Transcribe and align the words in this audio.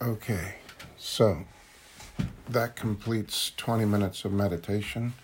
Okay, 0.00 0.54
so 0.96 1.44
that 2.48 2.76
completes 2.76 3.50
20 3.56 3.84
minutes 3.84 4.24
of 4.24 4.30
meditation. 4.30 5.14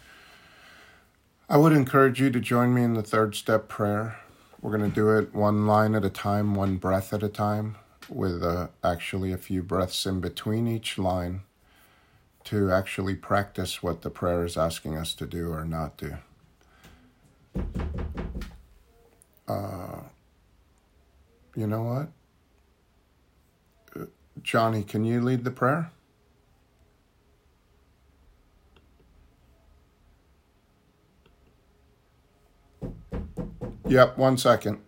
I 1.49 1.59
would 1.59 1.73
encourage 1.73 2.21
you 2.21 2.29
to 2.31 2.41
join 2.41 2.75
me 2.75 2.83
in 2.83 2.95
the 2.95 3.03
third 3.03 3.37
step 3.37 3.69
prayer. 3.69 4.17
We're 4.61 4.77
going 4.77 4.91
to 4.91 4.95
do 4.95 5.11
it 5.17 5.33
one 5.33 5.69
line 5.69 5.95
at 5.95 6.05
a 6.05 6.11
time, 6.11 6.57
one 6.57 6.79
breath 6.79 7.13
at 7.13 7.23
a 7.23 7.29
time, 7.29 7.77
with 8.09 8.43
uh, 8.43 8.67
actually 8.83 9.33
a 9.33 9.39
few 9.39 9.63
breaths 9.63 10.07
in 10.07 10.21
between 10.21 10.67
each 10.67 10.99
line 10.99 11.43
to 12.43 12.73
actually 12.73 13.15
practice 13.15 13.81
what 13.81 14.03
the 14.03 14.11
prayer 14.11 14.45
is 14.45 14.57
asking 14.57 14.97
us 14.97 15.15
to 15.15 15.25
do 15.25 15.53
or 15.53 15.65
not 15.65 15.97
do. 15.97 16.17
Uh, 19.47 20.01
you 21.55 21.69
know 21.69 21.85
what? 21.85 22.09
Johnny, 24.43 24.83
can 24.83 25.05
you 25.05 25.21
lead 25.21 25.45
the 25.45 25.51
prayer? 25.51 25.91
Yep, 33.87 34.19
one 34.19 34.37
second. 34.39 34.81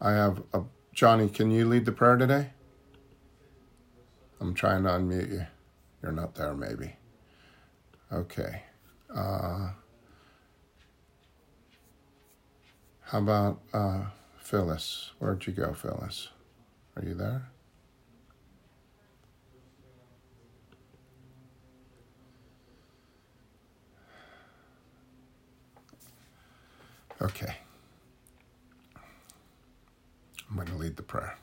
I 0.00 0.12
have 0.12 0.42
a 0.54 0.62
Johnny, 0.92 1.28
can 1.28 1.50
you 1.50 1.68
lead 1.68 1.84
the 1.84 1.92
prayer 1.92 2.16
today? 2.16 2.50
I'm 4.40 4.54
trying 4.54 4.84
to 4.84 4.90
unmute 4.90 5.30
you. 5.30 5.46
You're 6.02 6.12
not 6.12 6.34
there, 6.34 6.54
maybe. 6.54 6.94
Okay. 8.12 8.62
Uh, 9.14 9.70
how 13.02 13.18
about 13.18 13.60
uh, 13.74 14.04
Phyllis? 14.38 15.10
Where'd 15.18 15.46
you 15.46 15.52
go, 15.52 15.74
Phyllis? 15.74 16.28
Are 16.96 17.04
you 17.04 17.14
there? 17.14 17.50
Okay. 27.20 27.56
I'm 30.48 30.56
going 30.56 30.68
to 30.68 30.74
lead 30.74 30.96
the 30.96 31.02
prayer. 31.02 31.36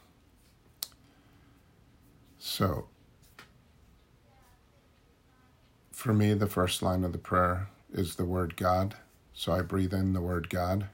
So, 2.38 2.88
for 5.92 6.14
me, 6.14 6.34
the 6.34 6.48
first 6.48 6.82
line 6.82 7.04
of 7.04 7.12
the 7.12 7.18
prayer 7.18 7.70
is 7.94 8.16
the 8.16 8.26
word 8.26 8.56
God. 8.56 8.96
So 9.34 9.52
I 9.52 9.62
breathe 9.62 9.94
in 9.94 10.14
the 10.14 10.22
word 10.22 10.50
God. 10.50 10.88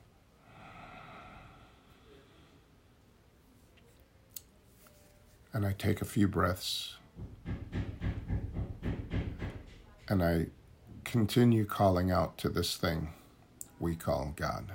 And 5.52 5.66
I 5.66 5.74
take 5.74 6.02
a 6.02 6.06
few 6.06 6.28
breaths. 6.28 6.96
And 10.08 10.24
I 10.24 10.48
continue 11.04 11.66
calling 11.66 12.12
out 12.12 12.38
to 12.40 12.50
this 12.50 12.78
thing 12.78 13.10
we 13.80 13.96
call 13.96 14.34
God. 14.36 14.72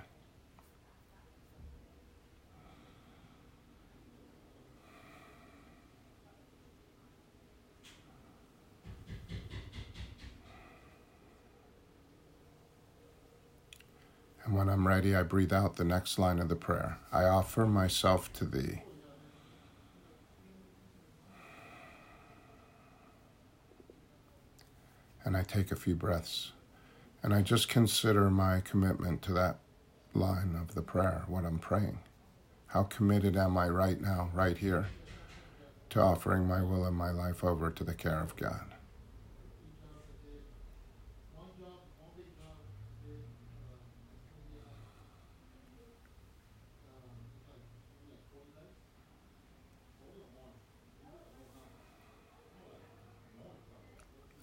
And 14.45 14.55
when 14.55 14.69
I'm 14.69 14.87
ready, 14.87 15.17
I 15.17 15.23
breathe 15.23 15.53
out 15.53 15.77
the 15.77 15.85
next 15.85 16.19
line 16.19 16.39
of 16.39 16.49
the 16.49 16.57
prayer 16.57 16.99
I 17.11 17.25
offer 17.25 17.65
myself 17.65 18.33
to 18.35 18.45
thee. 18.45 18.83
And 25.25 25.35
I 25.35 25.43
take 25.43 25.73
a 25.73 25.77
few 25.77 25.95
breaths. 25.95 26.53
And 27.25 27.33
I 27.33 27.41
just 27.41 27.71
consider 27.71 28.29
my 28.29 28.61
commitment 28.61 29.23
to 29.23 29.33
that 29.33 29.61
line 30.13 30.55
of 30.61 30.75
the 30.75 30.83
prayer, 30.83 31.25
what 31.27 31.47
I'm 31.47 31.59
praying. 31.59 31.99
How 32.67 32.83
committed 32.83 33.35
am 33.35 33.57
I 33.57 33.71
right 33.71 33.99
now, 33.99 34.29
right 34.35 34.59
here, 34.59 34.89
to 35.89 36.03
offering 36.03 36.47
my 36.47 36.63
will 36.63 36.85
and 36.85 36.95
my 36.95 37.11
life 37.11 37.43
over 37.43 37.71
to 37.71 37.83
the 37.83 37.95
care 37.95 38.21
of 38.21 38.37
God? 38.37 38.61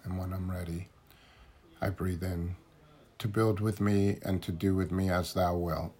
And 0.03 0.17
when 0.17 0.33
I'm 0.33 0.49
ready, 0.49 0.87
I 1.79 1.89
breathe 1.89 2.23
in 2.23 2.55
to 3.21 3.27
build 3.27 3.59
with 3.59 3.79
me 3.79 4.17
and 4.23 4.41
to 4.41 4.51
do 4.51 4.75
with 4.75 4.91
me 4.91 5.11
as 5.11 5.35
thou 5.35 5.55
wilt. 5.55 5.93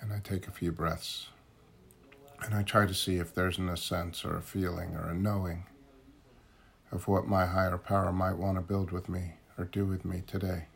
And 0.00 0.12
I 0.12 0.20
take 0.22 0.46
a 0.46 0.52
few 0.52 0.70
breaths. 0.70 1.26
And 2.40 2.54
I 2.54 2.62
try 2.62 2.86
to 2.86 2.94
see 2.94 3.16
if 3.16 3.34
there's 3.34 3.58
a 3.58 3.76
sense 3.76 4.24
or 4.24 4.36
a 4.36 4.42
feeling 4.42 4.94
or 4.94 5.10
a 5.10 5.14
knowing 5.14 5.64
of 6.92 7.08
what 7.08 7.26
my 7.26 7.46
higher 7.46 7.76
power 7.76 8.12
might 8.12 8.38
want 8.38 8.58
to 8.58 8.62
build 8.62 8.92
with 8.92 9.08
me 9.08 9.32
or 9.58 9.64
do 9.64 9.84
with 9.84 10.04
me 10.04 10.22
today. 10.24 10.66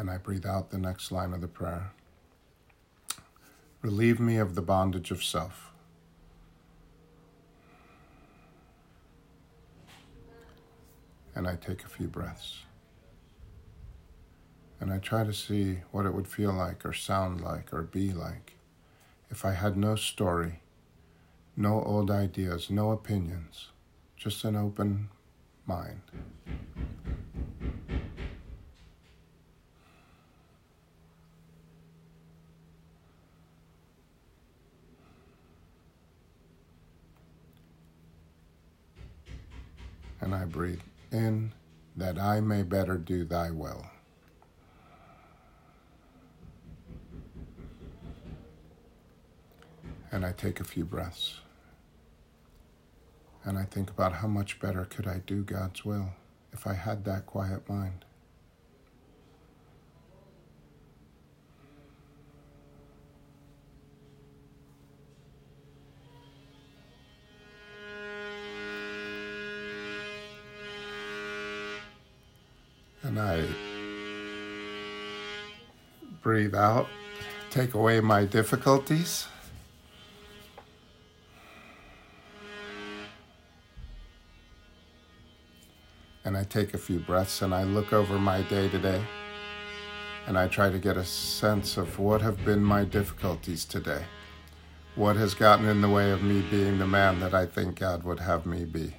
And 0.00 0.10
I 0.10 0.16
breathe 0.16 0.46
out 0.46 0.70
the 0.70 0.78
next 0.78 1.12
line 1.12 1.34
of 1.34 1.42
the 1.42 1.46
prayer. 1.46 1.92
Relieve 3.82 4.18
me 4.18 4.38
of 4.38 4.54
the 4.54 4.62
bondage 4.62 5.10
of 5.10 5.22
self. 5.22 5.72
And 11.34 11.46
I 11.46 11.56
take 11.56 11.84
a 11.84 11.88
few 11.88 12.08
breaths. 12.08 12.60
And 14.80 14.90
I 14.90 14.96
try 14.96 15.22
to 15.22 15.34
see 15.34 15.80
what 15.90 16.06
it 16.06 16.14
would 16.14 16.26
feel 16.26 16.54
like, 16.54 16.86
or 16.86 16.94
sound 16.94 17.42
like, 17.42 17.70
or 17.70 17.82
be 17.82 18.14
like 18.14 18.56
if 19.30 19.44
I 19.44 19.52
had 19.52 19.76
no 19.76 19.96
story, 19.96 20.60
no 21.58 21.82
old 21.82 22.10
ideas, 22.10 22.70
no 22.70 22.92
opinions, 22.92 23.68
just 24.16 24.44
an 24.44 24.56
open 24.56 25.10
mind. 25.66 26.00
And 40.20 40.34
I 40.34 40.44
breathe 40.44 40.80
in 41.10 41.52
that 41.96 42.18
I 42.18 42.40
may 42.40 42.62
better 42.62 42.96
do 42.96 43.24
thy 43.24 43.50
will. 43.50 43.86
And 50.12 50.24
I 50.24 50.32
take 50.32 50.60
a 50.60 50.64
few 50.64 50.84
breaths. 50.84 51.40
And 53.44 53.56
I 53.56 53.64
think 53.64 53.90
about 53.90 54.14
how 54.14 54.28
much 54.28 54.60
better 54.60 54.84
could 54.84 55.06
I 55.06 55.18
do 55.26 55.42
God's 55.42 55.84
will 55.84 56.10
if 56.52 56.66
I 56.66 56.74
had 56.74 57.04
that 57.04 57.26
quiet 57.26 57.68
mind. 57.68 58.04
And 73.10 73.18
I 73.18 73.44
breathe 76.22 76.54
out, 76.54 76.86
take 77.50 77.74
away 77.74 78.00
my 78.00 78.24
difficulties. 78.24 79.26
And 86.24 86.36
I 86.36 86.44
take 86.44 86.72
a 86.72 86.78
few 86.78 87.00
breaths 87.00 87.42
and 87.42 87.52
I 87.52 87.64
look 87.64 87.92
over 87.92 88.16
my 88.16 88.42
day 88.42 88.68
today 88.68 89.02
and 90.28 90.38
I 90.38 90.46
try 90.46 90.70
to 90.70 90.78
get 90.78 90.96
a 90.96 91.04
sense 91.04 91.76
of 91.76 91.98
what 91.98 92.22
have 92.22 92.44
been 92.44 92.62
my 92.62 92.84
difficulties 92.84 93.64
today. 93.64 94.04
What 94.94 95.16
has 95.16 95.34
gotten 95.34 95.66
in 95.66 95.80
the 95.80 95.88
way 95.88 96.12
of 96.12 96.22
me 96.22 96.42
being 96.42 96.78
the 96.78 96.86
man 96.86 97.18
that 97.18 97.34
I 97.34 97.46
think 97.46 97.80
God 97.80 98.04
would 98.04 98.20
have 98.20 98.46
me 98.46 98.64
be. 98.64 98.94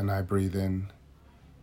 And 0.00 0.10
I 0.10 0.22
breathe 0.22 0.56
in 0.56 0.90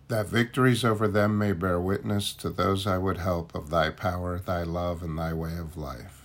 that 0.10 0.28
victories 0.28 0.86
over 0.86 1.08
them 1.08 1.40
may 1.40 1.54
bear 1.54 1.82
witness 1.82 2.34
to 2.34 2.52
those 2.52 2.86
I 2.86 3.00
would 3.00 3.18
help 3.18 3.56
of 3.56 3.72
thy 3.72 3.90
power, 3.90 4.38
thy 4.38 4.62
love, 4.62 5.02
and 5.02 5.18
thy 5.18 5.34
way 5.34 5.58
of 5.58 5.76
life. 5.76 6.22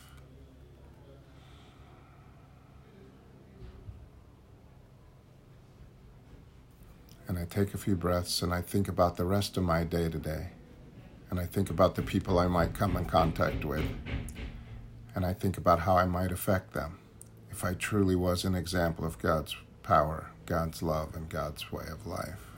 And 7.26 7.38
I 7.38 7.46
take 7.46 7.72
a 7.72 7.78
few 7.78 7.96
breaths 7.96 8.42
and 8.42 8.52
I 8.52 8.60
think 8.60 8.88
about 8.88 9.16
the 9.16 9.24
rest 9.24 9.56
of 9.56 9.62
my 9.62 9.82
day 9.82 10.10
today. 10.10 10.48
And 11.30 11.40
I 11.40 11.46
think 11.46 11.70
about 11.70 11.94
the 11.94 12.02
people 12.02 12.38
I 12.38 12.46
might 12.46 12.74
come 12.74 12.94
in 12.98 13.06
contact 13.06 13.64
with. 13.64 13.86
And 15.14 15.24
I 15.24 15.32
think 15.32 15.56
about 15.56 15.78
how 15.80 15.96
I 15.96 16.04
might 16.04 16.30
affect 16.30 16.74
them 16.74 16.98
if 17.50 17.64
I 17.64 17.72
truly 17.72 18.16
was 18.16 18.44
an 18.44 18.54
example 18.54 19.06
of 19.06 19.18
God's 19.18 19.56
power, 19.82 20.31
God's 20.46 20.82
love, 20.82 21.14
and 21.14 21.28
God's 21.28 21.70
way 21.72 21.84
of 21.90 22.06
life. 22.06 22.52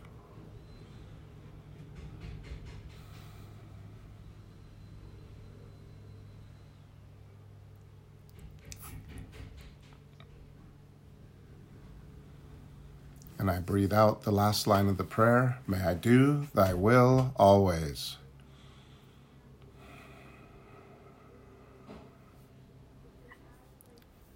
And 13.44 13.50
I 13.50 13.58
breathe 13.58 13.92
out 13.92 14.22
the 14.22 14.30
last 14.30 14.66
line 14.66 14.88
of 14.88 14.96
the 14.96 15.04
prayer 15.04 15.58
May 15.66 15.82
I 15.82 15.92
do 15.92 16.46
thy 16.54 16.72
will 16.72 17.34
always. 17.36 18.16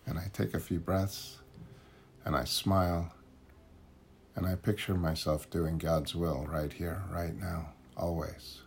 And 0.05 0.19
I 0.19 0.29
take 0.35 0.53
a 0.53 0.61
few 0.61 0.79
breaths 0.79 1.39
and 2.27 2.37
I 2.37 2.45
smile 2.45 3.13
and 4.39 4.47
I 4.47 4.55
picture 4.55 4.95
myself 4.95 5.51
doing 5.51 5.79
God's 5.79 6.15
will 6.15 6.47
right 6.49 6.73
here, 6.73 7.03
right 7.11 7.35
now, 7.37 7.71
always. 7.97 8.61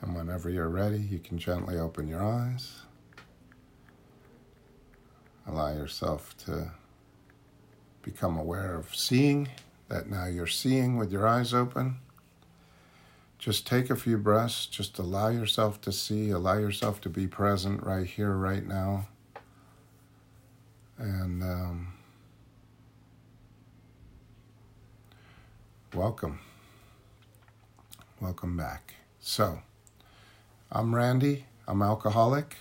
And 0.00 0.16
whenever 0.16 0.48
you're 0.48 0.70
ready, 0.70 0.96
you 0.96 1.18
can 1.18 1.36
gently 1.36 1.76
open 1.76 2.08
your 2.08 2.24
eyes. 2.24 2.80
Allow 5.46 5.74
yourself 5.74 6.34
to 6.46 6.72
become 8.00 8.38
aware 8.38 8.74
of 8.74 8.96
seeing, 8.96 9.48
that 9.88 10.08
now 10.08 10.24
you're 10.24 10.46
seeing 10.46 10.96
with 10.96 11.12
your 11.12 11.28
eyes 11.28 11.52
open. 11.52 11.98
Just 13.42 13.66
take 13.66 13.90
a 13.90 13.96
few 13.96 14.18
breaths, 14.18 14.66
just 14.66 15.00
allow 15.00 15.26
yourself 15.26 15.80
to 15.80 15.90
see, 15.90 16.30
allow 16.30 16.58
yourself 16.58 17.00
to 17.00 17.08
be 17.08 17.26
present 17.26 17.82
right 17.82 18.06
here, 18.06 18.36
right 18.36 18.64
now. 18.64 19.08
And 20.96 21.42
um, 21.42 21.92
welcome. 25.92 26.38
Welcome 28.20 28.56
back. 28.56 28.94
So, 29.18 29.58
I'm 30.70 30.94
Randy. 30.94 31.46
I'm 31.66 31.82
alcoholic. 31.82 32.58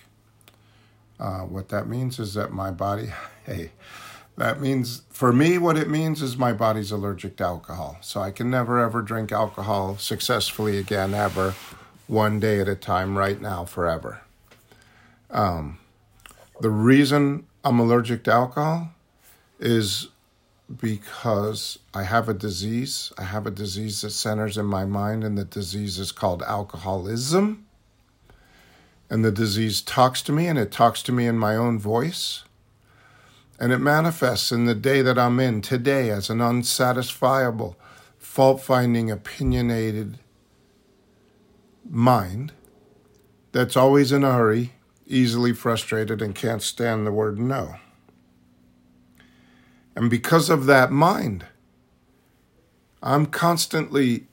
Uh, 1.19 1.41
what 1.41 1.69
that 1.69 1.87
means 1.87 2.17
is 2.17 2.33
that 2.33 2.53
my 2.53 2.71
body, 2.71 3.11
hey, 3.45 3.69
that 4.37 4.59
means, 4.59 5.03
for 5.09 5.33
me, 5.33 5.57
what 5.57 5.77
it 5.77 5.89
means 5.89 6.21
is 6.21 6.37
my 6.37 6.53
body's 6.53 6.91
allergic 6.91 7.37
to 7.37 7.43
alcohol. 7.43 7.97
So 8.01 8.21
I 8.21 8.31
can 8.31 8.49
never 8.49 8.79
ever 8.79 9.01
drink 9.01 9.31
alcohol 9.31 9.97
successfully 9.97 10.77
again, 10.77 11.13
ever, 11.13 11.55
one 12.07 12.39
day 12.39 12.59
at 12.59 12.67
a 12.67 12.75
time, 12.75 13.17
right 13.17 13.39
now, 13.39 13.65
forever. 13.65 14.21
Um, 15.29 15.79
the 16.59 16.69
reason 16.69 17.45
I'm 17.63 17.79
allergic 17.79 18.23
to 18.25 18.31
alcohol 18.31 18.91
is 19.59 20.07
because 20.79 21.77
I 21.93 22.03
have 22.03 22.29
a 22.29 22.33
disease. 22.33 23.11
I 23.17 23.23
have 23.23 23.45
a 23.45 23.51
disease 23.51 24.01
that 24.01 24.11
centers 24.11 24.57
in 24.57 24.65
my 24.65 24.85
mind, 24.85 25.23
and 25.23 25.37
the 25.37 25.45
disease 25.45 25.99
is 25.99 26.11
called 26.11 26.41
alcoholism 26.43 27.65
and 29.11 29.25
the 29.25 29.31
disease 29.31 29.81
talks 29.81 30.21
to 30.21 30.31
me 30.31 30.47
and 30.47 30.57
it 30.57 30.71
talks 30.71 31.03
to 31.03 31.11
me 31.11 31.27
in 31.27 31.37
my 31.37 31.53
own 31.53 31.77
voice. 31.77 32.45
And 33.61 33.71
it 33.71 33.77
manifests 33.77 34.51
in 34.51 34.65
the 34.65 34.73
day 34.73 35.03
that 35.03 35.19
I'm 35.19 35.39
in 35.39 35.61
today 35.61 36.09
as 36.09 36.31
an 36.31 36.39
unsatisfiable, 36.39 37.75
fault 38.17 38.59
finding, 38.59 39.11
opinionated 39.11 40.17
mind 41.87 42.53
that's 43.51 43.77
always 43.77 44.11
in 44.11 44.23
a 44.23 44.33
hurry, 44.33 44.73
easily 45.05 45.53
frustrated, 45.53 46.23
and 46.23 46.33
can't 46.33 46.63
stand 46.63 47.05
the 47.05 47.11
word 47.11 47.37
no. 47.37 47.75
And 49.95 50.09
because 50.09 50.49
of 50.49 50.65
that 50.65 50.91
mind, 50.91 51.45
I'm 53.03 53.27
constantly 53.27 54.25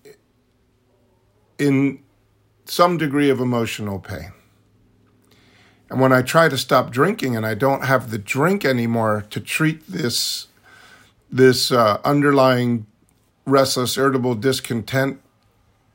in 1.59 2.03
some 2.65 2.97
degree 2.97 3.29
of 3.29 3.41
emotional 3.41 3.99
pain. 3.99 4.33
And 5.91 6.01
when 6.01 6.13
I 6.13 6.23
try 6.23 6.49
to 6.49 6.59
stop 6.59 6.91
drinking 6.91 7.37
and 7.37 7.47
I 7.47 7.55
don't 7.55 7.85
have 7.85 8.11
the 8.11 8.19
drink 8.19 8.65
anymore 8.65 9.25
to 9.31 9.41
treat 9.41 9.87
this 9.89 10.47
this 11.31 11.71
uh, 11.71 12.01
underlying 12.05 12.87
restless, 13.45 13.99
irritable, 13.99 14.35
discontent 14.35 15.21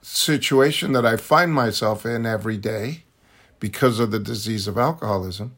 situation 0.02 0.92
that 0.92 1.06
I 1.06 1.18
find 1.18 1.52
myself 1.52 2.06
in 2.06 2.26
every 2.26 2.58
day 2.58 3.04
because 3.60 4.00
of 4.00 4.12
the 4.12 4.20
disease 4.20 4.68
of 4.68 4.78
alcoholism, 4.78 5.56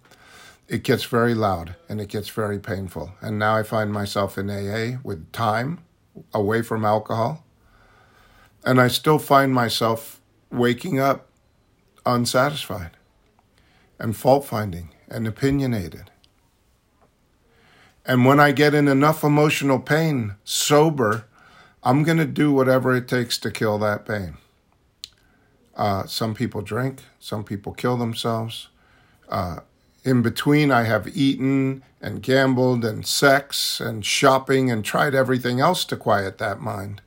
it 0.70 0.84
gets 0.84 1.04
very 1.04 1.34
loud 1.34 1.76
and 1.90 2.00
it 2.00 2.08
gets 2.08 2.30
very 2.30 2.58
painful. 2.58 3.12
And 3.20 3.38
now 3.38 3.58
I 3.58 3.64
find 3.64 3.92
myself 3.92 4.38
in 4.38 4.50
AA 4.50 5.00
with 5.04 5.30
time 5.34 5.84
away 6.34 6.62
from 6.62 6.86
alcohol. 6.86 7.44
And 8.64 8.80
I 8.80 8.88
still 8.88 9.20
find 9.20 9.54
myself 9.54 10.22
waking 10.52 11.00
up 11.00 11.28
unsatisfied 12.06 12.95
and 14.00 14.16
fault 14.16 14.46
finding 14.46 14.90
and 15.10 15.28
opinionated. 15.28 16.12
And 18.06 18.26
when 18.26 18.40
I 18.40 18.52
get 18.52 18.74
in 18.74 18.88
enough 18.88 19.24
emotional 19.24 19.80
pain, 19.80 20.36
sober, 20.44 21.26
I'm 21.84 22.04
going 22.04 22.18
to 22.18 22.26
do 22.26 22.52
whatever 22.52 22.96
it 22.96 23.08
takes 23.08 23.38
to 23.40 23.52
kill 23.52 23.78
that 23.80 24.06
pain. 24.06 24.38
Uh, 25.76 26.06
some 26.06 26.34
people 26.34 26.62
drink, 26.62 27.02
some 27.20 27.44
people 27.44 27.74
kill 27.74 27.98
themselves. 27.98 28.70
Uh, 29.28 29.60
in 30.04 30.22
between, 30.22 30.72
I 30.72 30.84
have 30.84 31.18
eaten 31.18 31.84
and 32.00 32.22
gambled 32.22 32.86
and 32.86 33.06
sex 33.06 33.80
and 33.80 34.06
shopping 34.06 34.70
and 34.70 34.86
tried 34.86 35.16
everything 35.16 35.60
else 35.60 35.84
to 35.86 35.98
quiet 35.98 36.38
that 36.38 36.62
mind. 36.62 37.02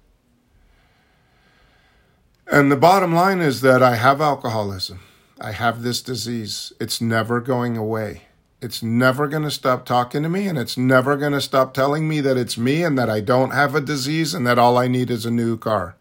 And 2.51 2.73
the 2.73 2.77
bottom 2.77 3.15
line 3.15 3.41
is 3.41 3.61
that 3.61 3.83
I 3.83 3.95
have 3.95 4.21
alcoholism. 4.21 5.01
I 5.41 5.53
have 5.53 5.83
this 5.83 6.03
disease. 6.03 6.73
It's 6.81 7.01
never 7.01 7.41
going 7.41 7.77
away. 7.77 8.23
It's 8.61 8.83
never 8.83 9.29
going 9.29 9.45
to 9.45 9.53
stop 9.53 9.87
talking 9.87 10.25
to 10.25 10.29
me, 10.29 10.49
and 10.49 10.59
it's 10.59 10.77
never 10.77 11.17
going 11.17 11.33
to 11.33 11.41
stop 11.41 11.75
telling 11.75 12.09
me 12.09 12.21
that 12.21 12.37
it's 12.37 12.59
me 12.59 12.83
and 12.83 12.99
that 12.99 13.09
I 13.09 13.21
don't 13.21 13.53
have 13.53 13.77
a 13.77 13.81
disease 13.81 14.35
and 14.35 14.45
that 14.49 14.59
all 14.59 14.77
I 14.77 14.89
need 14.89 15.11
is 15.11 15.25
a 15.25 15.31
new 15.31 15.57
car 15.57 15.95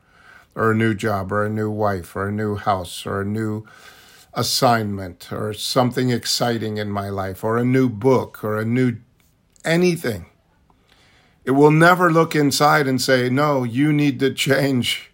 or 0.55 0.71
a 0.71 0.75
new 0.75 0.95
job 0.95 1.31
or 1.31 1.45
a 1.45 1.51
new 1.51 1.69
wife 1.69 2.15
or 2.15 2.27
a 2.27 2.31
new 2.31 2.55
house 2.55 3.05
or 3.05 3.21
a 3.21 3.25
new 3.25 3.67
assignment 4.33 5.31
or 5.31 5.53
something 5.53 6.09
exciting 6.09 6.77
in 6.77 6.89
my 6.89 7.09
life 7.09 7.43
or 7.43 7.57
a 7.57 7.65
new 7.65 7.89
book 7.89 8.43
or 8.43 8.57
a 8.57 8.65
new 8.65 8.97
anything. 9.63 10.25
It 11.45 11.51
will 11.51 11.71
never 11.71 12.11
look 12.11 12.35
inside 12.35 12.87
and 12.87 12.99
say, 12.99 13.29
no, 13.29 13.63
you 13.63 13.93
need 13.93 14.19
to 14.19 14.33
change. 14.33 15.11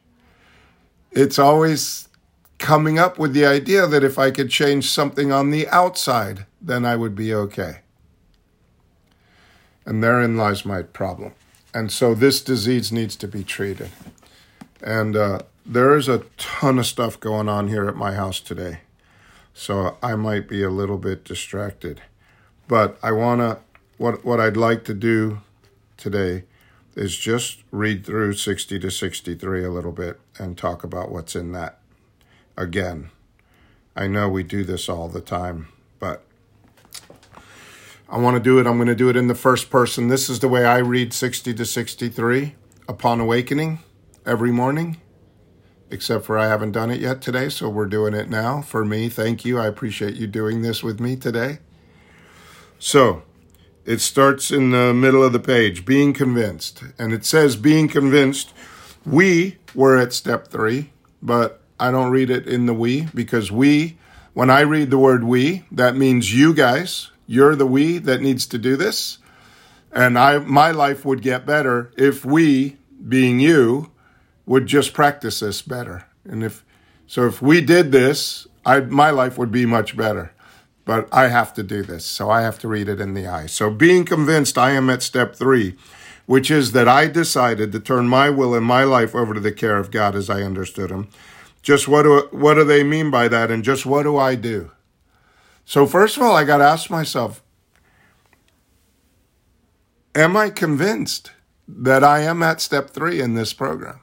It's 1.11 1.37
always 1.37 2.07
coming 2.63 2.97
up 2.97 3.19
with 3.19 3.33
the 3.33 3.45
idea 3.45 3.85
that 3.85 4.05
if 4.05 4.17
I 4.17 4.31
could 4.31 4.49
change 4.49 4.89
something 4.89 5.33
on 5.33 5.49
the 5.49 5.67
outside, 5.67 6.45
then 6.61 6.85
I 6.85 6.95
would 6.95 7.13
be 7.13 7.33
okay. 7.33 7.79
And 9.85 10.01
therein 10.01 10.37
lies 10.37 10.65
my 10.65 10.81
problem. 10.81 11.33
And 11.73 11.91
so 11.91 12.15
this 12.15 12.41
disease 12.41 12.89
needs 12.89 13.17
to 13.17 13.27
be 13.27 13.43
treated. 13.43 13.89
And 14.81 15.17
uh, 15.17 15.39
there 15.65 15.97
is 15.97 16.07
a 16.07 16.23
ton 16.37 16.79
of 16.79 16.85
stuff 16.85 17.19
going 17.19 17.49
on 17.49 17.67
here 17.67 17.89
at 17.89 17.97
my 17.97 18.13
house 18.13 18.39
today. 18.39 18.79
So 19.53 19.97
I 20.01 20.15
might 20.15 20.47
be 20.47 20.63
a 20.63 20.69
little 20.69 20.97
bit 20.97 21.25
distracted. 21.25 22.01
But 22.69 22.97
I 23.03 23.11
want 23.11 23.41
to, 23.41 23.59
what, 23.97 24.23
what 24.23 24.39
I'd 24.39 24.55
like 24.55 24.85
to 24.85 24.93
do 24.93 25.41
today 25.97 26.45
is 26.95 27.17
just 27.17 27.61
read 27.71 28.05
through 28.05 28.35
60 28.35 28.79
to 28.79 28.89
63 28.89 29.65
a 29.65 29.69
little 29.69 29.91
bit 29.91 30.21
and 30.39 30.57
talk 30.57 30.85
about 30.85 31.11
what's 31.11 31.35
in 31.35 31.51
that 31.51 31.79
again. 32.57 33.09
I 33.95 34.07
know 34.07 34.29
we 34.29 34.43
do 34.43 34.63
this 34.63 34.89
all 34.89 35.07
the 35.07 35.21
time, 35.21 35.67
but 35.99 36.23
I 38.09 38.17
want 38.17 38.35
to 38.37 38.43
do 38.43 38.59
it. 38.59 38.67
I'm 38.67 38.77
going 38.77 38.87
to 38.87 38.95
do 38.95 39.09
it 39.09 39.15
in 39.15 39.27
the 39.27 39.35
first 39.35 39.69
person. 39.69 40.07
This 40.07 40.29
is 40.29 40.39
the 40.39 40.47
way 40.47 40.65
I 40.65 40.77
read 40.79 41.13
60 41.13 41.53
to 41.53 41.65
63 41.65 42.55
upon 42.87 43.19
awakening 43.19 43.79
every 44.25 44.51
morning. 44.51 44.97
except 45.89 46.25
for 46.25 46.39
I 46.39 46.47
haven't 46.47 46.71
done 46.71 46.89
it 46.89 46.99
yet 46.99 47.21
today, 47.21 47.49
so 47.49 47.69
we're 47.69 47.85
doing 47.85 48.15
it 48.15 48.27
now. 48.27 48.61
For 48.63 48.83
me, 48.83 49.09
thank 49.09 49.45
you. 49.45 49.59
I 49.59 49.67
appreciate 49.67 50.15
you 50.15 50.25
doing 50.25 50.63
this 50.63 50.81
with 50.81 50.99
me 50.99 51.15
today. 51.15 51.59
So, 52.79 53.21
it 53.85 53.99
starts 54.01 54.49
in 54.49 54.71
the 54.71 54.93
middle 54.93 55.23
of 55.23 55.33
the 55.33 55.39
page, 55.39 55.85
being 55.85 56.13
convinced. 56.13 56.83
And 56.97 57.13
it 57.13 57.25
says, 57.25 57.55
being 57.55 57.87
convinced. 57.87 58.53
We 59.05 59.57
were 59.75 59.97
at 59.97 60.13
step 60.13 60.47
three, 60.47 60.91
but 61.21 61.61
I 61.79 61.91
don't 61.91 62.11
read 62.11 62.29
it 62.29 62.47
in 62.47 62.65
the 62.65 62.73
we 62.73 63.07
because 63.13 63.51
we, 63.51 63.97
when 64.33 64.49
I 64.49 64.61
read 64.61 64.89
the 64.89 64.97
word 64.97 65.23
we, 65.23 65.63
that 65.71 65.95
means 65.95 66.33
you 66.33 66.53
guys, 66.53 67.11
you're 67.27 67.55
the 67.55 67.67
we 67.67 67.97
that 67.99 68.21
needs 68.21 68.45
to 68.47 68.57
do 68.57 68.75
this. 68.75 69.19
And 69.91 70.17
I, 70.17 70.39
my 70.39 70.71
life 70.71 71.05
would 71.05 71.21
get 71.21 71.45
better 71.45 71.91
if 71.97 72.25
we, 72.25 72.77
being 73.07 73.39
you, 73.39 73.91
would 74.45 74.65
just 74.65 74.93
practice 74.93 75.39
this 75.39 75.61
better. 75.61 76.05
And 76.25 76.43
if, 76.43 76.65
so 77.05 77.27
if 77.27 77.41
we 77.41 77.61
did 77.61 77.91
this, 77.91 78.47
I, 78.65 78.79
my 78.81 79.11
life 79.11 79.37
would 79.37 79.51
be 79.51 79.65
much 79.65 79.95
better. 79.95 80.33
But 80.85 81.07
I 81.13 81.27
have 81.27 81.53
to 81.53 81.63
do 81.63 81.81
this, 81.81 82.05
so 82.05 82.29
I 82.29 82.41
have 82.41 82.59
to 82.59 82.67
read 82.67 82.89
it 82.89 82.99
in 82.99 83.13
the 83.13 83.27
eye. 83.27 83.45
So 83.45 83.69
being 83.69 84.03
convinced 84.03 84.57
I 84.57 84.71
am 84.71 84.89
at 84.89 85.01
step 85.01 85.35
three, 85.35 85.77
which 86.25 86.51
is 86.51 86.73
that 86.73 86.87
I 86.89 87.07
decided 87.07 87.71
to 87.71 87.79
turn 87.79 88.07
my 88.07 88.29
will 88.29 88.53
and 88.53 88.65
my 88.65 88.83
life 88.83 89.15
over 89.15 89.33
to 89.33 89.39
the 89.39 89.51
care 89.51 89.77
of 89.77 89.91
God 89.91 90.15
as 90.15 90.29
I 90.29 90.41
understood 90.41 90.89
Him. 90.89 91.07
Just 91.63 91.87
what 91.87 92.03
do, 92.03 92.27
what 92.31 92.55
do 92.55 92.65
they 92.65 92.83
mean 92.83 93.09
by 93.09 93.27
that? 93.29 93.49
And 93.49 93.63
just 93.63 93.85
what 93.85 94.03
do 94.03 94.17
I 94.17 94.35
do? 94.35 94.71
So 95.65 95.85
first 95.85 96.17
of 96.17 96.23
all, 96.23 96.35
I 96.35 96.43
got 96.43 96.57
to 96.57 96.65
ask 96.65 96.89
myself, 96.89 97.41
am 100.13 100.35
I 100.35 100.49
convinced 100.49 101.31
that 101.67 102.03
I 102.03 102.19
am 102.19 102.43
at 102.43 102.59
step 102.61 102.89
three 102.89 103.21
in 103.21 103.33
this 103.33 103.53
program? 103.53 104.01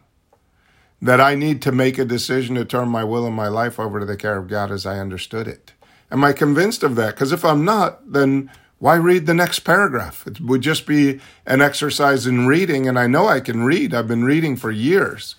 That 1.02 1.20
I 1.20 1.34
need 1.34 1.60
to 1.62 1.72
make 1.72 1.98
a 1.98 2.04
decision 2.04 2.54
to 2.56 2.64
turn 2.64 2.88
my 2.88 3.04
will 3.04 3.26
and 3.26 3.36
my 3.36 3.48
life 3.48 3.78
over 3.78 4.00
to 4.00 4.06
the 4.06 4.16
care 4.16 4.38
of 4.38 4.48
God 4.48 4.70
as 4.70 4.86
I 4.86 4.98
understood 4.98 5.46
it? 5.46 5.72
Am 6.10 6.24
I 6.24 6.32
convinced 6.32 6.82
of 6.82 6.96
that? 6.96 7.14
Because 7.14 7.30
if 7.30 7.44
I'm 7.44 7.64
not, 7.64 8.10
then 8.10 8.50
why 8.78 8.96
read 8.96 9.26
the 9.26 9.34
next 9.34 9.60
paragraph? 9.60 10.26
It 10.26 10.40
would 10.40 10.62
just 10.62 10.86
be 10.86 11.20
an 11.46 11.60
exercise 11.60 12.26
in 12.26 12.46
reading, 12.46 12.88
and 12.88 12.98
I 12.98 13.06
know 13.06 13.28
I 13.28 13.40
can 13.40 13.62
read. 13.64 13.92
I've 13.92 14.08
been 14.08 14.24
reading 14.24 14.56
for 14.56 14.70
years. 14.70 15.36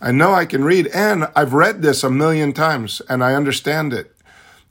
I 0.00 0.12
know 0.12 0.32
I 0.32 0.46
can 0.46 0.64
read, 0.64 0.86
and 0.88 1.28
I've 1.34 1.54
read 1.54 1.82
this 1.82 2.04
a 2.04 2.10
million 2.10 2.52
times, 2.52 3.02
and 3.08 3.24
I 3.24 3.34
understand 3.34 3.92
it. 3.92 4.14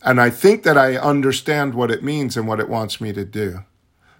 And 0.01 0.21
I 0.21 0.29
think 0.29 0.63
that 0.63 0.77
I 0.77 0.95
understand 0.95 1.73
what 1.73 1.91
it 1.91 2.03
means 2.03 2.37
and 2.37 2.47
what 2.47 2.59
it 2.59 2.69
wants 2.69 3.01
me 3.01 3.11
to 3.13 3.25
do. 3.25 3.65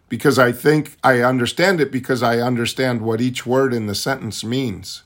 Because 0.10 0.40
I 0.40 0.52
think 0.52 0.98
I 1.04 1.22
understand 1.22 1.80
it 1.80 1.92
because 1.92 2.24
I 2.24 2.40
understand 2.40 3.02
what 3.02 3.22
each 3.22 3.46
word 3.46 3.74
in 3.74 3.88
the 3.88 3.96
sentence 3.96 4.44
means. 4.44 5.04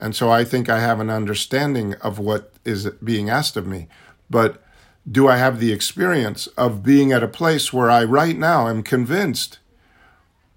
And 0.00 0.16
so 0.16 0.30
I 0.30 0.44
think 0.44 0.68
I 0.68 0.80
have 0.80 0.98
an 0.98 1.10
understanding 1.10 1.94
of 1.96 2.18
what 2.18 2.52
is 2.64 2.88
being 3.04 3.28
asked 3.28 3.56
of 3.56 3.66
me. 3.66 3.88
But 4.30 4.62
do 5.10 5.28
I 5.28 5.36
have 5.36 5.60
the 5.60 5.72
experience 5.72 6.46
of 6.48 6.82
being 6.82 7.12
at 7.12 7.22
a 7.22 7.28
place 7.28 7.72
where 7.72 7.90
I 7.90 8.04
right 8.04 8.36
now 8.36 8.68
am 8.68 8.82
convinced 8.82 9.58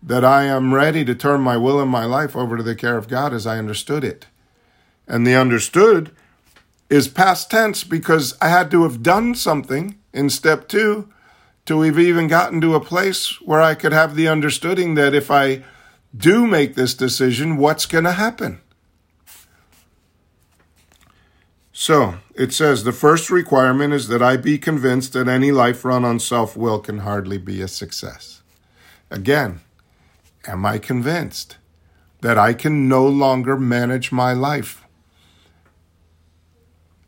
that 0.06 0.26
I 0.26 0.44
am 0.44 0.74
ready 0.74 1.06
to 1.06 1.16
turn 1.16 1.42
my 1.42 1.58
will 1.58 1.80
and 1.80 1.90
my 1.90 2.06
life 2.06 2.36
over 2.36 2.58
to 2.58 2.64
the 2.64 2.76
care 2.76 2.98
of 2.98 3.08
God 3.08 3.34
as 3.34 3.48
I 3.48 3.58
understood 3.58 4.04
it? 4.04 4.28
And 5.08 5.26
the 5.26 5.36
understood 5.36 6.12
is 6.90 7.08
past 7.08 7.50
tense 7.50 7.84
because 7.84 8.38
I 8.42 8.50
had 8.50 8.70
to 8.72 8.84
have 8.84 9.02
done 9.02 9.36
something 9.36 9.98
in 10.14 10.30
step 10.30 10.68
two 10.68 11.10
to 11.66 11.82
have 11.82 11.98
even 11.98 12.28
gotten 12.28 12.60
to 12.62 12.76
a 12.76 12.84
place 12.84 13.42
where 13.42 13.62
I 13.62 13.74
could 13.76 13.94
have 13.94 14.16
the 14.16 14.28
understanding 14.28 14.96
that 14.96 15.14
if 15.14 15.32
I 15.32 15.64
do 16.16 16.46
make 16.46 16.76
this 16.76 16.94
decision, 16.94 17.58
what's 17.58 17.86
going 17.86 18.04
to 18.04 18.12
happen? 18.12 18.60
So 21.72 22.16
it 22.36 22.54
says 22.54 22.84
the 22.84 22.92
first 22.92 23.32
requirement 23.32 23.94
is 23.94 24.08
that 24.10 24.22
I 24.22 24.38
be 24.38 24.58
convinced 24.60 25.14
that 25.14 25.28
any 25.28 25.52
life 25.52 25.84
run 25.84 26.06
on 26.06 26.20
self 26.20 26.56
will 26.56 26.80
can 26.80 27.00
hardly 27.00 27.38
be 27.38 27.62
a 27.62 27.68
success. 27.68 28.42
Again, 29.10 29.62
am 30.46 30.66
I 30.66 30.78
convinced 30.78 31.58
that 32.22 32.38
I 32.38 32.54
can 32.54 32.88
no 32.88 33.06
longer 33.06 33.58
manage 33.58 34.12
my 34.12 34.34
life? 34.34 34.86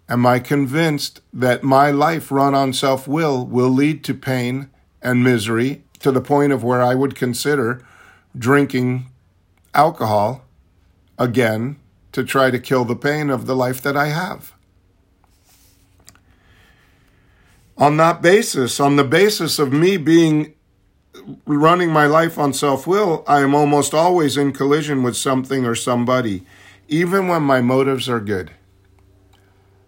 Am 0.08 0.26
I 0.26 0.40
convinced 0.40 1.22
that 1.34 1.64
my 1.64 1.90
life 1.90 2.32
run 2.32 2.54
on 2.54 2.74
self 2.74 3.08
will 3.08 3.46
will 3.46 3.70
lead 3.70 4.04
to 4.04 4.14
pain 4.14 4.70
and 5.02 5.24
misery 5.24 5.84
to 6.00 6.12
the 6.12 6.22
point 6.22 6.54
of 6.54 6.64
where 6.64 6.82
I 6.82 6.96
would 6.96 7.16
consider 7.16 7.82
drinking 8.38 9.10
alcohol 9.74 10.46
again 11.18 11.78
to 12.12 12.24
try 12.24 12.52
to 12.52 12.60
kill 12.60 12.86
the 12.86 12.96
pain 12.96 13.30
of 13.30 13.46
the 13.46 13.56
life 13.56 13.82
that 13.82 13.98
I 13.98 14.08
have? 14.08 14.56
on 17.78 17.98
that 17.98 18.22
basis, 18.22 18.80
on 18.80 18.96
the 18.96 19.04
basis 19.04 19.60
of 19.60 19.74
me 19.74 19.98
being 19.98 20.55
running 21.46 21.92
my 21.92 22.06
life 22.06 22.38
on 22.38 22.54
self 22.54 22.86
will, 22.88 23.24
I 23.28 23.42
am 23.42 23.56
almost 23.56 23.94
always 23.94 24.38
in 24.38 24.52
collision 24.52 25.04
with 25.04 25.16
something 25.16 25.66
or 25.66 25.76
somebody, 25.76 26.44
even 26.88 27.28
when 27.28 27.44
my 27.44 27.62
motives 27.62 28.08
are 28.10 28.20
good. 28.20 28.52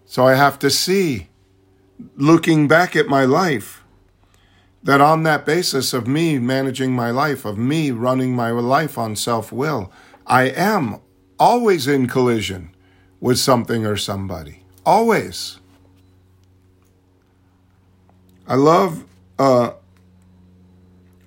So 0.06 0.26
I 0.26 0.34
have 0.34 0.58
to 0.60 0.70
see, 0.70 1.28
looking 2.16 2.66
back 2.66 2.96
at 2.96 3.06
my 3.06 3.24
life, 3.24 3.84
that 4.82 5.00
on 5.00 5.22
that 5.24 5.44
basis 5.44 5.92
of 5.92 6.06
me 6.06 6.38
managing 6.38 6.92
my 6.92 7.10
life, 7.10 7.44
of 7.44 7.58
me 7.58 7.90
running 7.90 8.34
my 8.34 8.50
life 8.50 8.96
on 8.96 9.16
self 9.16 9.52
will, 9.52 9.92
I 10.26 10.44
am 10.44 11.00
always 11.38 11.86
in 11.86 12.06
collision 12.06 12.74
with 13.20 13.38
something 13.38 13.84
or 13.84 13.96
somebody. 13.96 14.62
Always. 14.86 15.58
I 18.46 18.54
love 18.54 19.04
uh, 19.38 19.72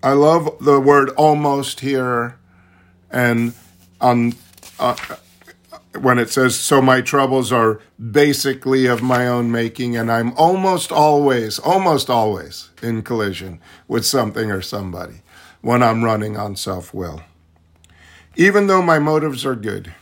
I 0.03 0.13
love 0.13 0.58
the 0.60 0.79
word 0.79 1.10
almost 1.12 1.81
here, 1.81 2.38
and 3.12 3.53
on 4.00 4.34
uh, 4.79 4.96
when 6.00 6.17
it 6.17 6.29
says 6.29 6.55
so 6.55 6.81
my 6.81 7.01
troubles 7.01 7.51
are 7.51 7.79
basically 8.00 8.88
of 8.88 9.03
my 9.03 9.27
own 9.27 9.51
making, 9.51 9.96
and 9.96 10.12
I'm 10.12 10.34
almost 10.34 10.91
always, 10.91 11.60
almost 11.60 12.10
always 12.10 12.70
in 12.81 13.03
collision 13.03 13.60
with 13.88 14.05
something 14.05 14.50
or 14.50 14.62
somebody 14.62 15.22
when 15.62 15.84
I'm 15.84 16.03
running 16.03 16.38
on 16.38 16.55
self 16.55 16.93
will. 16.93 17.22
Even 18.36 18.67
though 18.67 18.81
my 18.81 18.98
motives 18.98 19.46
are 19.46 19.55
good, 19.55 19.93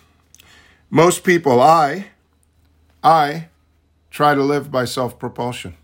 most 0.89 1.23
people, 1.23 1.61
I, 1.61 2.07
I 3.03 3.49
try 4.09 4.33
to 4.33 4.43
live 4.43 4.71
by 4.71 4.85
self 4.85 5.19
propulsion. 5.19 5.75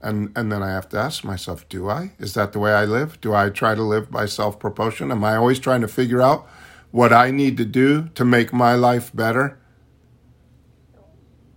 And 0.00 0.32
and 0.36 0.52
then 0.52 0.62
I 0.62 0.70
have 0.70 0.88
to 0.90 0.98
ask 0.98 1.24
myself, 1.24 1.68
do 1.68 1.88
I? 1.88 2.12
Is 2.18 2.34
that 2.34 2.52
the 2.52 2.58
way 2.58 2.72
I 2.72 2.84
live? 2.84 3.20
Do 3.20 3.34
I 3.34 3.50
try 3.50 3.74
to 3.74 3.82
live 3.82 4.10
by 4.10 4.26
self 4.26 4.58
propulsion? 4.58 5.10
Am 5.10 5.24
I 5.24 5.36
always 5.36 5.58
trying 5.58 5.80
to 5.80 5.88
figure 5.88 6.22
out 6.22 6.48
what 6.90 7.12
I 7.12 7.30
need 7.30 7.56
to 7.56 7.64
do 7.64 8.08
to 8.14 8.24
make 8.24 8.52
my 8.52 8.74
life 8.74 9.14
better? 9.14 9.58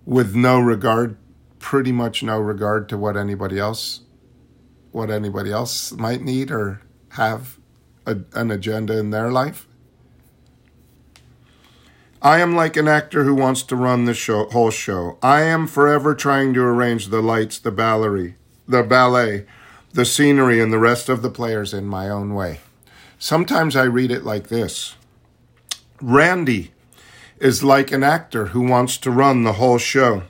With 0.06 0.36
no 0.36 0.60
regard, 0.60 1.18
pretty 1.60 1.92
much 1.92 2.24
no 2.24 2.40
regard 2.40 2.90
to 2.90 2.98
what 2.98 3.16
anybody 3.16 3.60
else 3.60 4.02
what 4.92 5.10
anybody 5.10 5.52
else 5.52 5.92
might 5.94 6.22
need 6.22 6.52
or 6.52 6.82
have 7.10 7.58
a, 8.06 8.18
an 8.34 8.52
agenda 8.52 8.98
in 8.98 9.10
their 9.10 9.32
life. 9.32 9.68
I 12.24 12.40
am 12.40 12.56
like 12.56 12.78
an 12.78 12.88
actor 12.88 13.24
who 13.24 13.34
wants 13.34 13.64
to 13.64 13.76
run 13.76 14.06
the 14.06 14.14
show, 14.14 14.46
whole 14.50 14.70
show. 14.70 15.18
I 15.24 15.42
am 15.42 15.66
forever 15.66 16.14
trying 16.14 16.54
to 16.54 16.62
arrange 16.62 17.08
the 17.08 17.22
lights, 17.22 17.58
the 17.58 17.72
ballet, 17.72 18.36
the 18.68 18.84
ballet, 18.84 19.48
the 19.94 20.06
scenery, 20.06 20.62
and 20.62 20.72
the 20.72 20.78
rest 20.78 21.10
of 21.10 21.24
the 21.24 21.32
players 21.32 21.74
in 21.74 21.86
my 21.88 22.10
own 22.10 22.36
way. 22.36 22.60
Sometimes 23.18 23.76
I 23.76 23.84
read 23.84 24.12
it 24.12 24.24
like 24.24 24.50
this 24.50 24.96
Randy 26.00 26.72
is 27.40 27.64
like 27.64 27.92
an 27.92 28.04
actor 28.04 28.48
who 28.48 28.62
wants 28.62 28.98
to 29.00 29.10
run 29.10 29.44
the 29.44 29.54
whole 29.54 29.80
show. 29.80 30.22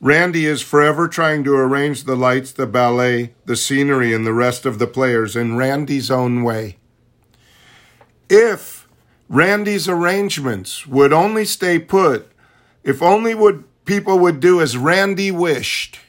Randy 0.00 0.46
is 0.46 0.62
forever 0.62 1.06
trying 1.06 1.44
to 1.44 1.54
arrange 1.54 2.04
the 2.04 2.16
lights, 2.16 2.50
the 2.50 2.66
ballet, 2.66 3.34
the 3.44 3.54
scenery, 3.54 4.12
and 4.12 4.26
the 4.26 4.32
rest 4.32 4.66
of 4.66 4.80
the 4.80 4.86
players 4.88 5.36
in 5.36 5.56
Randy's 5.56 6.10
own 6.10 6.42
way. 6.42 6.78
If 8.28 8.79
Randy's 9.30 9.88
arrangements 9.88 10.88
would 10.88 11.12
only 11.12 11.44
stay 11.44 11.78
put 11.78 12.32
if 12.82 13.00
only 13.00 13.32
would 13.32 13.62
people 13.84 14.18
would 14.18 14.40
do 14.40 14.60
as 14.60 14.76
Randy 14.76 15.30
wished. 15.30 16.00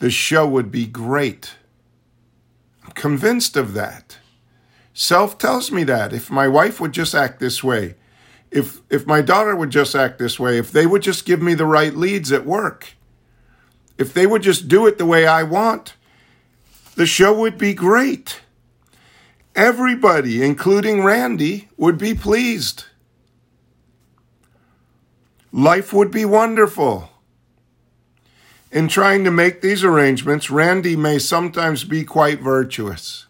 The 0.00 0.10
show 0.10 0.44
would 0.44 0.72
be 0.72 0.84
great. 0.84 1.54
I'm 2.84 2.90
convinced 2.90 3.56
of 3.56 3.72
that. 3.74 4.18
Self 4.92 5.38
tells 5.38 5.70
me 5.70 5.84
that 5.84 6.12
if 6.12 6.28
my 6.28 6.48
wife 6.48 6.80
would 6.80 6.90
just 6.90 7.14
act 7.14 7.38
this 7.38 7.62
way, 7.62 7.94
if 8.50 8.80
if 8.90 9.06
my 9.06 9.20
daughter 9.22 9.54
would 9.54 9.70
just 9.70 9.94
act 9.94 10.18
this 10.18 10.38
way, 10.40 10.58
if 10.58 10.72
they 10.72 10.86
would 10.86 11.02
just 11.02 11.24
give 11.24 11.40
me 11.40 11.54
the 11.54 11.66
right 11.66 11.94
leads 11.94 12.32
at 12.32 12.44
work, 12.44 12.94
if 13.96 14.12
they 14.12 14.26
would 14.26 14.42
just 14.42 14.66
do 14.66 14.88
it 14.88 14.98
the 14.98 15.06
way 15.06 15.24
I 15.24 15.44
want, 15.44 15.94
the 16.96 17.06
show 17.06 17.32
would 17.32 17.58
be 17.58 17.74
great. 17.74 18.40
Everybody, 19.54 20.42
including 20.42 21.04
Randy, 21.04 21.68
would 21.76 21.96
be 21.96 22.14
pleased. 22.14 22.86
life 25.52 25.92
would 25.92 26.10
be 26.10 26.24
wonderful. 26.24 27.10
In 28.72 28.88
trying 28.88 29.22
to 29.22 29.30
make 29.30 29.60
these 29.60 29.84
arrangements, 29.84 30.50
Randy 30.50 30.96
may 30.96 31.20
sometimes 31.20 31.84
be 31.84 32.02
quite 32.02 32.40
virtuous. 32.40 33.26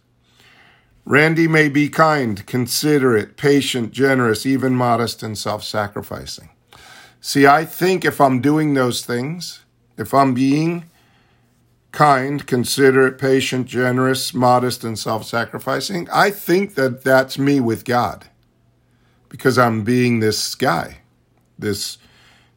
Randy 1.05 1.47
may 1.47 1.69
be 1.69 1.91
kind, 1.91 2.47
considerate, 2.47 3.37
patient, 3.37 3.93
generous, 3.93 4.47
even 4.47 4.75
modest 4.75 5.23
and 5.23 5.37
self 5.37 5.63
sacrificing. 5.63 6.49
See, 7.21 7.47
I 7.47 7.67
think 7.67 8.07
if 8.07 8.23
I'm 8.23 8.41
doing 8.41 8.73
those 8.73 9.05
things, 9.05 9.61
if 9.99 10.15
I'm 10.15 10.33
being 10.33 10.85
kind, 11.95 12.47
considerate, 12.47 13.19
patient, 13.19 13.67
generous, 13.67 14.35
modest, 14.35 14.85
and 14.85 14.99
self 14.99 15.25
sacrificing, 15.25 16.09
I 16.13 16.31
think 16.31 16.75
that 16.75 17.05
that's 17.05 17.39
me 17.39 17.61
with 17.61 17.85
God 17.85 18.27
because 19.29 19.57
I'm 19.59 19.85
being 19.85 20.21
this 20.21 20.55
guy, 20.55 20.99
this 21.59 21.99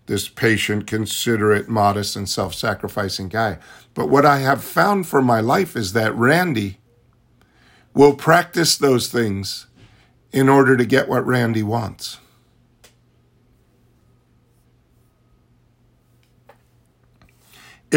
this 0.08 0.30
patient, 0.30 0.88
considerate, 0.88 1.70
modest, 1.70 2.16
and 2.16 2.28
self 2.28 2.54
sacrificing 2.54 3.30
guy. 3.30 3.60
But 3.94 4.10
what 4.10 4.26
I 4.26 4.40
have 4.40 4.64
found 4.64 5.08
for 5.08 5.22
my 5.22 5.40
life 5.40 5.76
is 5.76 5.94
that 5.94 6.16
Randy 6.16 6.80
will 7.94 8.16
practice 8.16 8.78
those 8.78 9.10
things 9.10 9.68
in 10.32 10.50
order 10.50 10.76
to 10.76 10.86
get 10.86 11.08
what 11.08 11.26
Randy 11.26 11.64
wants. 11.64 12.20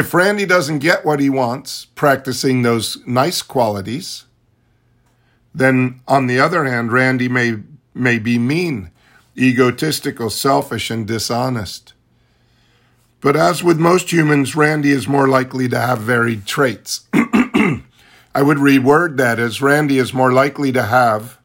If 0.01 0.15
Randy 0.15 0.47
doesn't 0.47 0.79
get 0.79 1.05
what 1.05 1.21
he 1.21 1.29
wants, 1.29 1.85
practicing 1.95 2.63
those 2.63 3.07
nice 3.07 3.43
qualities, 3.43 4.25
then 5.55 6.01
on 6.09 6.27
the 6.27 6.41
other 6.41 6.65
hand, 6.65 6.91
Randy 6.91 7.29
may, 7.29 7.57
may 7.93 8.19
be 8.19 8.39
mean, 8.39 8.93
egotistical, 9.37 10.31
selfish, 10.31 10.91
and 10.91 11.07
dishonest. 11.07 11.93
But 13.21 13.37
as 13.37 13.63
with 13.63 13.79
most 13.79 14.11
humans, 14.11 14.57
Randy 14.57 14.91
is 14.91 15.07
more 15.07 15.29
likely 15.29 15.69
to 15.69 15.79
have 15.79 15.99
varied 15.99 16.47
traits. 16.47 17.03
I 17.13 18.41
would 18.41 18.57
reword 18.57 19.19
that 19.19 19.39
as 19.39 19.61
Randy 19.61 19.99
is 19.99 20.15
more 20.15 20.33
likely 20.33 20.73
to 20.73 20.85
have 20.85 21.37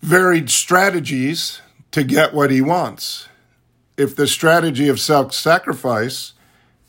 varied 0.00 0.48
strategies 0.48 1.60
to 1.90 2.02
get 2.02 2.32
what 2.32 2.50
he 2.50 2.62
wants. 2.62 3.28
If 3.96 4.16
the 4.16 4.26
strategy 4.26 4.88
of 4.88 4.98
self 5.00 5.32
sacrifice 5.32 6.32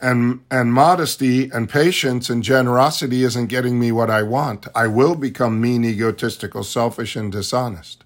and, 0.01 0.41
and 0.49 0.73
modesty 0.73 1.49
and 1.51 1.69
patience 1.69 2.29
and 2.29 2.43
generosity 2.43 3.23
isn't 3.23 3.47
getting 3.47 3.79
me 3.79 3.91
what 3.91 4.09
I 4.09 4.23
want, 4.23 4.67
I 4.75 4.87
will 4.87 5.15
become 5.15 5.61
mean, 5.61 5.85
egotistical, 5.85 6.63
selfish, 6.63 7.15
and 7.15 7.31
dishonest. 7.31 8.03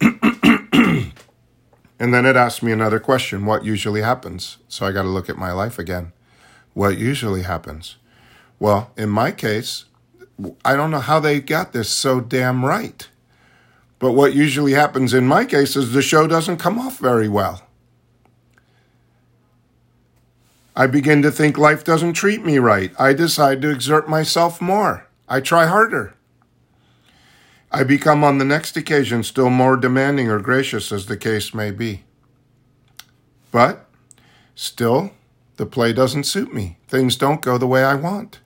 And 2.00 2.14
then 2.14 2.24
it 2.24 2.34
asked 2.34 2.62
me 2.62 2.72
another 2.72 2.98
question 2.98 3.44
what 3.44 3.62
usually 3.62 4.00
happens? 4.00 4.56
So 4.68 4.86
I 4.86 4.90
got 4.90 5.02
to 5.02 5.08
look 5.08 5.28
at 5.28 5.36
my 5.36 5.52
life 5.52 5.78
again. 5.78 6.12
What 6.72 6.96
usually 6.96 7.42
happens? 7.42 7.96
Well, 8.58 8.90
in 8.96 9.10
my 9.10 9.32
case, 9.32 9.84
I 10.64 10.76
don't 10.76 10.90
know 10.90 11.00
how 11.00 11.20
they 11.20 11.40
got 11.40 11.74
this 11.74 11.90
so 11.90 12.20
damn 12.20 12.64
right. 12.64 13.06
But 13.98 14.12
what 14.12 14.34
usually 14.34 14.72
happens 14.72 15.12
in 15.12 15.26
my 15.26 15.44
case 15.44 15.76
is 15.76 15.92
the 15.92 16.00
show 16.00 16.26
doesn't 16.26 16.56
come 16.56 16.78
off 16.78 16.98
very 16.98 17.28
well. 17.28 17.66
I 20.76 20.86
begin 20.86 21.22
to 21.22 21.30
think 21.30 21.58
life 21.58 21.84
doesn't 21.84 22.14
treat 22.14 22.44
me 22.44 22.58
right. 22.58 22.92
I 22.98 23.12
decide 23.12 23.60
to 23.62 23.70
exert 23.70 24.08
myself 24.08 24.60
more. 24.60 25.06
I 25.28 25.40
try 25.40 25.66
harder. 25.66 26.14
I 27.72 27.84
become 27.84 28.24
on 28.24 28.38
the 28.38 28.44
next 28.44 28.76
occasion 28.76 29.22
still 29.22 29.50
more 29.50 29.76
demanding 29.76 30.28
or 30.28 30.40
gracious 30.40 30.90
as 30.90 31.06
the 31.06 31.16
case 31.16 31.54
may 31.54 31.70
be. 31.70 32.04
But 33.52 33.86
still, 34.54 35.12
the 35.56 35.66
play 35.66 35.92
doesn't 35.92 36.24
suit 36.24 36.52
me. 36.52 36.78
Things 36.88 37.16
don't 37.16 37.42
go 37.42 37.58
the 37.58 37.66
way 37.66 37.84
I 37.84 37.94
want. 37.94 38.40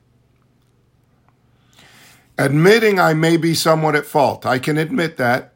Admitting 2.37 2.99
I 2.99 3.15
may 3.15 3.37
be 3.37 3.55
somewhat 3.55 3.95
at 3.95 4.07
fault, 4.07 4.45
I 4.45 4.59
can 4.59 4.77
admit 4.77 5.17
that. 5.19 5.55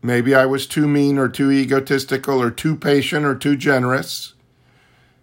Maybe 0.00 0.34
I 0.34 0.46
was 0.46 0.66
too 0.66 0.86
mean 0.86 1.18
or 1.18 1.28
too 1.28 1.50
egotistical 1.50 2.40
or 2.40 2.50
too 2.50 2.76
patient 2.76 3.26
or 3.26 3.34
too 3.34 3.56
generous. 3.56 4.34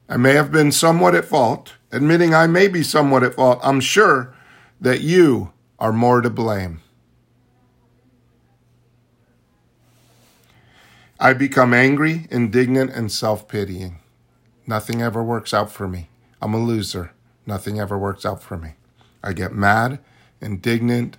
I 0.08 0.18
may 0.18 0.34
have 0.34 0.52
been 0.52 0.72
somewhat 0.72 1.16
at 1.16 1.26
fault. 1.26 1.74
Admitting 1.92 2.34
I 2.34 2.48
may 2.48 2.68
be 2.68 2.84
somewhat 2.84 3.24
at 3.24 3.36
fault, 3.36 3.60
I'm 3.64 3.80
sure 3.80 4.36
that 4.80 5.02
you 5.02 5.52
are 5.80 5.94
more 5.94 6.22
to 6.22 6.30
blame. 6.30 6.82
I 11.20 11.34
become 11.34 11.74
angry, 11.74 12.28
indignant, 12.30 12.92
and 12.92 13.12
self 13.12 13.48
pitying. 13.48 14.00
Nothing 14.68 15.02
ever 15.02 15.24
works 15.24 15.54
out 15.54 15.72
for 15.72 15.88
me. 15.88 16.10
I'm 16.42 16.54
a 16.54 16.60
loser. 16.60 17.12
Nothing 17.46 17.80
ever 17.80 17.98
works 17.98 18.26
out 18.26 18.44
for 18.44 18.58
me. 18.58 18.74
I 19.24 19.34
get 19.34 19.54
mad, 19.54 20.00
indignant, 20.42 21.18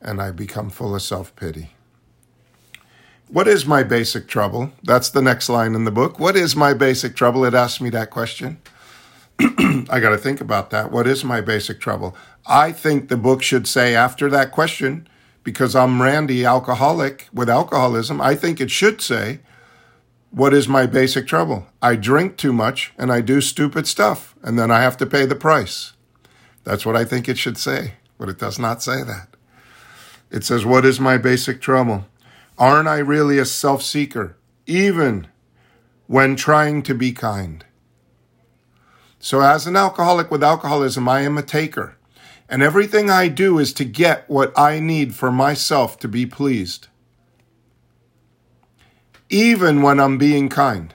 and 0.00 0.20
I 0.20 0.30
become 0.30 0.70
full 0.70 0.94
of 0.94 1.02
self 1.02 1.34
pity. 1.36 1.70
What 3.30 3.46
is 3.46 3.66
my 3.66 3.82
basic 3.82 4.26
trouble? 4.26 4.72
That's 4.82 5.10
the 5.10 5.20
next 5.20 5.50
line 5.50 5.74
in 5.74 5.84
the 5.84 5.90
book. 5.90 6.18
What 6.18 6.34
is 6.34 6.56
my 6.56 6.72
basic 6.72 7.14
trouble? 7.14 7.44
It 7.44 7.52
asks 7.52 7.78
me 7.78 7.90
that 7.90 8.08
question. 8.08 8.58
I 9.38 10.00
got 10.00 10.10
to 10.10 10.16
think 10.16 10.40
about 10.40 10.70
that. 10.70 10.90
What 10.90 11.06
is 11.06 11.24
my 11.24 11.42
basic 11.42 11.78
trouble? 11.78 12.16
I 12.46 12.72
think 12.72 13.08
the 13.08 13.18
book 13.18 13.42
should 13.42 13.68
say 13.68 13.94
after 13.94 14.30
that 14.30 14.50
question, 14.50 15.06
because 15.44 15.76
I'm 15.76 16.00
Randy, 16.00 16.46
alcoholic 16.46 17.28
with 17.30 17.50
alcoholism, 17.50 18.18
I 18.18 18.34
think 18.34 18.62
it 18.62 18.70
should 18.70 19.02
say, 19.02 19.40
What 20.30 20.54
is 20.54 20.66
my 20.66 20.86
basic 20.86 21.26
trouble? 21.26 21.66
I 21.82 21.96
drink 21.96 22.38
too 22.38 22.54
much 22.54 22.94
and 22.96 23.12
I 23.12 23.20
do 23.20 23.42
stupid 23.42 23.86
stuff, 23.86 24.34
and 24.42 24.58
then 24.58 24.70
I 24.70 24.80
have 24.80 24.96
to 24.96 25.06
pay 25.06 25.26
the 25.26 25.36
price. 25.36 25.92
That's 26.64 26.86
what 26.86 26.96
I 26.96 27.04
think 27.04 27.28
it 27.28 27.36
should 27.36 27.58
say, 27.58 27.94
but 28.16 28.30
it 28.30 28.38
does 28.38 28.58
not 28.58 28.82
say 28.82 29.02
that. 29.02 29.28
It 30.30 30.44
says, 30.44 30.64
What 30.64 30.86
is 30.86 30.98
my 30.98 31.18
basic 31.18 31.60
trouble? 31.60 32.06
Aren't 32.58 32.88
I 32.88 32.98
really 32.98 33.38
a 33.38 33.44
self 33.44 33.82
seeker, 33.82 34.36
even 34.66 35.28
when 36.08 36.34
trying 36.34 36.82
to 36.82 36.94
be 36.94 37.12
kind? 37.12 37.64
So, 39.20 39.40
as 39.40 39.66
an 39.66 39.76
alcoholic 39.76 40.30
with 40.30 40.42
alcoholism, 40.42 41.08
I 41.08 41.20
am 41.20 41.38
a 41.38 41.42
taker. 41.42 41.96
And 42.48 42.62
everything 42.62 43.10
I 43.10 43.28
do 43.28 43.58
is 43.58 43.72
to 43.74 43.84
get 43.84 44.28
what 44.28 44.58
I 44.58 44.80
need 44.80 45.14
for 45.14 45.30
myself 45.30 45.98
to 46.00 46.08
be 46.08 46.24
pleased. 46.24 46.88
Even 49.28 49.82
when 49.82 50.00
I'm 50.00 50.16
being 50.16 50.48
kind. 50.48 50.94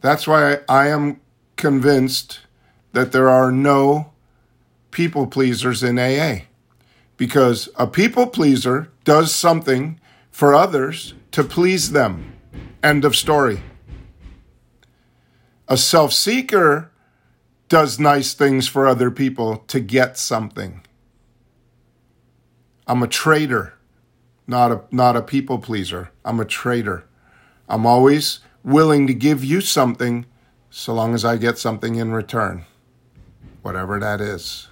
That's 0.00 0.26
why 0.26 0.60
I 0.68 0.88
am 0.88 1.20
convinced 1.56 2.40
that 2.92 3.10
there 3.10 3.28
are 3.28 3.50
no 3.50 4.12
people 4.92 5.26
pleasers 5.26 5.82
in 5.82 5.98
AA. 5.98 6.44
Because 7.16 7.68
a 7.76 7.86
people 7.86 8.28
pleaser 8.28 8.92
does 9.04 9.34
something 9.34 9.98
for 10.36 10.54
others 10.54 11.14
to 11.30 11.42
please 11.42 11.92
them. 11.92 12.34
End 12.82 13.06
of 13.06 13.16
story. 13.16 13.62
A 15.66 15.78
self 15.78 16.12
seeker 16.12 16.92
does 17.70 17.98
nice 17.98 18.34
things 18.34 18.68
for 18.68 18.86
other 18.86 19.10
people 19.10 19.56
to 19.68 19.80
get 19.80 20.18
something. 20.18 20.82
I'm 22.86 23.02
a 23.02 23.08
trader, 23.08 23.78
not 24.46 24.70
a 24.70 24.82
not 24.90 25.16
a 25.16 25.22
people 25.22 25.56
pleaser. 25.58 26.10
I'm 26.22 26.38
a 26.38 26.44
trader. 26.44 27.06
I'm 27.66 27.86
always 27.86 28.40
willing 28.62 29.06
to 29.06 29.14
give 29.14 29.42
you 29.42 29.62
something 29.62 30.26
so 30.68 30.92
long 30.92 31.14
as 31.14 31.24
I 31.24 31.38
get 31.38 31.56
something 31.56 31.94
in 31.94 32.12
return. 32.12 32.66
Whatever 33.62 33.98
that 34.00 34.20
is. 34.20 34.68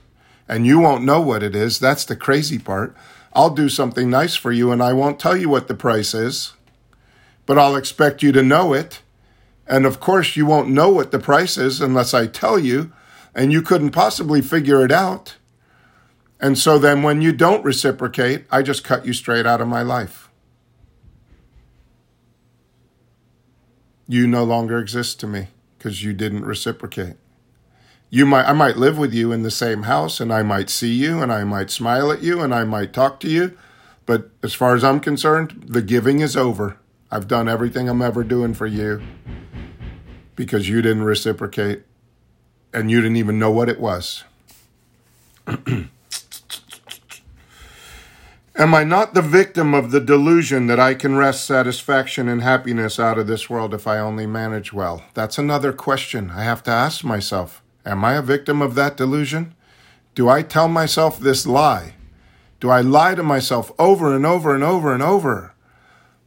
And 0.46 0.66
you 0.66 0.78
won't 0.78 1.04
know 1.04 1.22
what 1.22 1.42
it 1.42 1.56
is. 1.56 1.78
That's 1.78 2.04
the 2.04 2.16
crazy 2.16 2.58
part. 2.58 2.94
I'll 3.34 3.50
do 3.50 3.68
something 3.68 4.08
nice 4.08 4.36
for 4.36 4.52
you 4.52 4.70
and 4.70 4.82
I 4.82 4.92
won't 4.92 5.18
tell 5.18 5.36
you 5.36 5.48
what 5.48 5.68
the 5.68 5.74
price 5.74 6.14
is, 6.14 6.52
but 7.46 7.58
I'll 7.58 7.76
expect 7.76 8.22
you 8.22 8.32
to 8.32 8.42
know 8.42 8.72
it 8.72 9.00
and 9.66 9.86
of 9.86 10.00
course, 10.00 10.36
you 10.36 10.46
won't 10.46 10.68
know 10.68 10.90
what 10.90 11.10
the 11.10 11.18
price 11.18 11.56
is 11.56 11.80
unless 11.80 12.12
I 12.12 12.26
tell 12.26 12.58
you, 12.58 12.92
and 13.34 13.52
you 13.52 13.62
couldn't 13.62 13.90
possibly 13.90 14.42
figure 14.42 14.84
it 14.84 14.92
out. 14.92 15.36
And 16.40 16.58
so 16.58 16.78
then 16.78 17.02
when 17.02 17.22
you 17.22 17.32
don't 17.32 17.64
reciprocate, 17.64 18.44
I 18.50 18.62
just 18.62 18.84
cut 18.84 19.06
you 19.06 19.12
straight 19.12 19.46
out 19.46 19.60
of 19.60 19.68
my 19.68 19.82
life. 19.82 20.28
You 24.06 24.26
no 24.26 24.44
longer 24.44 24.78
exist 24.78 25.18
to 25.20 25.26
me 25.26 25.48
because 25.78 26.04
you 26.04 26.12
didn't 26.12 26.44
reciprocate. 26.44 27.16
You 28.14 28.26
might 28.26 28.44
I 28.44 28.52
might 28.52 28.76
live 28.76 28.96
with 28.96 29.12
you 29.12 29.32
in 29.32 29.42
the 29.42 29.50
same 29.50 29.82
house 29.82 30.20
and 30.20 30.32
I 30.32 30.44
might 30.44 30.70
see 30.70 30.94
you 30.94 31.20
and 31.20 31.32
I 31.32 31.42
might 31.42 31.68
smile 31.68 32.12
at 32.12 32.22
you 32.22 32.42
and 32.42 32.54
I 32.54 32.62
might 32.62 32.92
talk 32.92 33.18
to 33.20 33.28
you, 33.28 33.58
but 34.06 34.30
as 34.40 34.54
far 34.54 34.76
as 34.76 34.84
I'm 34.84 35.00
concerned, 35.00 35.64
the 35.66 35.82
giving 35.82 36.20
is 36.20 36.36
over. 36.36 36.76
I've 37.10 37.26
done 37.26 37.48
everything 37.48 37.88
I'm 37.88 38.00
ever 38.00 38.22
doing 38.22 38.54
for 38.54 38.68
you 38.68 39.02
because 40.36 40.68
you 40.68 40.80
didn't 40.80 41.02
reciprocate 41.02 41.82
and 42.72 42.88
you 42.88 43.00
didn't 43.00 43.16
even 43.16 43.40
know 43.40 43.50
what 43.50 43.68
it 43.68 43.80
was. 43.80 44.22
Am 45.48 45.88
I 48.56 48.84
not 48.84 49.14
the 49.14 49.22
victim 49.22 49.74
of 49.74 49.90
the 49.90 49.98
delusion 49.98 50.68
that 50.68 50.78
I 50.78 50.94
can 50.94 51.16
wrest 51.16 51.44
satisfaction 51.44 52.28
and 52.28 52.42
happiness 52.42 53.00
out 53.00 53.18
of 53.18 53.26
this 53.26 53.50
world 53.50 53.74
if 53.74 53.88
I 53.88 53.98
only 53.98 54.28
manage 54.28 54.72
well? 54.72 55.02
That's 55.14 55.36
another 55.36 55.72
question 55.72 56.30
I 56.30 56.44
have 56.44 56.62
to 56.62 56.70
ask 56.70 57.02
myself. 57.02 57.60
Am 57.84 58.04
I 58.04 58.14
a 58.14 58.22
victim 58.22 58.62
of 58.62 58.74
that 58.74 58.96
delusion? 58.96 59.54
Do 60.14 60.28
I 60.28 60.42
tell 60.42 60.68
myself 60.68 61.18
this 61.18 61.46
lie? 61.46 61.94
Do 62.60 62.70
I 62.70 62.80
lie 62.80 63.14
to 63.14 63.22
myself 63.22 63.72
over 63.78 64.14
and 64.14 64.24
over 64.24 64.54
and 64.54 64.64
over 64.64 64.94
and 64.94 65.02
over 65.02 65.54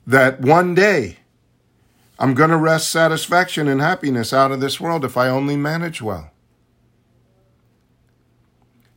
that 0.06 0.42
one 0.42 0.76
day 0.76 1.18
I'm 2.20 2.34
going 2.34 2.50
to 2.50 2.58
wrest 2.58 2.90
satisfaction 2.90 3.68
and 3.68 3.82
happiness 3.82 4.34
out 4.34 4.52
of 4.52 4.60
this 4.60 4.80
world 4.80 5.06
if 5.06 5.18
I 5.18 5.30
only 5.30 5.56
manage 5.56 6.02
well? 6.02 6.32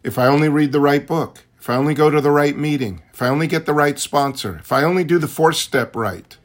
If 0.03 0.19
I 0.19 0.27
only 0.27 0.49
read 0.49 0.73
the 0.73 0.81
right 0.81 1.07
book? 1.07 1.45
if 1.61 1.69
I 1.69 1.77
only 1.77 1.93
go 1.93 2.09
to 2.09 2.23
the 2.23 2.31
right 2.31 2.57
meeting, 2.57 3.03
if 3.13 3.21
I 3.21 3.29
only 3.29 3.47
get 3.47 3.67
the 3.67 3.75
right 3.75 3.99
sponsor, 3.99 4.57
if 4.57 4.73
I 4.73 4.83
only 4.83 5.05
do 5.05 5.19
the 5.19 5.29
fourth 5.29 5.57
step 5.57 5.95
right, 5.95 6.39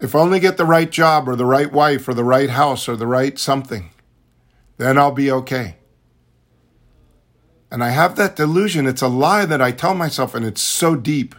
if 0.00 0.14
I 0.14 0.18
only 0.18 0.40
get 0.40 0.56
the 0.56 0.64
right 0.64 0.90
job 0.90 1.28
or 1.28 1.36
the 1.36 1.46
right 1.46 1.72
wife 1.72 2.08
or 2.08 2.14
the 2.14 2.24
right 2.24 2.50
house 2.50 2.88
or 2.88 2.96
the 2.96 3.06
right 3.06 3.38
something, 3.38 3.90
then 4.78 4.96
I'll 4.96 5.12
be 5.12 5.30
okay. 5.30 5.76
And 7.70 7.84
I 7.84 7.90
have 7.90 8.16
that 8.16 8.36
delusion. 8.36 8.86
It's 8.86 9.02
a 9.02 9.08
lie 9.08 9.44
that 9.44 9.60
I 9.60 9.72
tell 9.72 9.94
myself, 9.94 10.34
and 10.34 10.46
it's 10.46 10.62
so 10.62 10.96
deep 10.96 11.34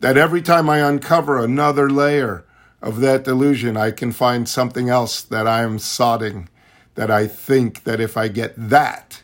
that 0.00 0.16
every 0.16 0.42
time 0.42 0.70
I 0.70 0.78
uncover 0.78 1.42
another 1.42 1.90
layer 1.90 2.44
of 2.80 3.00
that 3.00 3.24
delusion, 3.24 3.76
I 3.76 3.90
can 3.90 4.12
find 4.12 4.48
something 4.48 4.88
else 4.88 5.20
that 5.22 5.48
I 5.48 5.62
am 5.62 5.78
sodding, 5.78 6.46
that 6.94 7.10
I 7.10 7.26
think 7.26 7.82
that 7.82 8.00
if 8.00 8.16
I 8.16 8.28
get 8.28 8.54
that, 8.56 9.22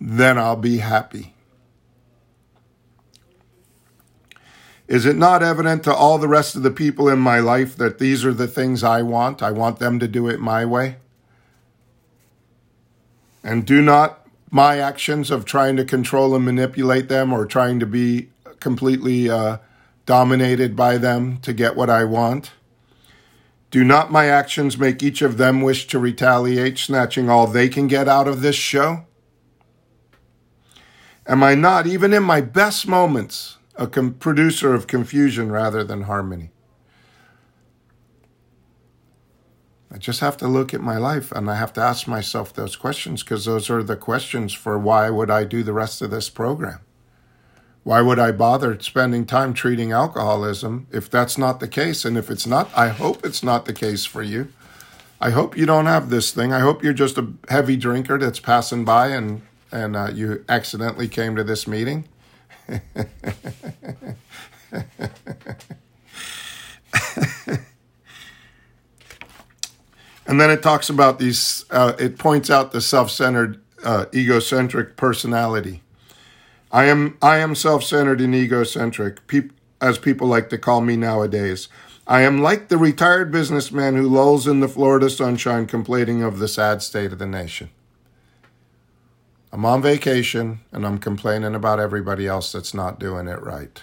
then 0.00 0.36
I'll 0.36 0.56
be 0.56 0.78
happy. 0.78 1.34
Is 4.88 5.06
it 5.06 5.16
not 5.16 5.44
evident 5.44 5.84
to 5.84 5.94
all 5.94 6.18
the 6.18 6.28
rest 6.28 6.56
of 6.56 6.64
the 6.64 6.70
people 6.72 7.08
in 7.08 7.20
my 7.20 7.38
life 7.38 7.76
that 7.76 7.98
these 7.98 8.24
are 8.24 8.34
the 8.34 8.48
things 8.48 8.82
I 8.82 9.02
want? 9.02 9.42
I 9.42 9.52
want 9.52 9.78
them 9.78 10.00
to 10.00 10.08
do 10.08 10.28
it 10.28 10.40
my 10.40 10.64
way. 10.64 10.96
And 13.42 13.66
do 13.66 13.82
not 13.82 14.26
my 14.50 14.78
actions 14.78 15.30
of 15.30 15.44
trying 15.44 15.76
to 15.76 15.84
control 15.84 16.34
and 16.34 16.44
manipulate 16.44 17.08
them 17.08 17.32
or 17.32 17.46
trying 17.46 17.80
to 17.80 17.86
be 17.86 18.28
completely 18.60 19.28
uh, 19.28 19.58
dominated 20.06 20.76
by 20.76 20.98
them 20.98 21.38
to 21.38 21.52
get 21.52 21.76
what 21.76 21.90
I 21.90 22.04
want? 22.04 22.52
Do 23.70 23.82
not 23.84 24.12
my 24.12 24.26
actions 24.26 24.76
make 24.76 25.02
each 25.02 25.22
of 25.22 25.38
them 25.38 25.62
wish 25.62 25.86
to 25.88 25.98
retaliate, 25.98 26.78
snatching 26.78 27.30
all 27.30 27.46
they 27.46 27.68
can 27.68 27.88
get 27.88 28.06
out 28.06 28.28
of 28.28 28.42
this 28.42 28.56
show? 28.56 29.06
Am 31.26 31.42
I 31.42 31.54
not, 31.54 31.86
even 31.86 32.12
in 32.12 32.22
my 32.22 32.40
best 32.42 32.86
moments, 32.86 33.56
a 33.74 33.86
com- 33.86 34.14
producer 34.14 34.74
of 34.74 34.86
confusion 34.86 35.50
rather 35.50 35.82
than 35.84 36.02
harmony. 36.02 36.51
I 39.92 39.98
just 39.98 40.20
have 40.20 40.38
to 40.38 40.48
look 40.48 40.72
at 40.72 40.80
my 40.80 40.96
life 40.96 41.30
and 41.32 41.50
I 41.50 41.56
have 41.56 41.74
to 41.74 41.82
ask 41.82 42.08
myself 42.08 42.54
those 42.54 42.76
questions 42.76 43.22
because 43.22 43.44
those 43.44 43.68
are 43.68 43.82
the 43.82 43.96
questions 43.96 44.54
for 44.54 44.78
why 44.78 45.10
would 45.10 45.30
I 45.30 45.44
do 45.44 45.62
the 45.62 45.74
rest 45.74 46.00
of 46.00 46.10
this 46.10 46.30
program? 46.30 46.80
Why 47.84 48.00
would 48.00 48.18
I 48.18 48.32
bother 48.32 48.80
spending 48.80 49.26
time 49.26 49.52
treating 49.52 49.92
alcoholism 49.92 50.86
if 50.90 51.10
that's 51.10 51.36
not 51.36 51.60
the 51.60 51.68
case? 51.68 52.06
And 52.06 52.16
if 52.16 52.30
it's 52.30 52.46
not, 52.46 52.70
I 52.74 52.88
hope 52.88 53.26
it's 53.26 53.42
not 53.42 53.66
the 53.66 53.74
case 53.74 54.06
for 54.06 54.22
you. 54.22 54.50
I 55.20 55.28
hope 55.30 55.58
you 55.58 55.66
don't 55.66 55.86
have 55.86 56.08
this 56.08 56.32
thing. 56.32 56.54
I 56.54 56.60
hope 56.60 56.82
you're 56.82 56.94
just 56.94 57.18
a 57.18 57.28
heavy 57.50 57.76
drinker 57.76 58.16
that's 58.18 58.40
passing 58.40 58.86
by 58.86 59.08
and 59.08 59.42
and 59.70 59.94
uh, 59.96 60.08
you 60.12 60.44
accidentally 60.48 61.08
came 61.08 61.36
to 61.36 61.44
this 61.44 61.66
meeting. 61.66 62.08
and 70.32 70.40
then 70.40 70.50
it 70.50 70.62
talks 70.62 70.88
about 70.88 71.18
these, 71.18 71.66
uh, 71.70 71.92
it 71.98 72.18
points 72.18 72.48
out 72.48 72.72
the 72.72 72.80
self 72.80 73.10
centered, 73.10 73.60
uh, 73.84 74.06
egocentric 74.14 74.96
personality. 74.96 75.82
I 76.70 76.86
am, 76.86 77.18
I 77.20 77.36
am 77.36 77.54
self 77.54 77.84
centered 77.84 78.18
and 78.22 78.34
egocentric, 78.34 79.26
peop- 79.26 79.52
as 79.82 79.98
people 79.98 80.26
like 80.26 80.48
to 80.48 80.56
call 80.56 80.80
me 80.80 80.96
nowadays. 80.96 81.68
I 82.06 82.22
am 82.22 82.40
like 82.40 82.68
the 82.68 82.78
retired 82.78 83.30
businessman 83.30 83.94
who 83.94 84.08
lolls 84.08 84.46
in 84.46 84.60
the 84.60 84.68
Florida 84.68 85.10
sunshine 85.10 85.66
complaining 85.66 86.22
of 86.22 86.38
the 86.38 86.48
sad 86.48 86.80
state 86.80 87.12
of 87.12 87.18
the 87.18 87.26
nation. 87.26 87.68
I'm 89.52 89.66
on 89.66 89.82
vacation 89.82 90.60
and 90.72 90.86
I'm 90.86 90.96
complaining 90.96 91.54
about 91.54 91.78
everybody 91.78 92.26
else 92.26 92.52
that's 92.52 92.72
not 92.72 92.98
doing 92.98 93.28
it 93.28 93.42
right. 93.42 93.82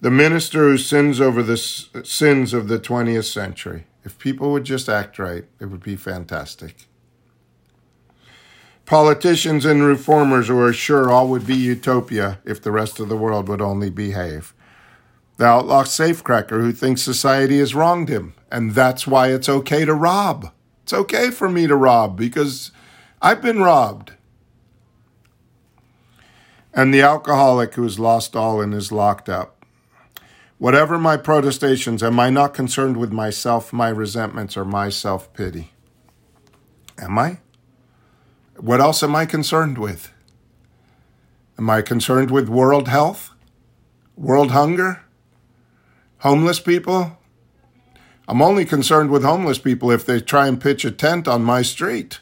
The 0.00 0.12
minister 0.12 0.68
who 0.68 0.78
sins 0.78 1.20
over 1.20 1.42
the 1.42 1.56
sins 1.56 2.54
of 2.54 2.68
the 2.68 2.78
20th 2.78 3.24
century. 3.24 3.86
If 4.04 4.18
people 4.18 4.52
would 4.52 4.64
just 4.64 4.88
act 4.88 5.18
right, 5.18 5.44
it 5.58 5.66
would 5.66 5.82
be 5.82 5.96
fantastic. 5.96 6.86
Politicians 8.84 9.64
and 9.64 9.82
reformers 9.82 10.48
who 10.48 10.60
are 10.60 10.72
sure 10.72 11.10
all 11.10 11.28
would 11.28 11.46
be 11.46 11.56
utopia 11.56 12.38
if 12.44 12.60
the 12.60 12.70
rest 12.70 13.00
of 13.00 13.08
the 13.08 13.16
world 13.16 13.48
would 13.48 13.62
only 13.62 13.88
behave. 13.88 14.52
The 15.38 15.46
outlaw 15.46 15.84
safecracker 15.84 16.60
who 16.60 16.72
thinks 16.72 17.00
society 17.00 17.58
has 17.58 17.74
wronged 17.74 18.10
him, 18.10 18.34
and 18.52 18.74
that's 18.74 19.06
why 19.06 19.32
it's 19.32 19.48
okay 19.48 19.86
to 19.86 19.94
rob. 19.94 20.52
It's 20.82 20.92
okay 20.92 21.30
for 21.30 21.48
me 21.48 21.66
to 21.66 21.74
rob 21.74 22.16
because 22.16 22.72
I've 23.22 23.40
been 23.40 23.60
robbed. 23.60 24.12
And 26.74 26.92
the 26.92 27.00
alcoholic 27.00 27.74
who 27.74 27.84
has 27.84 27.98
lost 27.98 28.36
all 28.36 28.60
and 28.60 28.74
is 28.74 28.92
locked 28.92 29.30
up. 29.30 29.63
Whatever 30.58 30.98
my 30.98 31.16
protestations, 31.16 32.02
am 32.02 32.20
I 32.20 32.30
not 32.30 32.54
concerned 32.54 32.96
with 32.96 33.12
myself, 33.12 33.72
my 33.72 33.88
resentments, 33.88 34.56
or 34.56 34.64
my 34.64 34.88
self 34.88 35.32
pity? 35.34 35.72
Am 36.98 37.18
I? 37.18 37.38
What 38.56 38.80
else 38.80 39.02
am 39.02 39.16
I 39.16 39.26
concerned 39.26 39.78
with? 39.78 40.12
Am 41.58 41.68
I 41.68 41.82
concerned 41.82 42.30
with 42.30 42.48
world 42.48 42.88
health? 42.88 43.30
World 44.16 44.52
hunger? 44.52 45.02
Homeless 46.18 46.60
people? 46.60 47.18
I'm 48.26 48.40
only 48.40 48.64
concerned 48.64 49.10
with 49.10 49.24
homeless 49.24 49.58
people 49.58 49.90
if 49.90 50.06
they 50.06 50.20
try 50.20 50.46
and 50.46 50.60
pitch 50.60 50.84
a 50.84 50.90
tent 50.90 51.28
on 51.28 51.42
my 51.44 51.62
street. 51.62 52.20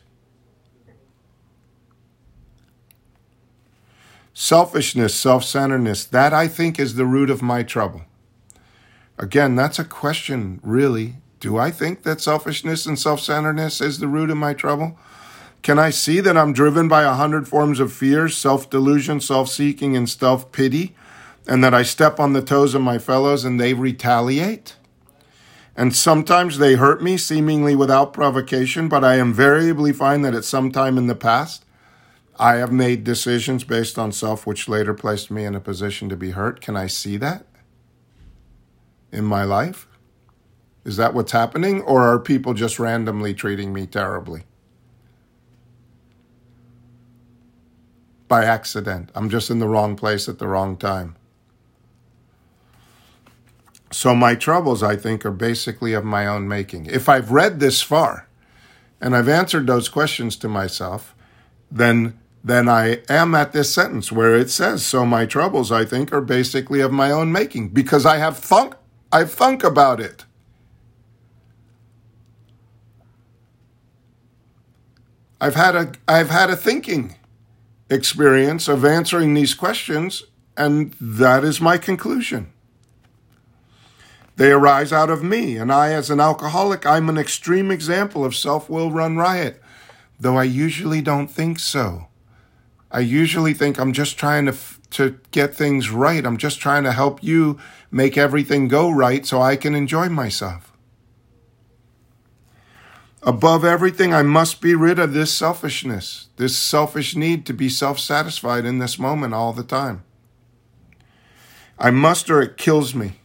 Selfishness, 4.33 5.15
self 5.15 5.45
centeredness, 5.45 6.05
that 6.07 6.33
I 6.33 6.49
think 6.49 6.81
is 6.81 6.95
the 6.95 7.07
root 7.07 7.31
of 7.31 7.43
my 7.43 7.63
trouble. 7.63 8.03
Again, 9.23 9.55
that's 9.55 9.79
a 9.79 9.85
question, 9.85 10.59
really. 10.65 11.15
Do 11.39 11.57
I 11.57 11.71
think 11.71 12.03
that 12.03 12.21
selfishness 12.21 12.87
and 12.87 12.99
self 12.99 13.21
centeredness 13.21 13.81
is 13.81 14.01
the 14.01 14.09
root 14.09 14.31
of 14.31 14.37
my 14.37 14.53
trouble? 14.53 14.99
Can 15.63 15.79
I 15.79 15.91
see 15.91 16.19
that 16.19 16.37
I'm 16.37 16.53
driven 16.53 16.89
by 16.89 17.05
a 17.05 17.15
hundred 17.15 17.47
forms 17.47 17.79
of 17.79 17.93
fear, 17.93 18.29
self 18.29 18.69
delusion, 18.69 19.21
self 19.21 19.49
seeking, 19.49 19.97
and 19.97 20.11
self 20.11 20.51
pity, 20.51 20.97
and 21.47 21.63
that 21.63 21.73
I 21.73 21.85
step 21.85 22.19
on 22.19 22.33
the 22.33 22.43
toes 22.43 22.75
of 22.75 22.83
my 22.83 22.99
fellows 22.99 23.45
and 23.45 23.61
they 23.61 23.75
retaliate? 23.75 24.75
And 25.77 25.95
sometimes 25.95 26.59
they 26.59 26.75
hurt 26.75 27.01
me 27.01 27.17
seemingly 27.17 27.77
without 27.77 28.13
provocation, 28.13 28.89
but 28.89 29.05
I 29.05 29.21
invariably 29.21 29.93
find 29.93 30.25
that 30.25 30.35
at 30.35 30.45
some 30.45 30.73
time 30.73 30.99
in 30.99 31.07
the 31.07 31.15
past, 31.15 31.65
I 32.41 32.55
have 32.55 32.73
made 32.73 33.05
decisions 33.05 33.63
based 33.63 34.01
on 34.01 34.11
self, 34.11 34.49
which 34.49 34.69
later 34.69 34.95
placed 34.95 35.31
me 35.31 35.45
in 35.45 35.55
a 35.55 35.61
position 35.61 36.09
to 36.09 36.17
be 36.17 36.31
hurt. 36.31 36.61
Can 36.61 36.77
I 36.77 36.89
see 36.89 37.17
that 37.19 37.47
in 39.13 39.25
my 39.25 39.45
life? 39.45 39.87
Is 40.85 40.97
that 40.97 41.15
what's 41.15 41.33
happening? 41.33 41.83
Or 41.83 42.03
are 42.03 42.19
people 42.19 42.55
just 42.55 42.79
randomly 42.79 43.35
treating 43.35 43.73
me 43.73 43.87
terribly? 43.87 44.43
By 48.27 48.45
accident. 48.45 49.11
I'm 49.15 49.31
just 49.31 49.51
in 49.51 49.59
the 49.59 49.69
wrong 49.69 49.95
place 49.95 50.29
at 50.29 50.39
the 50.39 50.49
wrong 50.49 50.77
time. 50.77 51.17
So, 53.91 54.15
my 54.15 54.35
troubles, 54.35 54.83
I 54.83 54.97
think, 54.97 55.27
are 55.27 55.31
basically 55.31 55.93
of 55.93 56.03
my 56.03 56.27
own 56.27 56.49
making. 56.49 56.87
If 56.87 57.11
I've 57.11 57.31
read 57.31 57.61
this 57.61 57.83
far 57.83 58.27
and 59.03 59.15
I've 59.15 59.29
answered 59.29 59.67
those 59.67 59.91
questions 59.91 60.35
to 60.37 60.49
myself, 60.49 61.15
then 61.71 62.19
then 62.45 62.69
I 62.69 63.03
am 63.09 63.35
at 63.35 63.53
this 63.53 63.73
sentence 63.73 64.11
where 64.11 64.35
it 64.35 64.51
says, 64.51 64.85
So 64.85 65.07
my 65.07 65.27
troubles, 65.27 65.71
I 65.71 65.85
think, 65.85 66.13
are 66.13 66.21
basically 66.21 66.81
of 66.81 66.91
my 66.91 67.11
own 67.11 67.31
making 67.31 67.69
because 67.69 68.05
I 68.05 68.17
have 68.17 68.39
thunk, 68.39 68.75
I've 69.13 69.31
thunk 69.31 69.63
about 69.63 70.01
it. 70.01 70.25
I've 75.41 75.55
had 75.55 75.77
a 75.77 75.93
I've 76.09 76.31
had 76.31 76.51
a 76.51 76.57
thinking 76.57 77.17
experience 77.91 78.69
of 78.69 78.85
answering 78.85 79.35
these 79.35 79.55
questions, 79.55 80.23
and 80.57 80.95
that 81.01 81.45
is 81.45 81.61
my 81.61 81.79
conclusion. 81.79 82.53
They 84.37 84.51
arise 84.51 84.93
out 84.93 85.11
of 85.11 85.23
me, 85.23 85.57
and 85.59 85.71
I, 85.71 85.93
as 85.93 86.09
an 86.09 86.19
alcoholic, 86.19 86.87
I'm 86.87 87.09
an 87.11 87.19
extreme 87.19 87.71
example 87.71 88.25
of 88.25 88.35
self 88.35 88.71
will 88.71 88.91
run 88.91 89.17
riot, 89.17 89.61
though 90.19 90.37
I 90.39 90.45
usually 90.45 91.03
don't 91.03 91.29
think 91.29 91.59
so. 91.59 92.07
I 92.91 93.01
usually 93.01 93.53
think 93.53 93.79
I'm 93.79 93.93
just 93.93 94.17
trying 94.19 94.47
to 94.47 94.55
to 94.93 95.19
get 95.31 95.55
things 95.55 95.91
right. 95.91 96.25
I'm 96.25 96.37
just 96.37 96.61
trying 96.61 96.85
to 96.85 96.93
help 96.93 97.23
you 97.23 97.59
make 97.93 98.17
everything 98.17 98.67
go 98.67 98.91
right 98.91 99.25
so 99.25 99.41
I 99.41 99.55
can 99.55 99.77
enjoy 99.77 100.09
myself. 100.09 100.73
Above 103.23 103.65
everything, 103.65 104.13
I 104.13 104.23
must 104.23 104.61
be 104.61 104.75
rid 104.75 104.99
of 104.99 105.13
this 105.13 105.33
selfishness, 105.33 106.27
this 106.39 106.57
selfish 106.57 107.15
need 107.15 107.47
to 107.47 107.53
be 107.53 107.69
self 107.69 108.01
satisfied 108.01 108.65
in 108.65 108.79
this 108.79 108.99
moment 108.99 109.35
all 109.35 109.53
the 109.53 109.63
time. 109.63 110.03
I 111.79 111.91
must 111.91 112.29
or 112.31 112.43
it 112.43 112.57
kills 112.57 112.95
me. 112.95 113.21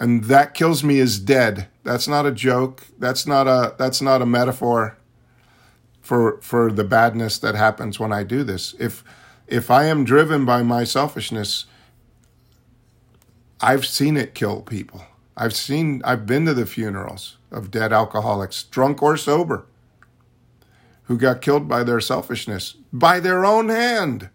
And 0.00 0.24
that 0.24 0.54
kills 0.54 0.84
me 0.84 0.98
is 0.98 1.18
dead. 1.18 1.66
That's 1.82 2.06
not 2.06 2.24
a 2.24 2.30
joke. 2.30 2.86
That's 2.98 3.26
not 3.26 3.48
a 3.48 3.74
that's 3.76 4.00
not 4.00 4.22
a 4.22 4.26
metaphor 4.26 4.96
for 6.00 6.38
for 6.40 6.70
the 6.70 6.84
badness 6.84 7.38
that 7.38 7.54
happens 7.54 7.98
when 7.98 8.12
I 8.12 8.22
do 8.22 8.44
this. 8.44 8.74
If 8.78 9.02
if 9.46 9.70
I 9.70 9.86
am 9.86 10.04
driven 10.04 10.44
by 10.44 10.62
my 10.62 10.84
selfishness, 10.84 11.66
I've 13.60 13.86
seen 13.86 14.16
it 14.16 14.34
kill 14.34 14.62
people. 14.62 15.02
I've 15.36 15.54
seen 15.54 16.02
I've 16.04 16.26
been 16.26 16.46
to 16.46 16.54
the 16.54 16.66
funerals 16.66 17.36
of 17.50 17.70
dead 17.70 17.92
alcoholics, 17.92 18.64
drunk 18.64 19.02
or 19.02 19.16
sober, 19.16 19.66
who 21.04 21.16
got 21.16 21.40
killed 21.40 21.68
by 21.68 21.84
their 21.84 22.00
selfishness 22.00 22.76
by 22.92 23.20
their 23.20 23.44
own 23.44 23.68
hand. 23.68 24.30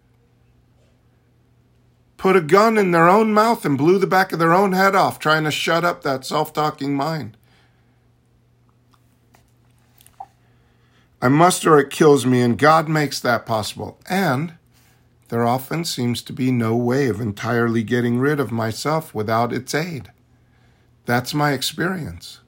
Put 2.16 2.36
a 2.36 2.40
gun 2.40 2.78
in 2.78 2.90
their 2.90 3.08
own 3.08 3.34
mouth 3.34 3.64
and 3.64 3.76
blew 3.76 3.98
the 3.98 4.06
back 4.06 4.32
of 4.32 4.38
their 4.38 4.54
own 4.54 4.72
head 4.72 4.94
off 4.94 5.18
trying 5.18 5.44
to 5.44 5.50
shut 5.50 5.84
up 5.84 6.02
that 6.02 6.24
self-talking 6.24 6.94
mind. 6.94 7.36
I 11.20 11.28
must 11.28 11.66
or 11.66 11.78
it 11.78 11.90
kills 11.90 12.26
me, 12.26 12.40
and 12.40 12.58
God 12.58 12.88
makes 12.88 13.20
that 13.20 13.46
possible. 13.46 13.98
And 14.08 14.54
there 15.28 15.46
often 15.46 15.84
seems 15.84 16.22
to 16.22 16.32
be 16.32 16.52
no 16.52 16.76
way 16.76 17.08
of 17.08 17.20
entirely 17.20 17.82
getting 17.82 18.18
rid 18.18 18.38
of 18.38 18.52
myself 18.52 19.14
without 19.14 19.52
its 19.52 19.74
aid. 19.74 20.10
That's 21.06 21.34
my 21.34 21.52
experience. 21.52 22.40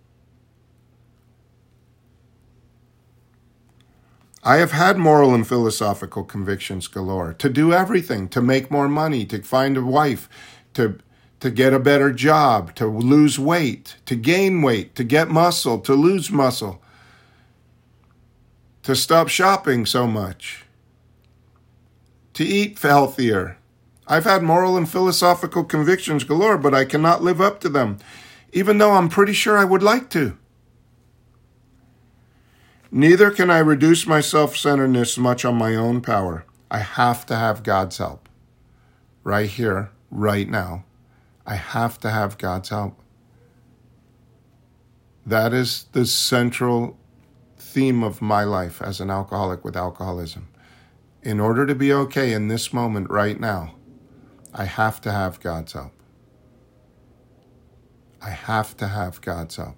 I 4.46 4.58
have 4.58 4.70
had 4.70 4.96
moral 4.96 5.34
and 5.34 5.46
philosophical 5.46 6.22
convictions 6.22 6.86
galore 6.86 7.32
to 7.32 7.48
do 7.48 7.72
everything, 7.72 8.28
to 8.28 8.40
make 8.40 8.70
more 8.70 8.88
money, 8.88 9.24
to 9.26 9.42
find 9.42 9.76
a 9.76 9.82
wife, 9.82 10.28
to, 10.74 10.98
to 11.40 11.50
get 11.50 11.72
a 11.72 11.80
better 11.80 12.12
job, 12.12 12.72
to 12.76 12.86
lose 12.86 13.40
weight, 13.40 13.96
to 14.06 14.14
gain 14.14 14.62
weight, 14.62 14.94
to 14.94 15.02
get 15.02 15.28
muscle, 15.28 15.80
to 15.80 15.94
lose 15.94 16.30
muscle, 16.30 16.80
to 18.84 18.94
stop 18.94 19.26
shopping 19.26 19.84
so 19.84 20.06
much, 20.06 20.65
to 22.36 22.44
eat 22.44 22.78
healthier. 22.78 23.56
I've 24.06 24.24
had 24.24 24.42
moral 24.42 24.76
and 24.76 24.88
philosophical 24.88 25.64
convictions 25.64 26.22
galore, 26.22 26.58
but 26.58 26.74
I 26.74 26.84
cannot 26.84 27.22
live 27.22 27.40
up 27.40 27.60
to 27.60 27.70
them, 27.70 27.96
even 28.52 28.76
though 28.76 28.92
I'm 28.92 29.08
pretty 29.08 29.32
sure 29.32 29.56
I 29.56 29.64
would 29.64 29.82
like 29.82 30.10
to. 30.10 30.36
Neither 32.90 33.30
can 33.30 33.50
I 33.50 33.58
reduce 33.58 34.06
my 34.06 34.20
self 34.20 34.54
centeredness 34.54 35.16
much 35.16 35.46
on 35.46 35.56
my 35.56 35.74
own 35.74 36.02
power. 36.02 36.44
I 36.70 36.80
have 36.80 37.24
to 37.26 37.36
have 37.36 37.62
God's 37.62 37.96
help. 37.96 38.28
Right 39.24 39.48
here, 39.48 39.90
right 40.10 40.48
now. 40.48 40.84
I 41.46 41.54
have 41.54 41.98
to 42.00 42.10
have 42.10 42.36
God's 42.36 42.68
help. 42.68 43.00
That 45.24 45.54
is 45.54 45.86
the 45.92 46.04
central 46.04 46.98
theme 47.56 48.04
of 48.04 48.20
my 48.20 48.44
life 48.44 48.82
as 48.82 49.00
an 49.00 49.10
alcoholic 49.10 49.64
with 49.64 49.76
alcoholism. 49.76 50.48
In 51.26 51.40
order 51.40 51.66
to 51.66 51.74
be 51.74 51.92
okay 51.92 52.32
in 52.32 52.46
this 52.46 52.72
moment 52.72 53.10
right 53.10 53.40
now, 53.40 53.74
I 54.54 54.64
have 54.64 55.00
to 55.00 55.10
have 55.10 55.40
God's 55.40 55.72
help. 55.72 55.90
I 58.22 58.30
have 58.30 58.76
to 58.76 58.86
have 58.86 59.20
God's 59.20 59.56
help. 59.56 59.74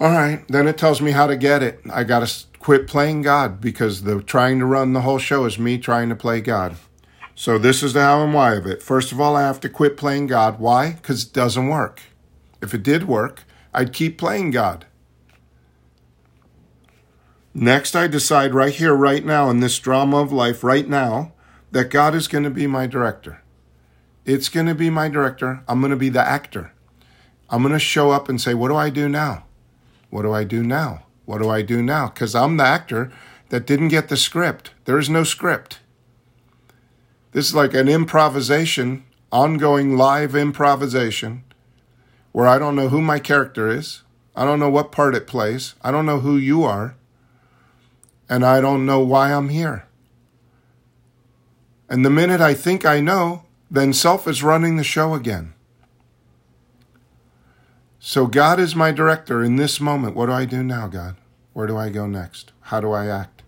All 0.00 0.12
right, 0.12 0.48
then 0.48 0.66
it 0.66 0.78
tells 0.78 1.02
me 1.02 1.10
how 1.10 1.26
to 1.26 1.36
get 1.36 1.62
it. 1.62 1.80
I 1.92 2.04
got 2.04 2.26
to 2.26 2.58
quit 2.58 2.86
playing 2.86 3.20
God 3.20 3.60
because 3.60 4.04
the 4.04 4.22
trying 4.22 4.58
to 4.60 4.64
run 4.64 4.94
the 4.94 5.02
whole 5.02 5.18
show 5.18 5.44
is 5.44 5.58
me 5.58 5.76
trying 5.76 6.08
to 6.08 6.16
play 6.16 6.40
God. 6.40 6.76
So 7.34 7.58
this 7.58 7.82
is 7.82 7.92
the 7.92 8.00
how 8.00 8.24
and 8.24 8.32
why 8.32 8.54
of 8.54 8.64
it. 8.64 8.82
First 8.82 9.12
of 9.12 9.20
all, 9.20 9.36
I 9.36 9.42
have 9.42 9.60
to 9.60 9.68
quit 9.68 9.98
playing 9.98 10.28
God. 10.28 10.58
Why? 10.58 10.92
Because 10.92 11.26
it 11.26 11.34
doesn't 11.34 11.68
work. 11.68 12.00
If 12.62 12.72
it 12.72 12.82
did 12.82 13.06
work, 13.06 13.44
I'd 13.74 13.92
keep 13.92 14.16
playing 14.16 14.52
God. 14.52 14.86
Next, 17.58 17.96
I 17.96 18.06
decide 18.06 18.52
right 18.52 18.74
here, 18.74 18.94
right 18.94 19.24
now, 19.24 19.48
in 19.48 19.60
this 19.60 19.78
drama 19.78 20.18
of 20.18 20.30
life, 20.30 20.62
right 20.62 20.86
now, 20.86 21.32
that 21.70 21.88
God 21.88 22.14
is 22.14 22.28
going 22.28 22.44
to 22.44 22.50
be 22.50 22.66
my 22.66 22.86
director. 22.86 23.40
It's 24.26 24.50
going 24.50 24.66
to 24.66 24.74
be 24.74 24.90
my 24.90 25.08
director. 25.08 25.64
I'm 25.66 25.80
going 25.80 25.90
to 25.90 25.96
be 25.96 26.10
the 26.10 26.20
actor. 26.20 26.74
I'm 27.48 27.62
going 27.62 27.72
to 27.72 27.78
show 27.78 28.10
up 28.10 28.28
and 28.28 28.38
say, 28.38 28.52
What 28.52 28.68
do 28.68 28.76
I 28.76 28.90
do 28.90 29.08
now? 29.08 29.46
What 30.10 30.20
do 30.20 30.34
I 30.34 30.44
do 30.44 30.62
now? 30.62 31.04
What 31.24 31.40
do 31.40 31.48
I 31.48 31.62
do 31.62 31.82
now? 31.82 32.08
Because 32.08 32.34
I'm 32.34 32.58
the 32.58 32.64
actor 32.64 33.10
that 33.48 33.66
didn't 33.66 33.88
get 33.88 34.10
the 34.10 34.18
script. 34.18 34.72
There 34.84 34.98
is 34.98 35.08
no 35.08 35.24
script. 35.24 35.78
This 37.32 37.48
is 37.48 37.54
like 37.54 37.72
an 37.72 37.88
improvisation, 37.88 39.06
ongoing 39.32 39.96
live 39.96 40.36
improvisation 40.36 41.42
where 42.32 42.46
I 42.46 42.58
don't 42.58 42.76
know 42.76 42.90
who 42.90 43.00
my 43.00 43.18
character 43.18 43.70
is. 43.70 44.02
I 44.34 44.44
don't 44.44 44.60
know 44.60 44.68
what 44.68 44.92
part 44.92 45.14
it 45.14 45.26
plays. 45.26 45.74
I 45.80 45.90
don't 45.90 46.04
know 46.04 46.20
who 46.20 46.36
you 46.36 46.62
are. 46.62 46.96
And 48.28 48.44
I 48.44 48.60
don't 48.60 48.86
know 48.86 49.00
why 49.00 49.32
I'm 49.32 49.48
here. 49.48 49.86
And 51.88 52.04
the 52.04 52.10
minute 52.10 52.40
I 52.40 52.54
think 52.54 52.84
I 52.84 53.00
know, 53.00 53.44
then 53.70 53.92
self 53.92 54.26
is 54.26 54.42
running 54.42 54.76
the 54.76 54.84
show 54.84 55.14
again. 55.14 55.54
So 57.98 58.26
God 58.26 58.60
is 58.60 58.76
my 58.76 58.92
director 58.92 59.42
in 59.42 59.56
this 59.56 59.80
moment. 59.80 60.14
What 60.14 60.26
do 60.26 60.32
I 60.32 60.44
do 60.44 60.62
now, 60.62 60.86
God? 60.86 61.16
Where 61.52 61.66
do 61.66 61.76
I 61.76 61.88
go 61.88 62.06
next? 62.06 62.52
How 62.60 62.80
do 62.80 62.92
I 62.92 63.06
act? 63.06 63.42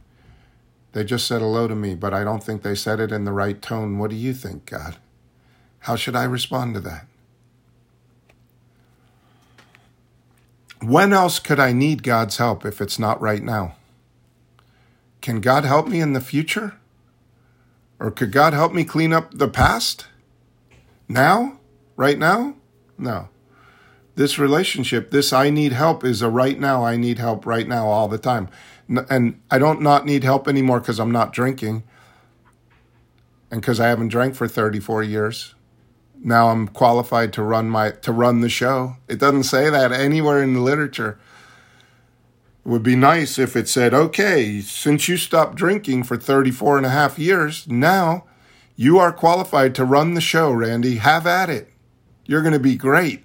They 0.93 1.05
just 1.05 1.27
said 1.27 1.41
hello 1.41 1.69
to 1.69 1.77
me, 1.77 1.95
but 1.95 2.15
I 2.15 2.25
don't 2.25 2.43
think 2.43 2.63
they 2.63 2.75
said 2.75 2.99
it 2.99 3.13
in 3.13 3.25
the 3.25 3.33
right 3.33 3.61
tone. 3.61 3.99
What 3.99 4.11
do 4.11 4.17
you 4.17 4.33
think, 4.35 4.67
God? 4.67 4.97
How 5.81 5.95
should 5.95 6.17
I 6.17 6.25
respond 6.25 6.75
to 6.75 6.81
that? 6.81 7.07
When 10.81 11.13
else 11.13 11.39
could 11.39 11.61
I 11.61 11.73
need 11.73 12.03
God's 12.03 12.39
help 12.39 12.65
if 12.65 12.81
it's 12.81 12.99
not 12.99 13.21
right 13.21 13.43
now? 13.43 13.77
Can 15.21 15.41
God 15.41 15.65
help 15.65 15.89
me 15.89 16.01
in 16.01 16.13
the 16.13 16.21
future? 16.21 16.77
Or 17.99 18.11
could 18.11 18.33
God 18.33 18.53
help 18.53 18.73
me 18.73 18.85
clean 18.85 19.13
up 19.13 19.33
the 19.35 19.49
past? 19.49 20.07
Now? 21.09 21.59
Right 21.97 22.19
now? 22.19 22.55
No. 22.97 23.29
This 24.15 24.39
relationship, 24.39 25.11
this 25.11 25.33
I 25.33 25.51
need 25.51 25.73
help 25.73 26.05
is 26.05 26.23
a 26.23 26.29
right 26.29 26.59
now, 26.59 26.85
I 26.85 26.97
need 26.97 27.19
help 27.19 27.47
right 27.47 27.67
now 27.67 27.87
all 27.87 28.09
the 28.09 28.19
time. 28.19 28.49
And 28.89 29.41
I 29.51 29.59
don't 29.59 29.83
not 29.83 30.07
need 30.07 30.25
help 30.25 30.49
anymore 30.49 30.81
because 30.81 30.99
I'm 30.99 31.13
not 31.13 31.33
drinking 31.33 31.83
and 33.51 33.61
because 33.61 33.81
I 33.81 33.89
haven't 33.89 34.09
drank 34.09 34.35
for 34.35 34.49
34 34.49 35.03
years 35.03 35.55
now 36.23 36.49
I'm 36.49 36.69
qualified 36.69 37.33
to 37.35 37.43
run 37.43 37.71
my 37.71 37.91
to 37.91 38.13
run 38.13 38.41
the 38.41 38.49
show. 38.49 38.97
It 39.09 39.19
doesn't 39.19 39.45
say 39.45 39.71
that 39.71 39.93
anywhere 39.93 40.43
in 40.43 40.55
the 40.55 40.61
literature. 40.61 41.19
It 42.69 42.71
would 42.71 42.83
be 42.83 42.97
nice 42.97 43.39
if 43.39 43.57
it 43.57 43.67
said, 43.67 43.95
"Okay, 43.95 44.61
since 44.61 45.09
you 45.09 45.17
stopped 45.17 45.55
drinking 45.55 46.03
for 46.03 46.19
34 46.19 46.77
and 46.77 46.85
a 46.85 46.91
half 46.91 47.19
years, 47.19 47.67
now 47.67 48.25
you 48.77 48.99
are 48.99 49.11
qualified 49.11 49.75
to 49.77 49.87
run 49.87 50.13
the 50.13 50.21
show, 50.21 50.53
Randy. 50.53 50.97
Have 50.97 51.27
at 51.27 51.49
it. 51.49 51.73
You're 52.27 52.43
going 52.43 52.53
to 52.53 52.59
be 52.59 52.77
great. 52.77 53.25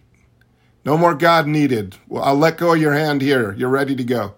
No 0.86 0.98
more 0.98 1.14
God 1.14 1.46
needed. 1.46 1.98
Well, 2.08 2.24
I'll 2.24 2.38
let 2.38 2.58
go 2.58 2.72
of 2.72 2.80
your 2.80 2.94
hand 2.94 3.22
here. 3.22 3.54
You're 3.58 3.68
ready 3.68 3.98
to 3.98 4.04
go." 4.06 4.36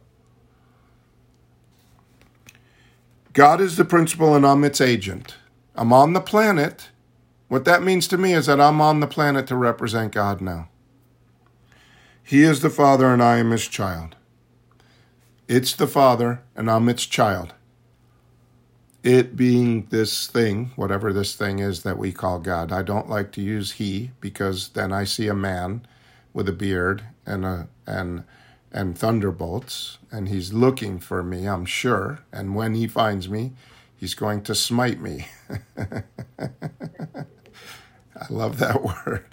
God 3.31 3.61
is 3.61 3.77
the 3.77 3.85
principal 3.85 4.33
and 4.33 4.43
I'm 4.43 4.63
its 4.63 4.81
agent. 4.81 5.35
I'm 5.75 5.93
on 5.93 6.13
the 6.13 6.19
planet 6.19 6.89
what 7.47 7.65
that 7.65 7.83
means 7.83 8.07
to 8.07 8.17
me 8.17 8.33
is 8.33 8.47
that 8.47 8.59
I'm 8.59 8.81
on 8.81 9.01
the 9.01 9.07
planet 9.07 9.45
to 9.47 9.55
represent 9.55 10.13
God 10.13 10.41
now. 10.41 10.67
He 12.23 12.41
is 12.41 12.61
the 12.61 12.71
Father 12.71 13.13
and 13.13 13.21
I 13.21 13.37
am 13.37 13.51
His 13.51 13.67
child. 13.67 14.15
It's 15.47 15.75
the 15.75 15.87
Father 15.87 16.41
and 16.55 16.69
I'm 16.69 16.89
its 16.89 17.05
child. 17.05 17.53
It 19.03 19.35
being 19.35 19.85
this 19.91 20.25
thing, 20.25 20.71
whatever 20.75 21.13
this 21.13 21.35
thing 21.35 21.59
is 21.59 21.83
that 21.83 21.99
we 21.99 22.11
call 22.11 22.39
God. 22.39 22.71
I 22.71 22.81
don't 22.81 23.09
like 23.09 23.31
to 23.33 23.41
use 23.41 23.73
He 23.73 24.11
because 24.19 24.69
then 24.69 24.91
I 24.91 25.03
see 25.03 25.27
a 25.27 25.35
man 25.35 25.85
with 26.33 26.49
a 26.49 26.53
beard 26.53 27.03
and 27.25 27.45
a 27.45 27.67
and 27.85 28.23
and 28.71 28.97
thunderbolts, 28.97 29.99
and 30.11 30.27
he's 30.27 30.51
looking 30.51 30.99
for 30.99 31.23
me, 31.23 31.47
I'm 31.47 31.65
sure. 31.65 32.19
And 32.33 32.55
when 32.55 32.75
he 32.75 32.87
finds 32.87 33.29
me, 33.29 33.53
he's 33.95 34.13
going 34.13 34.41
to 34.43 34.53
smite 34.53 34.99
me. 34.99 35.27
I 35.77 35.85
love 38.29 38.59
that 38.59 38.83
word. 39.05 39.23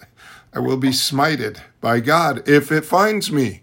I 0.55 0.61
will 0.61 0.77
be 0.77 0.91
smited 0.91 1.59
by 1.81 1.99
God 1.99 2.49
if 2.49 2.71
it 2.71 2.85
finds 2.85 3.33
me. 3.33 3.62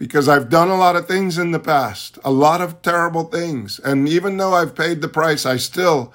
Because 0.00 0.30
I've 0.30 0.48
done 0.48 0.70
a 0.70 0.78
lot 0.78 0.96
of 0.96 1.06
things 1.06 1.36
in 1.36 1.50
the 1.50 1.58
past, 1.60 2.18
a 2.24 2.30
lot 2.30 2.62
of 2.62 2.80
terrible 2.80 3.24
things. 3.24 3.78
And 3.80 4.08
even 4.08 4.38
though 4.38 4.54
I've 4.54 4.74
paid 4.74 5.02
the 5.02 5.08
price, 5.08 5.44
I 5.44 5.58
still, 5.58 6.14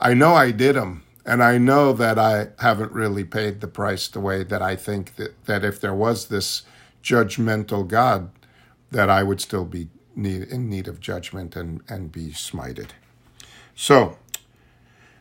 I 0.00 0.14
know 0.14 0.34
I 0.34 0.50
did 0.50 0.76
them. 0.76 1.04
And 1.26 1.44
I 1.44 1.58
know 1.58 1.92
that 1.92 2.18
I 2.18 2.48
haven't 2.58 2.90
really 2.92 3.24
paid 3.24 3.60
the 3.60 3.68
price 3.68 4.08
the 4.08 4.18
way 4.18 4.44
that 4.44 4.62
I 4.62 4.76
think 4.76 5.16
that, 5.16 5.44
that 5.44 5.62
if 5.62 5.78
there 5.78 5.92
was 5.92 6.28
this 6.28 6.62
judgmental 7.02 7.86
God, 7.86 8.30
that 8.90 9.10
I 9.10 9.22
would 9.22 9.42
still 9.42 9.66
be 9.66 9.88
need, 10.16 10.44
in 10.44 10.70
need 10.70 10.88
of 10.88 10.98
judgment 10.98 11.54
and, 11.54 11.82
and 11.86 12.10
be 12.10 12.28
smited. 12.28 12.92
So, 13.74 14.16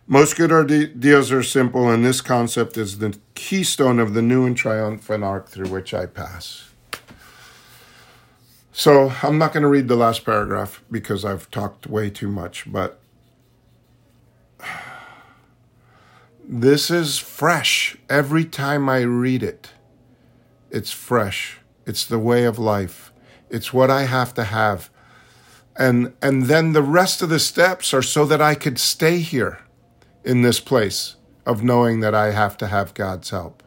most 0.07 0.37
good 0.37 0.53
ideas 0.53 1.29
are 1.33 1.43
simple, 1.43 1.89
and 1.89 2.05
this 2.05 2.21
concept 2.21 2.77
is 2.77 2.99
the 2.99 3.19
keystone 3.35 3.99
of 3.99 4.13
the 4.13 4.21
new 4.21 4.45
and 4.45 4.55
triumphant 4.55 5.25
arc 5.25 5.49
through 5.49 5.67
which 5.67 5.93
I 5.93 6.05
pass. 6.05 6.66
So, 8.79 9.11
I'm 9.23 9.39
not 9.39 9.53
going 9.53 9.63
to 9.63 9.69
read 9.69 9.87
the 9.87 9.95
last 9.95 10.23
paragraph 10.23 10.83
because 10.91 11.25
I've 11.25 11.49
talked 11.49 11.87
way 11.87 12.11
too 12.11 12.27
much, 12.27 12.71
but 12.71 12.99
this 16.47 16.91
is 16.91 17.17
fresh 17.17 17.97
every 18.07 18.45
time 18.45 18.87
I 18.87 18.99
read 18.99 19.41
it. 19.41 19.71
It's 20.69 20.91
fresh. 20.91 21.57
It's 21.87 22.05
the 22.05 22.19
way 22.19 22.43
of 22.43 22.59
life. 22.59 23.11
It's 23.49 23.73
what 23.73 23.89
I 23.89 24.03
have 24.03 24.35
to 24.35 24.43
have. 24.43 24.91
And 25.75 26.13
and 26.21 26.43
then 26.43 26.73
the 26.73 26.83
rest 26.83 27.23
of 27.23 27.29
the 27.29 27.39
steps 27.39 27.95
are 27.95 28.03
so 28.03 28.25
that 28.25 28.43
I 28.43 28.53
could 28.53 28.77
stay 28.77 29.17
here 29.21 29.57
in 30.23 30.43
this 30.43 30.59
place 30.59 31.15
of 31.47 31.63
knowing 31.63 32.01
that 32.01 32.13
I 32.13 32.29
have 32.29 32.57
to 32.57 32.67
have 32.67 32.93
God's 32.93 33.31
help. 33.31 33.63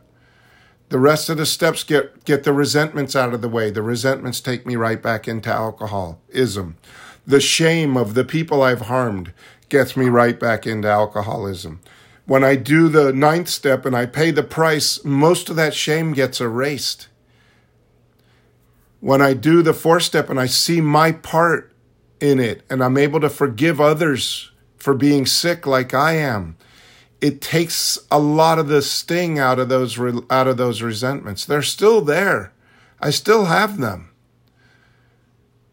The 0.90 0.98
rest 0.98 1.29
of 1.29 1.37
the 1.37 1.46
steps 1.46 1.85
get, 1.85 2.24
get 2.24 2.42
the 2.42 2.53
resentments 2.53 3.14
out 3.14 3.33
of 3.33 3.40
the 3.40 3.48
way. 3.48 3.70
The 3.70 3.81
resentments 3.81 4.40
take 4.40 4.66
me 4.66 4.74
right 4.74 5.00
back 5.00 5.29
into 5.29 5.48
alcoholism. 5.48 6.76
The 7.24 7.40
shame 7.40 7.96
of 7.96 8.14
the 8.14 8.24
people 8.24 8.61
I've 8.61 8.83
harmed 8.83 9.33
gets 9.68 9.96
me 9.96 10.07
right 10.07 10.38
back 10.38 10.66
into 10.66 10.88
alcoholism. 10.88 11.81
When 12.26 12.42
I 12.42 12.57
do 12.57 12.88
the 12.88 13.12
ninth 13.12 13.48
step 13.48 13.87
and 13.87 13.96
I 13.96 14.07
pay 14.07 14.33
the 14.33 14.42
price, 14.42 15.05
most 15.05 15.48
of 15.48 15.55
that 15.55 15.74
shame 15.74 16.12
gets 16.12 16.40
erased. 16.40 17.07
When 18.98 19.22
I 19.22 19.33
do 19.33 19.62
the 19.62 19.72
fourth 19.72 20.03
step 20.03 20.29
and 20.29 20.40
I 20.40 20.46
see 20.46 20.81
my 20.81 21.12
part 21.12 21.72
in 22.18 22.40
it 22.40 22.62
and 22.68 22.83
I'm 22.83 22.96
able 22.96 23.20
to 23.20 23.31
forgive 23.31 23.81
others 23.81 24.50
for 24.76 24.94
being 24.94 25.24
sick 25.24 25.68
like 25.68 25.94
I 25.94 26.14
am. 26.14 26.57
It 27.20 27.40
takes 27.40 27.98
a 28.11 28.18
lot 28.18 28.59
of 28.59 28.68
the 28.68 28.83
sting 28.83 29.38
out 29.38 29.59
of 29.59 29.68
those 29.68 29.98
out 30.30 30.46
of 30.46 30.56
those 30.56 30.83
resentments. 30.83 31.44
They're 31.44 31.62
still 31.62 32.00
there. 32.00 32.52
I 33.00 33.11
still 33.11 33.46
have 33.46 33.78
them. 33.78 34.11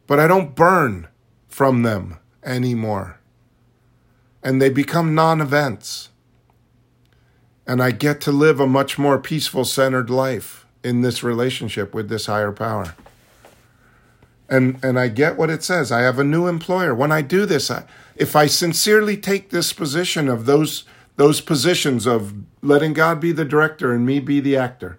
But 0.08 0.20
I 0.20 0.28
don't 0.28 0.56
burn 0.56 1.08
from 1.48 1.84
them 1.84 2.18
anymore. 2.44 3.20
And 4.44 4.62
they 4.62 4.70
become 4.70 5.16
non-events. 5.16 6.10
And 7.66 7.84
I 7.84 7.92
get 7.92 8.22
to 8.22 8.32
live 8.32 8.60
a 8.60 8.68
much 8.68 8.98
more 8.98 9.20
peaceful 9.20 9.66
centered 9.66 10.10
life 10.10 10.66
in 10.84 11.02
this 11.02 11.24
relationship 11.24 11.94
with 11.94 12.08
this 12.08 12.28
higher 12.28 12.54
power 12.54 12.96
and 14.50 14.80
and 14.84 15.00
I 15.00 15.08
get 15.08 15.38
what 15.38 15.50
it 15.50 15.64
says. 15.64 15.92
I 15.92 16.02
have 16.02 16.20
a 16.20 16.24
new 16.24 16.48
employer. 16.48 16.94
When 16.94 17.12
I 17.12 17.22
do 17.22 17.46
this, 17.46 17.70
I, 17.70 17.84
if 18.16 18.36
I 18.36 18.48
sincerely 18.48 19.18
take 19.18 19.50
this 19.50 19.74
position 19.74 20.30
of 20.30 20.46
those 20.46 20.84
those 21.18 21.42
positions 21.42 22.08
of 22.08 22.34
letting 22.62 22.94
God 22.94 23.20
be 23.20 23.32
the 23.32 23.46
director 23.46 23.94
and 23.94 24.06
me 24.06 24.20
be 24.20 24.40
the 24.40 24.56
actor, 24.56 24.98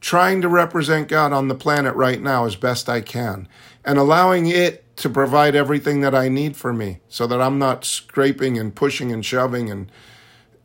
trying 0.00 0.42
to 0.42 0.48
represent 0.48 1.08
God 1.08 1.32
on 1.32 1.48
the 1.48 1.54
planet 1.54 1.94
right 1.94 2.20
now 2.20 2.44
as 2.44 2.56
best 2.56 2.88
I 2.88 3.00
can, 3.00 3.48
and 3.84 3.98
allowing 3.98 4.48
it 4.48 4.96
to 4.96 5.08
provide 5.08 5.54
everything 5.54 6.00
that 6.00 6.14
I 6.14 6.28
need 6.28 6.56
for 6.56 6.72
me, 6.72 7.00
so 7.08 7.26
that 7.26 7.40
I'm 7.40 7.58
not 7.58 7.84
scraping 7.84 8.58
and 8.58 8.74
pushing 8.74 9.12
and 9.12 9.24
shoving 9.24 9.70
and 9.70 9.92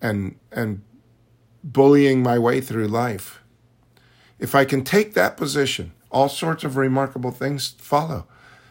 and 0.02 0.38
and 0.52 0.82
bullying 1.64 2.24
my 2.24 2.40
way 2.40 2.60
through 2.60 2.88
life. 2.88 3.42
If 4.40 4.56
I 4.56 4.66
can 4.66 4.84
take 4.84 5.14
that 5.14 5.38
position 5.38 5.94
all 6.14 6.30
sorts 6.30 6.64
of 6.64 6.78
remarkable 6.78 7.32
things 7.32 7.76
follow. 7.80 8.28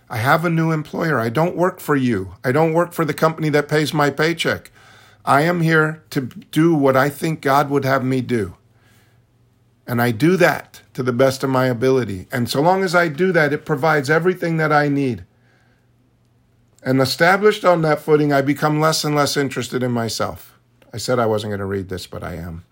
I 0.08 0.18
have 0.18 0.44
a 0.44 0.50
new 0.50 0.70
employer. 0.70 1.18
I 1.18 1.28
don't 1.28 1.56
work 1.56 1.80
for 1.80 1.96
you. 1.96 2.34
I 2.44 2.52
don't 2.52 2.72
work 2.72 2.92
for 2.92 3.04
the 3.04 3.14
company 3.14 3.48
that 3.50 3.68
pays 3.68 3.92
my 3.92 4.10
paycheck. 4.10 4.70
I 5.24 5.42
am 5.42 5.60
here 5.60 6.02
to 6.10 6.22
do 6.22 6.74
what 6.74 6.96
I 6.96 7.08
think 7.08 7.40
God 7.40 7.70
would 7.70 7.84
have 7.84 8.04
me 8.04 8.20
do. 8.20 8.56
And 9.86 10.00
I 10.00 10.10
do 10.10 10.36
that 10.36 10.82
to 10.94 11.02
the 11.02 11.12
best 11.12 11.42
of 11.42 11.50
my 11.50 11.66
ability. 11.66 12.26
And 12.32 12.48
so 12.48 12.60
long 12.60 12.82
as 12.82 12.94
I 12.94 13.08
do 13.08 13.32
that, 13.32 13.52
it 13.52 13.64
provides 13.64 14.10
everything 14.10 14.56
that 14.56 14.72
I 14.72 14.88
need. 14.88 15.24
And 16.82 17.00
established 17.00 17.64
on 17.64 17.82
that 17.82 18.00
footing, 18.00 18.32
I 18.32 18.42
become 18.42 18.80
less 18.80 19.04
and 19.04 19.14
less 19.14 19.36
interested 19.36 19.82
in 19.82 19.92
myself. 19.92 20.58
I 20.92 20.98
said 20.98 21.18
I 21.18 21.26
wasn't 21.26 21.50
going 21.50 21.60
to 21.60 21.66
read 21.66 21.88
this, 21.88 22.06
but 22.06 22.22
I 22.22 22.34
am. 22.34 22.64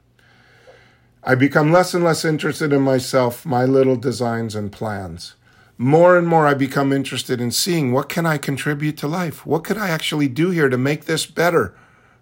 I 1.22 1.34
become 1.34 1.70
less 1.70 1.94
and 1.94 2.02
less 2.02 2.24
interested 2.24 2.72
in 2.72 2.82
myself, 2.82 3.44
my 3.44 3.64
little 3.64 3.96
designs 3.96 4.54
and 4.54 4.72
plans. 4.72 5.34
More 5.78 6.18
and 6.18 6.26
more 6.26 6.46
I 6.46 6.54
become 6.54 6.92
interested 6.92 7.40
in 7.40 7.50
seeing 7.50 7.92
what 7.92 8.08
can 8.08 8.26
I 8.26 8.38
contribute 8.38 8.96
to 8.98 9.08
life? 9.08 9.46
What 9.46 9.64
could 9.64 9.78
I 9.78 9.90
actually 9.90 10.28
do 10.28 10.50
here 10.50 10.68
to 10.68 10.78
make 10.78 11.04
this 11.04 11.26
better 11.26 11.74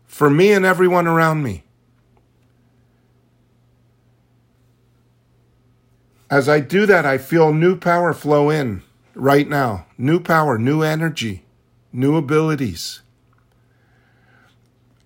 for 0.09 0.29
me 0.29 0.51
and 0.51 0.67
everyone 0.67 1.07
around 1.07 1.45
me? 1.45 1.63
As 6.29 6.49
I 6.49 6.59
do 6.59 6.85
that, 6.87 7.07
I 7.07 7.19
feel 7.19 7.53
new 7.53 7.77
power 7.79 8.13
flow 8.13 8.51
in 8.51 8.83
right 9.15 9.49
now. 9.49 9.87
New 9.97 10.19
power, 10.19 10.59
new 10.59 10.83
energy, 10.83 11.45
new 11.93 12.17
abilities. 12.17 13.03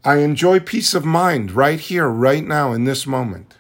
I 0.05 0.17
enjoy 0.17 0.59
peace 0.59 0.95
of 0.95 1.05
mind 1.05 1.53
right 1.53 1.79
here, 1.79 2.09
right 2.09 2.45
now, 2.45 2.73
in 2.73 2.85
this 2.85 3.07
moment. 3.07 3.57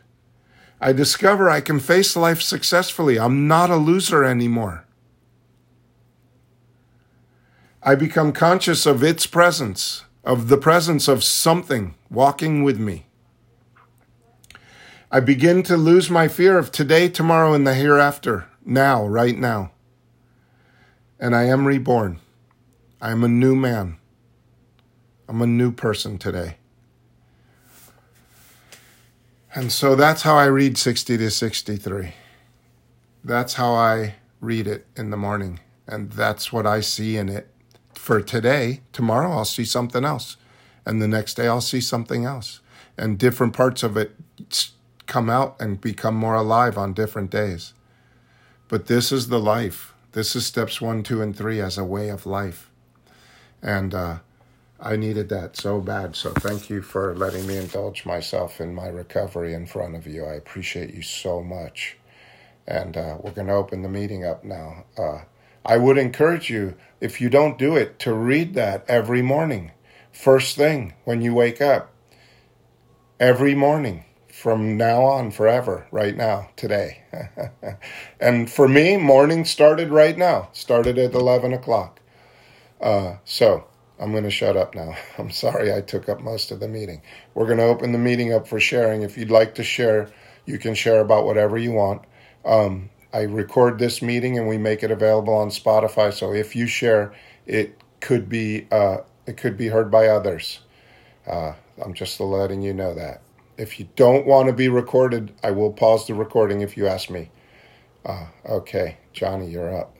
I 0.80 0.92
discover 0.92 1.48
I 1.48 1.60
can 1.60 1.78
face 1.78 2.16
life 2.16 2.42
successfully. 2.42 3.18
I'm 3.18 3.46
not 3.46 3.70
a 3.70 3.76
loser 3.76 4.24
anymore. 4.24 4.84
I 7.80 7.94
become 7.94 8.32
conscious 8.32 8.86
of 8.86 9.04
its 9.04 9.26
presence, 9.26 10.04
of 10.24 10.48
the 10.48 10.56
presence 10.56 11.08
of 11.08 11.24
something 11.24 11.94
walking 12.10 12.62
with 12.62 12.78
me. 12.78 13.06
I 15.10 15.20
begin 15.20 15.62
to 15.64 15.76
lose 15.76 16.08
my 16.08 16.28
fear 16.28 16.56
of 16.56 16.72
today, 16.72 17.08
tomorrow, 17.08 17.52
and 17.52 17.66
the 17.66 17.74
hereafter, 17.74 18.46
now, 18.64 19.06
right 19.06 19.36
now. 19.36 19.72
And 21.18 21.34
I 21.34 21.44
am 21.44 21.66
reborn. 21.66 22.18
I 23.00 23.10
am 23.10 23.22
a 23.22 23.28
new 23.28 23.54
man. 23.54 23.98
I'm 25.28 25.42
a 25.42 25.46
new 25.46 25.72
person 25.72 26.18
today. 26.18 26.56
And 29.54 29.70
so 29.70 29.94
that's 29.94 30.22
how 30.22 30.36
I 30.36 30.46
read 30.46 30.78
60 30.78 31.18
to 31.18 31.30
63. 31.30 32.14
That's 33.22 33.54
how 33.54 33.74
I 33.74 34.14
read 34.40 34.66
it 34.66 34.86
in 34.96 35.10
the 35.10 35.16
morning. 35.16 35.60
And 35.86 36.10
that's 36.10 36.52
what 36.52 36.66
I 36.66 36.80
see 36.80 37.18
in 37.18 37.28
it 37.28 37.51
for 38.02 38.20
today. 38.20 38.80
Tomorrow 38.92 39.30
I'll 39.30 39.44
see 39.44 39.64
something 39.64 40.04
else. 40.04 40.36
And 40.84 41.00
the 41.00 41.06
next 41.06 41.34
day 41.34 41.46
I'll 41.46 41.60
see 41.60 41.80
something 41.80 42.24
else. 42.24 42.58
And 42.98 43.16
different 43.16 43.52
parts 43.52 43.84
of 43.84 43.96
it 43.96 44.16
come 45.06 45.30
out 45.30 45.54
and 45.60 45.80
become 45.80 46.16
more 46.16 46.34
alive 46.34 46.76
on 46.76 46.94
different 46.94 47.30
days. 47.30 47.74
But 48.66 48.86
this 48.86 49.12
is 49.12 49.28
the 49.28 49.38
life. 49.38 49.94
This 50.12 50.34
is 50.34 50.44
steps 50.44 50.80
one, 50.80 51.04
two, 51.04 51.22
and 51.22 51.36
three 51.36 51.60
as 51.60 51.78
a 51.78 51.84
way 51.84 52.08
of 52.08 52.26
life. 52.26 52.72
And 53.62 53.94
uh, 53.94 54.18
I 54.80 54.96
needed 54.96 55.28
that 55.28 55.56
so 55.56 55.80
bad. 55.80 56.16
So 56.16 56.32
thank 56.32 56.68
you 56.68 56.82
for 56.82 57.14
letting 57.14 57.46
me 57.46 57.56
indulge 57.56 58.04
myself 58.04 58.60
in 58.60 58.74
my 58.74 58.88
recovery 58.88 59.54
in 59.54 59.64
front 59.64 59.94
of 59.94 60.08
you. 60.08 60.24
I 60.24 60.34
appreciate 60.34 60.92
you 60.92 61.02
so 61.02 61.40
much. 61.40 61.98
And 62.66 62.96
uh, 62.96 63.18
we're 63.20 63.30
going 63.30 63.46
to 63.46 63.54
open 63.54 63.82
the 63.82 63.88
meeting 63.88 64.24
up 64.24 64.42
now. 64.42 64.86
Uh, 64.98 65.20
I 65.64 65.76
would 65.76 65.98
encourage 65.98 66.50
you, 66.50 66.74
if 67.00 67.20
you 67.20 67.28
don't 67.28 67.58
do 67.58 67.76
it, 67.76 67.98
to 68.00 68.12
read 68.12 68.54
that 68.54 68.84
every 68.88 69.22
morning, 69.22 69.72
first 70.10 70.56
thing 70.56 70.94
when 71.04 71.20
you 71.20 71.34
wake 71.34 71.60
up. 71.60 71.92
Every 73.20 73.54
morning 73.54 74.04
from 74.28 74.76
now 74.76 75.04
on, 75.04 75.30
forever, 75.30 75.86
right 75.92 76.16
now, 76.16 76.50
today. 76.56 77.02
and 78.20 78.50
for 78.50 78.66
me, 78.66 78.96
morning 78.96 79.44
started 79.44 79.90
right 79.90 80.18
now, 80.18 80.48
started 80.52 80.98
at 80.98 81.14
11 81.14 81.52
o'clock. 81.52 82.00
Uh, 82.80 83.16
so, 83.24 83.64
I'm 84.00 84.10
going 84.10 84.24
to 84.24 84.30
shut 84.30 84.56
up 84.56 84.74
now. 84.74 84.96
I'm 85.18 85.30
sorry 85.30 85.72
I 85.72 85.80
took 85.80 86.08
up 86.08 86.20
most 86.20 86.50
of 86.50 86.58
the 86.58 86.66
meeting. 86.66 87.02
We're 87.34 87.46
going 87.46 87.58
to 87.58 87.64
open 87.64 87.92
the 87.92 87.98
meeting 87.98 88.32
up 88.32 88.48
for 88.48 88.58
sharing. 88.58 89.02
If 89.02 89.16
you'd 89.16 89.30
like 89.30 89.54
to 89.56 89.62
share, 89.62 90.10
you 90.44 90.58
can 90.58 90.74
share 90.74 91.00
about 91.00 91.24
whatever 91.24 91.56
you 91.56 91.70
want. 91.70 92.02
Um, 92.44 92.90
I 93.12 93.22
record 93.22 93.78
this 93.78 94.00
meeting 94.00 94.38
and 94.38 94.48
we 94.48 94.58
make 94.58 94.82
it 94.82 94.90
available 94.90 95.34
on 95.34 95.48
Spotify. 95.48 96.12
So 96.12 96.32
if 96.32 96.56
you 96.56 96.66
share, 96.66 97.12
it 97.46 97.78
could 98.00 98.28
be 98.28 98.66
uh, 98.70 98.98
it 99.26 99.36
could 99.36 99.56
be 99.56 99.68
heard 99.68 99.90
by 99.90 100.08
others. 100.08 100.60
Uh, 101.26 101.54
I'm 101.82 101.94
just 101.94 102.18
letting 102.20 102.62
you 102.62 102.72
know 102.72 102.94
that. 102.94 103.22
If 103.58 103.78
you 103.78 103.88
don't 103.96 104.26
want 104.26 104.48
to 104.48 104.52
be 104.52 104.68
recorded, 104.68 105.32
I 105.42 105.50
will 105.50 105.72
pause 105.72 106.06
the 106.06 106.14
recording 106.14 106.62
if 106.62 106.76
you 106.76 106.86
ask 106.86 107.10
me. 107.10 107.30
Uh, 108.04 108.26
okay, 108.46 108.96
Johnny, 109.12 109.48
you're 109.48 109.76
up. 109.76 109.94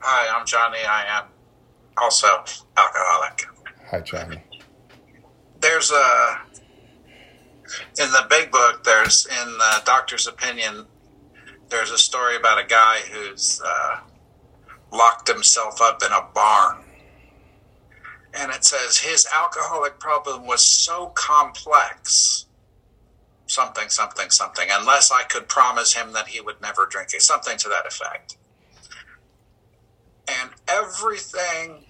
Hi, 0.00 0.38
I'm 0.38 0.46
Johnny. 0.46 0.78
I 0.88 1.18
am 1.18 1.24
also 1.96 2.28
alcoholic. 2.76 3.42
Hi, 3.90 4.00
Johnny. 4.00 4.42
There's 5.60 5.90
a 5.90 6.40
in 7.98 8.10
the 8.10 8.26
big 8.28 8.50
book. 8.50 8.84
There's 8.84 9.26
in 9.26 9.48
the 9.58 9.82
doctor's 9.84 10.26
opinion. 10.26 10.86
There's 11.68 11.90
a 11.90 11.98
story 11.98 12.36
about 12.36 12.62
a 12.62 12.66
guy 12.66 13.00
who's 13.10 13.60
uh, 13.64 14.00
locked 14.92 15.28
himself 15.28 15.80
up 15.82 16.02
in 16.02 16.12
a 16.12 16.26
barn, 16.34 16.78
and 18.34 18.50
it 18.52 18.64
says 18.64 18.98
his 18.98 19.26
alcoholic 19.34 19.98
problem 19.98 20.46
was 20.46 20.64
so 20.64 21.08
complex. 21.14 22.46
Something, 23.46 23.88
something, 23.88 24.28
something. 24.28 24.68
Unless 24.70 25.10
I 25.10 25.22
could 25.22 25.48
promise 25.48 25.94
him 25.94 26.12
that 26.12 26.28
he 26.28 26.40
would 26.40 26.60
never 26.60 26.86
drink 26.86 27.14
it, 27.14 27.22
something 27.22 27.56
to 27.58 27.68
that 27.70 27.86
effect. 27.86 28.36
And 30.28 30.50
everything 30.68 31.86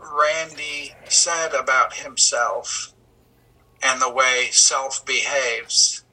Randy 0.00 0.94
said 1.08 1.52
about 1.52 1.94
himself 1.94 2.94
and 3.82 4.00
the 4.00 4.12
way 4.12 4.48
self 4.50 5.04
behaves 5.04 6.04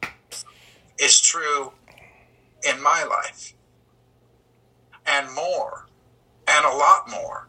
is 1.00 1.22
true 1.22 1.74
in 2.68 2.82
my 2.82 3.04
life 3.04 3.54
and 5.06 5.34
more 5.34 5.88
and 6.48 6.66
a 6.66 6.70
lot 6.70 7.10
more 7.10 7.48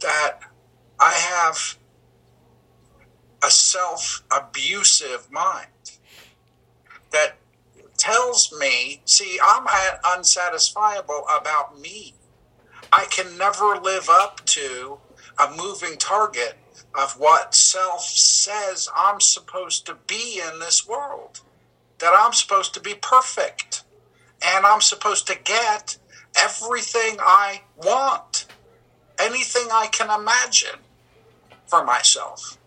that 0.00 0.40
I 0.98 1.12
have 1.12 1.78
a 3.42 3.50
self 3.50 4.22
abusive 4.30 5.30
mind 5.30 5.68
that 7.12 7.38
tells 7.96 8.52
me, 8.58 9.00
see, 9.04 9.38
I'm 9.44 9.66
unsatisfiable 10.04 11.24
about 11.34 11.78
me. 11.78 12.14
I 12.92 13.06
can 13.06 13.36
never 13.38 13.76
live 13.76 14.08
up 14.08 14.44
to 14.46 14.98
a 15.38 15.54
moving 15.56 15.96
target 15.98 16.56
of 16.94 17.12
what 17.18 17.54
self 17.54 18.02
says 18.02 18.88
I'm 18.96 19.20
supposed 19.20 19.86
to 19.86 19.96
be 20.06 20.40
in 20.40 20.60
this 20.60 20.86
world. 20.86 21.40
That 21.98 22.14
I'm 22.18 22.32
supposed 22.32 22.74
to 22.74 22.80
be 22.80 22.94
perfect. 22.94 23.84
And 24.44 24.66
I'm 24.66 24.80
supposed 24.80 25.26
to 25.28 25.38
get 25.42 25.98
everything 26.38 27.16
I 27.20 27.62
want, 27.76 28.46
anything 29.18 29.68
I 29.72 29.86
can 29.86 30.10
imagine 30.10 30.80
for 31.66 31.84
myself. 31.84 32.58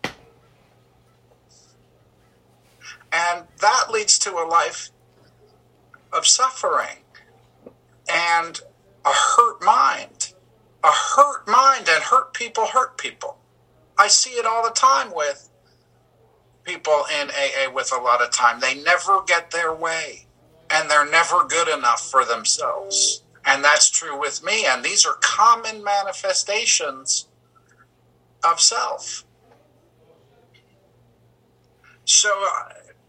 And 3.12 3.44
that 3.60 3.86
leads 3.90 4.18
to 4.20 4.32
a 4.32 4.46
life 4.46 4.90
of 6.12 6.26
suffering 6.26 6.98
and 8.08 8.60
a 9.04 9.10
hurt 9.10 9.62
mind. 9.62 10.19
A 10.82 10.90
hurt 10.90 11.46
mind 11.46 11.88
and 11.88 12.02
hurt 12.02 12.32
people 12.32 12.66
hurt 12.66 12.96
people. 12.96 13.38
I 13.98 14.08
see 14.08 14.30
it 14.30 14.46
all 14.46 14.64
the 14.64 14.74
time 14.74 15.12
with 15.14 15.50
people 16.64 17.04
in 17.20 17.30
AA 17.30 17.70
with 17.72 17.92
a 17.92 18.00
lot 18.00 18.22
of 18.22 18.30
time. 18.30 18.60
They 18.60 18.74
never 18.82 19.22
get 19.22 19.50
their 19.50 19.74
way 19.74 20.26
and 20.70 20.88
they're 20.88 21.10
never 21.10 21.44
good 21.44 21.68
enough 21.68 22.08
for 22.10 22.24
themselves. 22.24 23.22
And 23.44 23.64
that's 23.64 23.90
true 23.90 24.18
with 24.18 24.42
me. 24.42 24.64
And 24.66 24.84
these 24.84 25.04
are 25.04 25.16
common 25.20 25.82
manifestations 25.82 27.28
of 28.44 28.60
self. 28.60 29.24
So, 32.04 32.30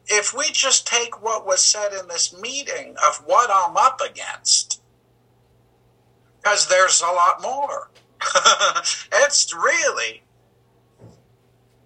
if 0.07 0.33
we 0.33 0.51
just 0.51 0.85
take 0.87 1.23
what 1.23 1.45
was 1.45 1.63
said 1.63 1.93
in 1.93 2.07
this 2.07 2.37
meeting 2.39 2.95
of 3.07 3.23
what 3.25 3.49
I'm 3.53 3.77
up 3.77 4.01
against, 4.01 4.80
because 6.41 6.67
there's 6.67 7.01
a 7.01 7.05
lot 7.05 7.41
more. 7.41 7.89
it's 9.13 9.53
really, 9.53 10.23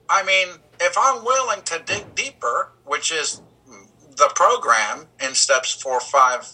I 0.10 0.24
mean, 0.24 0.60
if 0.80 0.96
I'm 0.98 1.24
willing 1.24 1.62
to 1.64 1.82
dig 1.86 2.16
deeper, 2.16 2.72
which 2.86 3.12
is 3.12 3.42
the 4.18 4.32
program 4.34 5.08
in 5.22 5.34
steps 5.34 5.74
four, 5.74 6.00
five, 6.00 6.48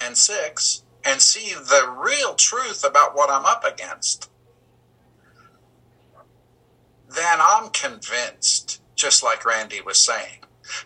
and 0.00 0.16
six, 0.16 0.82
and 1.04 1.20
see 1.20 1.54
the 1.54 1.94
real 1.96 2.34
truth 2.34 2.84
about 2.84 3.14
what 3.14 3.30
I'm 3.30 3.44
up 3.44 3.64
against, 3.64 4.30
then 7.08 7.38
I'm 7.40 7.70
convinced, 7.70 8.80
just 8.94 9.22
like 9.22 9.44
Randy 9.44 9.80
was 9.80 9.98
saying, 9.98 10.40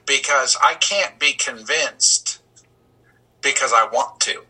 because 0.07 0.57
I 0.63 0.75
can't 0.75 1.19
be 1.19 1.33
convinced 1.35 2.41
because 3.43 3.73
I 3.73 3.87
want 3.87 4.21
to. 4.21 4.43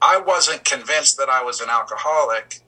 I 0.00 0.20
wasn't 0.20 0.64
convinced 0.64 1.16
that 1.18 1.28
I 1.28 1.42
was 1.42 1.60
an 1.60 1.68
alcoholic 1.70 2.60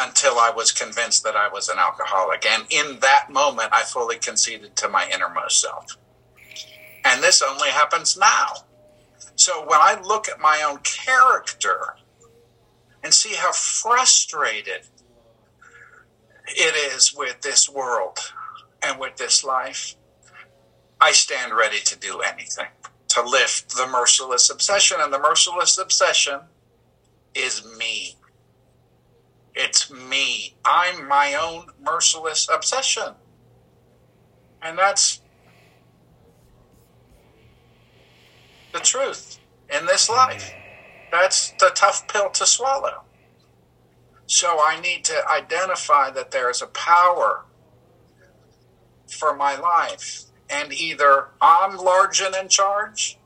until 0.00 0.38
I 0.38 0.50
was 0.50 0.72
convinced 0.72 1.22
that 1.24 1.36
I 1.36 1.48
was 1.48 1.68
an 1.68 1.78
alcoholic. 1.78 2.44
And 2.46 2.64
in 2.70 3.00
that 3.00 3.30
moment, 3.30 3.70
I 3.72 3.82
fully 3.82 4.16
conceded 4.16 4.76
to 4.76 4.88
my 4.88 5.08
innermost 5.12 5.60
self. 5.60 5.96
And 7.04 7.22
this 7.22 7.42
only 7.42 7.68
happens 7.68 8.16
now. 8.16 8.48
So 9.36 9.60
when 9.60 9.80
I 9.80 10.00
look 10.00 10.28
at 10.28 10.40
my 10.40 10.64
own 10.66 10.78
character 10.78 11.96
and 13.02 13.12
see 13.12 13.34
how 13.34 13.52
frustrated 13.52 14.82
it 16.48 16.94
is 16.94 17.14
with 17.14 17.40
this 17.42 17.68
world 17.68 18.18
and 18.82 18.98
with 18.98 19.16
this 19.16 19.44
life, 19.44 19.96
I 21.00 21.12
stand 21.12 21.54
ready 21.54 21.80
to 21.80 21.98
do 21.98 22.20
anything 22.20 22.68
to 23.08 23.22
lift 23.22 23.76
the 23.76 23.86
merciless 23.86 24.50
obsession. 24.50 24.98
And 25.00 25.12
the 25.12 25.18
merciless 25.18 25.78
obsession 25.78 26.40
is 27.34 27.64
me. 27.78 28.16
It's 29.54 29.90
me. 29.92 30.56
I'm 30.64 31.06
my 31.08 31.34
own 31.34 31.66
merciless 31.80 32.48
obsession. 32.52 33.14
And 34.62 34.78
that's 34.78 35.22
the 38.72 38.80
truth 38.80 39.38
in 39.72 39.86
this 39.86 40.08
life. 40.08 40.56
That's 41.12 41.52
the 41.52 41.70
tough 41.74 42.08
pill 42.08 42.30
to 42.30 42.46
swallow. 42.46 43.04
So 44.26 44.58
I 44.60 44.80
need 44.80 45.04
to 45.04 45.28
identify 45.30 46.10
that 46.10 46.30
there 46.30 46.50
is 46.50 46.62
a 46.62 46.66
power 46.66 47.46
for 49.08 49.36
my 49.36 49.56
life 49.56 50.24
and 50.50 50.72
either 50.72 51.28
I'm 51.40 51.76
large 51.76 52.20
and 52.20 52.34
in 52.34 52.48
charge 52.48 53.20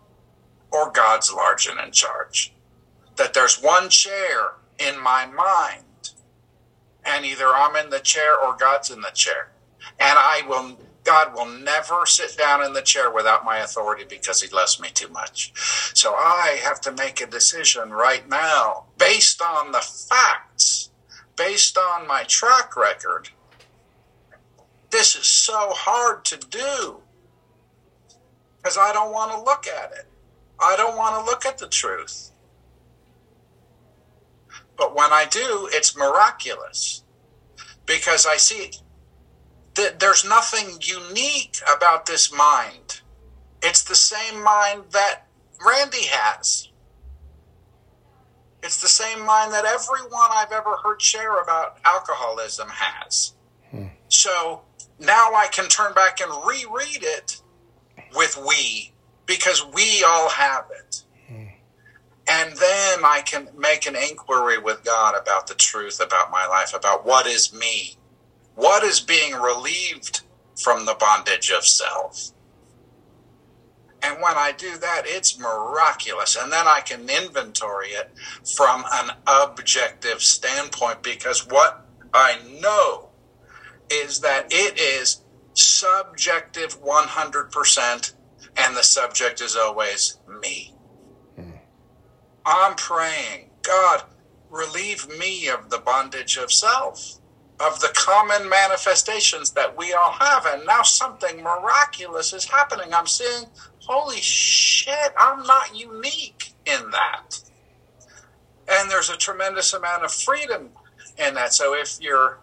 or 0.72 0.90
God's 0.90 1.32
large 1.32 1.66
and 1.66 1.80
in 1.80 1.92
charge. 1.92 2.57
That 3.18 3.34
there's 3.34 3.60
one 3.60 3.88
chair 3.88 4.54
in 4.78 5.02
my 5.02 5.26
mind, 5.26 5.84
and 7.04 7.24
either 7.24 7.48
I'm 7.48 7.76
in 7.76 7.90
the 7.90 7.98
chair 7.98 8.38
or 8.38 8.56
God's 8.56 8.90
in 8.90 9.00
the 9.00 9.10
chair. 9.12 9.50
And 9.98 10.16
I 10.18 10.42
will, 10.46 10.78
God 11.04 11.34
will 11.34 11.46
never 11.46 12.06
sit 12.06 12.36
down 12.36 12.64
in 12.64 12.72
the 12.72 12.82
chair 12.82 13.10
without 13.10 13.44
my 13.44 13.58
authority 13.58 14.04
because 14.08 14.40
he 14.42 14.54
loves 14.54 14.80
me 14.80 14.90
too 14.90 15.08
much. 15.08 15.52
So 15.94 16.14
I 16.14 16.60
have 16.62 16.80
to 16.82 16.92
make 16.92 17.20
a 17.20 17.26
decision 17.26 17.90
right 17.90 18.28
now 18.28 18.84
based 18.98 19.42
on 19.42 19.72
the 19.72 19.80
facts, 19.80 20.90
based 21.36 21.76
on 21.76 22.06
my 22.06 22.24
track 22.24 22.76
record. 22.76 23.30
This 24.90 25.16
is 25.16 25.26
so 25.26 25.70
hard 25.70 26.24
to 26.26 26.36
do 26.36 27.02
because 28.58 28.78
I 28.78 28.92
don't 28.92 29.12
want 29.12 29.32
to 29.32 29.42
look 29.42 29.66
at 29.66 29.92
it. 29.92 30.06
I 30.60 30.76
don't 30.76 30.96
want 30.96 31.16
to 31.16 31.30
look 31.30 31.46
at 31.46 31.58
the 31.58 31.68
truth. 31.68 32.27
But 34.78 34.94
when 34.94 35.12
I 35.12 35.26
do, 35.26 35.68
it's 35.72 35.96
miraculous 35.96 37.02
because 37.84 38.24
I 38.26 38.36
see 38.36 38.70
that 39.74 39.98
there's 39.98 40.24
nothing 40.24 40.78
unique 40.80 41.58
about 41.76 42.06
this 42.06 42.32
mind. 42.32 43.00
It's 43.60 43.82
the 43.82 43.96
same 43.96 44.42
mind 44.42 44.84
that 44.92 45.26
Randy 45.66 46.04
has. 46.10 46.68
It's 48.62 48.80
the 48.80 48.88
same 48.88 49.24
mind 49.24 49.52
that 49.52 49.64
everyone 49.64 50.28
I've 50.30 50.52
ever 50.52 50.76
heard 50.76 51.02
share 51.02 51.40
about 51.42 51.78
alcoholism 51.84 52.68
has. 52.70 53.34
Hmm. 53.70 53.86
So 54.08 54.62
now 55.00 55.32
I 55.34 55.48
can 55.50 55.68
turn 55.68 55.92
back 55.94 56.20
and 56.20 56.30
reread 56.46 57.02
it 57.02 57.40
with 58.14 58.36
we 58.46 58.92
because 59.26 59.64
we 59.74 60.04
all 60.06 60.28
have 60.28 60.66
it. 60.70 61.04
And 62.30 62.52
then 62.56 63.04
I 63.04 63.22
can 63.24 63.48
make 63.56 63.86
an 63.86 63.96
inquiry 63.96 64.58
with 64.58 64.84
God 64.84 65.14
about 65.20 65.46
the 65.46 65.54
truth 65.54 66.00
about 66.00 66.30
my 66.30 66.46
life, 66.46 66.74
about 66.74 67.06
what 67.06 67.26
is 67.26 67.54
me, 67.54 67.96
what 68.54 68.82
is 68.84 69.00
being 69.00 69.34
relieved 69.34 70.22
from 70.56 70.84
the 70.84 70.94
bondage 70.94 71.50
of 71.50 71.64
self. 71.64 72.32
And 74.02 74.22
when 74.22 74.36
I 74.36 74.52
do 74.52 74.76
that, 74.76 75.02
it's 75.06 75.38
miraculous. 75.38 76.36
And 76.36 76.52
then 76.52 76.66
I 76.68 76.80
can 76.80 77.08
inventory 77.08 77.88
it 77.88 78.10
from 78.56 78.84
an 78.92 79.10
objective 79.26 80.22
standpoint 80.22 81.02
because 81.02 81.46
what 81.46 81.86
I 82.12 82.38
know 82.60 83.08
is 83.90 84.20
that 84.20 84.46
it 84.50 84.78
is 84.78 85.22
subjective 85.54 86.80
100%, 86.82 88.12
and 88.56 88.76
the 88.76 88.82
subject 88.82 89.40
is 89.40 89.56
always 89.56 90.18
me. 90.40 90.74
I'm 92.48 92.76
praying, 92.76 93.50
God, 93.62 94.04
relieve 94.50 95.06
me 95.18 95.48
of 95.48 95.68
the 95.68 95.78
bondage 95.78 96.38
of 96.38 96.50
self, 96.50 97.20
of 97.60 97.80
the 97.80 97.92
common 97.94 98.48
manifestations 98.48 99.52
that 99.52 99.76
we 99.76 99.92
all 99.92 100.12
have. 100.12 100.46
And 100.46 100.64
now 100.66 100.82
something 100.82 101.42
miraculous 101.42 102.32
is 102.32 102.46
happening. 102.46 102.94
I'm 102.94 103.06
seeing, 103.06 103.44
holy 103.80 104.20
shit, 104.22 105.12
I'm 105.18 105.42
not 105.44 105.78
unique 105.78 106.54
in 106.64 106.90
that. 106.90 107.38
And 108.70 108.90
there's 108.90 109.10
a 109.10 109.16
tremendous 109.16 109.74
amount 109.74 110.04
of 110.04 110.12
freedom 110.12 110.70
in 111.18 111.34
that. 111.34 111.52
So 111.52 111.74
if 111.74 111.98
you're 112.00 112.40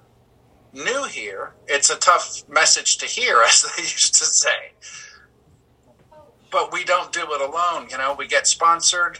new 0.73 1.05
here, 1.05 1.55
it's 1.67 1.89
a 1.89 1.97
tough 1.97 2.43
message 2.47 2.97
to 2.99 3.07
hear, 3.07 3.41
as 3.47 3.63
they 3.75 3.83
used 3.83 4.15
to 4.15 4.25
say. 4.25 4.73
But 6.51 6.71
we 6.71 6.83
don't 6.83 7.11
do 7.11 7.21
it 7.21 7.41
alone. 7.41 7.87
You 7.89 7.97
know, 7.97 8.15
we 8.17 8.27
get 8.27 8.47
sponsored 8.47 9.19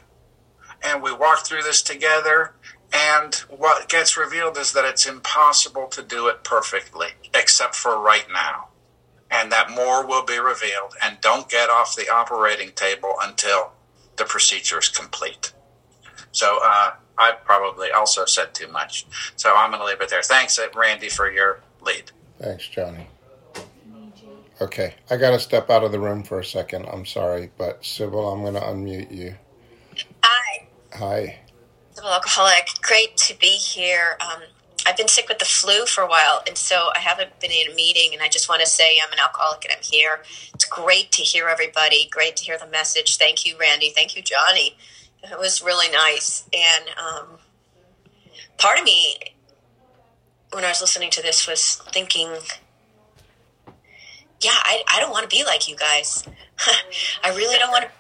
and 0.85 1.01
we 1.01 1.11
walk 1.13 1.45
through 1.45 1.63
this 1.63 1.81
together. 1.81 2.53
And 2.93 3.35
what 3.49 3.89
gets 3.89 4.15
revealed 4.15 4.57
is 4.57 4.71
that 4.73 4.85
it's 4.85 5.05
impossible 5.05 5.87
to 5.87 6.01
do 6.01 6.27
it 6.27 6.43
perfectly, 6.43 7.07
except 7.33 7.75
for 7.75 7.99
right 7.99 8.25
now. 8.31 8.69
And 9.29 9.51
that 9.51 9.71
more 9.71 10.05
will 10.05 10.23
be 10.23 10.37
revealed. 10.37 10.93
And 11.03 11.19
don't 11.19 11.49
get 11.49 11.69
off 11.69 11.95
the 11.95 12.09
operating 12.09 12.71
table 12.71 13.15
until 13.21 13.73
the 14.15 14.23
procedure 14.23 14.79
is 14.79 14.87
complete. 14.87 15.51
So 16.31 16.59
uh, 16.63 16.91
I 17.17 17.33
probably 17.33 17.91
also 17.91 18.25
said 18.25 18.53
too 18.53 18.67
much. 18.67 19.05
So 19.35 19.53
I'm 19.55 19.71
going 19.71 19.81
to 19.81 19.87
leave 19.87 20.01
it 20.01 20.09
there. 20.09 20.21
Thanks, 20.21 20.57
uh, 20.59 20.67
Randy, 20.75 21.09
for 21.09 21.29
your 21.29 21.61
lead. 21.81 22.11
Thanks, 22.39 22.67
Johnny. 22.67 23.07
Okay, 24.61 24.93
I 25.09 25.17
got 25.17 25.31
to 25.31 25.39
step 25.39 25.69
out 25.69 25.83
of 25.83 25.91
the 25.91 25.99
room 25.99 26.23
for 26.23 26.39
a 26.39 26.45
second. 26.45 26.85
I'm 26.85 27.05
sorry, 27.05 27.51
but 27.57 27.83
Sybil, 27.83 28.29
I'm 28.29 28.41
going 28.41 28.53
to 28.53 28.61
unmute 28.61 29.13
you. 29.13 29.35
Hi. 30.97 31.39
I'm 31.97 32.05
an 32.05 32.11
Alcoholic. 32.13 32.69
Great 32.81 33.17
to 33.17 33.37
be 33.37 33.47
here. 33.47 34.17
Um, 34.21 34.43
I've 34.87 34.95
been 34.95 35.09
sick 35.09 35.27
with 35.27 35.39
the 35.39 35.45
flu 35.45 35.85
for 35.85 36.01
a 36.01 36.07
while, 36.07 36.41
and 36.47 36.57
so 36.57 36.89
I 36.95 36.99
haven't 36.99 37.37
been 37.41 37.51
in 37.51 37.69
a 37.69 37.75
meeting. 37.75 38.13
And 38.13 38.21
I 38.21 38.29
just 38.29 38.47
want 38.47 38.61
to 38.61 38.67
say 38.67 38.97
I'm 39.05 39.11
an 39.11 39.19
alcoholic 39.19 39.65
and 39.65 39.73
I'm 39.75 39.83
here. 39.83 40.21
It's 40.53 40.63
great 40.63 41.11
to 41.11 41.21
hear 41.21 41.49
everybody. 41.49 42.07
Great 42.09 42.37
to 42.37 42.45
hear 42.45 42.57
the 42.57 42.67
message. 42.67 43.17
Thank 43.17 43.45
you, 43.45 43.57
Randy. 43.59 43.89
Thank 43.89 44.15
you, 44.15 44.21
Johnny. 44.21 44.77
It 45.21 45.37
was 45.37 45.61
really 45.61 45.91
nice. 45.91 46.47
And 46.53 46.85
um, 46.97 47.39
part 48.57 48.79
of 48.79 48.85
me, 48.85 49.17
when 50.53 50.63
I 50.63 50.69
was 50.69 50.79
listening 50.79 51.09
to 51.11 51.21
this, 51.21 51.45
was 51.45 51.81
thinking, 51.91 52.29
yeah, 54.39 54.55
I, 54.63 54.81
I 54.93 55.01
don't 55.01 55.11
want 55.11 55.29
to 55.29 55.35
be 55.35 55.43
like 55.43 55.67
you 55.67 55.75
guys. 55.75 56.23
I 57.23 57.35
really 57.35 57.57
don't 57.57 57.71
want 57.71 57.83
to 57.83 57.91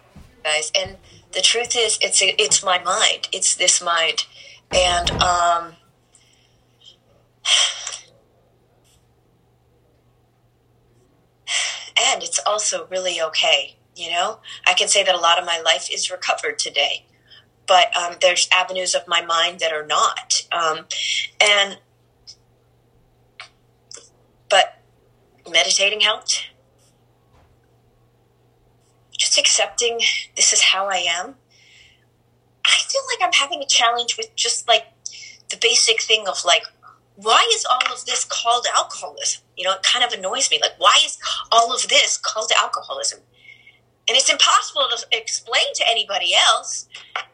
guys. 0.45 0.71
And 0.79 0.95
the 1.35 1.41
truth 1.41 1.75
is, 1.77 1.99
it's 2.01 2.21
it's 2.21 2.63
my 2.63 2.81
mind. 2.81 3.27
It's 3.31 3.55
this 3.55 3.83
mind, 3.83 4.25
and 4.73 5.11
um, 5.11 5.73
and 11.99 12.23
it's 12.23 12.39
also 12.47 12.87
really 12.89 13.21
okay. 13.21 13.75
You 13.95 14.11
know, 14.11 14.39
I 14.65 14.73
can 14.73 14.87
say 14.87 15.03
that 15.03 15.13
a 15.13 15.19
lot 15.19 15.37
of 15.37 15.45
my 15.45 15.61
life 15.63 15.89
is 15.91 16.09
recovered 16.09 16.57
today, 16.57 17.05
but 17.67 17.95
um, 17.95 18.15
there's 18.21 18.47
avenues 18.53 18.95
of 18.95 19.07
my 19.07 19.21
mind 19.21 19.59
that 19.59 19.73
are 19.73 19.85
not. 19.85 20.47
Um, 20.51 20.85
and 21.41 21.79
but 24.49 24.81
meditating 25.51 25.99
helped. 26.01 26.49
Accepting 29.37 29.99
this 30.35 30.53
is 30.53 30.61
how 30.61 30.87
I 30.87 30.97
am. 30.97 31.35
I 32.65 32.77
feel 32.87 33.01
like 33.11 33.27
I'm 33.27 33.33
having 33.33 33.61
a 33.61 33.67
challenge 33.67 34.17
with 34.17 34.35
just 34.35 34.67
like 34.67 34.85
the 35.49 35.57
basic 35.57 36.01
thing 36.01 36.27
of 36.27 36.43
like, 36.45 36.63
why 37.15 37.47
is 37.53 37.65
all 37.65 37.93
of 37.93 38.05
this 38.05 38.25
called 38.25 38.65
alcoholism? 38.75 39.41
You 39.57 39.65
know, 39.65 39.73
it 39.73 39.83
kind 39.83 40.03
of 40.03 40.17
annoys 40.17 40.49
me. 40.49 40.59
Like, 40.61 40.77
why 40.77 40.97
is 41.05 41.17
all 41.51 41.73
of 41.73 41.87
this 41.87 42.17
called 42.17 42.51
alcoholism? 42.57 43.19
And 44.07 44.17
it's 44.17 44.29
impossible 44.29 44.87
to 44.95 45.17
explain 45.17 45.73
to 45.75 45.89
anybody 45.89 46.33
else 46.35 46.87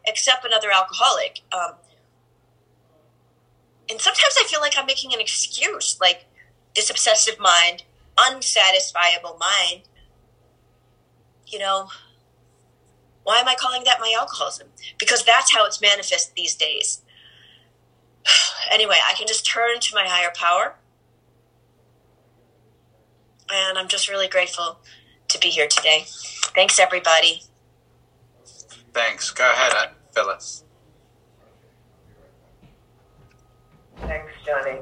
except 0.05 0.45
another 0.45 0.71
alcoholic. 0.71 1.41
Um, 1.51 1.73
and 3.89 3.99
sometimes 3.99 4.35
I 4.39 4.45
feel 4.47 4.61
like 4.61 4.73
I'm 4.77 4.85
making 4.85 5.13
an 5.13 5.19
excuse, 5.19 5.97
like 5.99 6.25
this 6.75 6.89
obsessive 6.89 7.39
mind, 7.39 7.83
unsatisfiable 8.17 9.37
mind. 9.37 9.83
You 11.51 11.59
know, 11.59 11.89
why 13.23 13.39
am 13.39 13.47
I 13.47 13.55
calling 13.55 13.83
that 13.83 13.99
my 13.99 14.15
alcoholism? 14.17 14.67
Because 14.97 15.23
that's 15.23 15.53
how 15.53 15.65
it's 15.65 15.81
manifest 15.81 16.33
these 16.35 16.55
days. 16.55 17.01
anyway, 18.71 18.95
I 19.07 19.13
can 19.13 19.27
just 19.27 19.45
turn 19.45 19.79
to 19.79 19.95
my 19.95 20.05
higher 20.07 20.31
power. 20.33 20.75
And 23.53 23.77
I'm 23.77 23.89
just 23.89 24.07
really 24.09 24.29
grateful 24.29 24.79
to 25.27 25.39
be 25.39 25.49
here 25.49 25.67
today. 25.67 26.05
Thanks, 26.55 26.79
everybody. 26.79 27.43
Thanks. 28.93 29.31
Go 29.31 29.49
ahead, 29.49 29.73
uh, 29.75 29.87
Phyllis. 30.13 30.63
Thanks, 33.97 34.31
Johnny. 34.45 34.79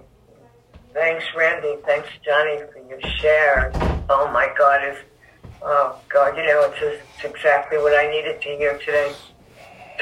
Thanks, 0.93 1.25
Randy. 1.35 1.75
Thanks, 1.85 2.09
Johnny, 2.23 2.59
for 2.71 2.79
your 2.87 3.01
share. 3.19 3.71
Oh 4.09 4.29
my 4.31 4.51
God, 4.57 4.83
it's 4.83 4.99
oh 5.61 5.99
God, 6.09 6.37
you 6.37 6.43
know, 6.43 6.69
it's, 6.69 6.79
just, 6.79 7.01
it's 7.15 7.35
exactly 7.35 7.77
what 7.77 7.93
I 7.93 8.09
needed 8.09 8.41
to 8.41 8.49
hear 8.49 8.77
today. 8.77 9.13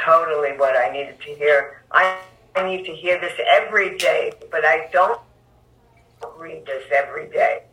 Totally 0.03 0.57
what 0.57 0.75
I 0.77 0.91
needed 0.91 1.19
to 1.21 1.35
hear. 1.35 1.81
I, 1.91 2.19
I 2.55 2.67
need 2.67 2.85
to 2.85 2.93
hear 2.93 3.19
this 3.19 3.33
every 3.55 3.97
day, 3.97 4.31
but 4.51 4.65
I 4.65 4.89
don't 4.91 5.19
read 6.37 6.65
this 6.65 6.83
every 6.95 7.29
day. 7.29 7.63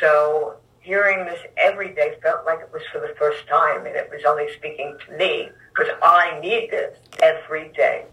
So 0.00 0.56
hearing 0.80 1.26
this 1.26 1.40
every 1.56 1.94
day 1.94 2.14
felt 2.22 2.46
like 2.46 2.60
it 2.60 2.70
was 2.72 2.82
for 2.92 3.00
the 3.00 3.14
first 3.18 3.46
time, 3.48 3.86
and 3.86 3.94
it 3.94 4.08
was 4.10 4.22
only 4.26 4.46
speaking 4.56 4.96
to 5.06 5.16
me 5.16 5.48
because 5.70 5.92
I 6.02 6.38
need 6.40 6.70
this 6.70 6.96
every 7.20 7.68
day. 7.76 8.04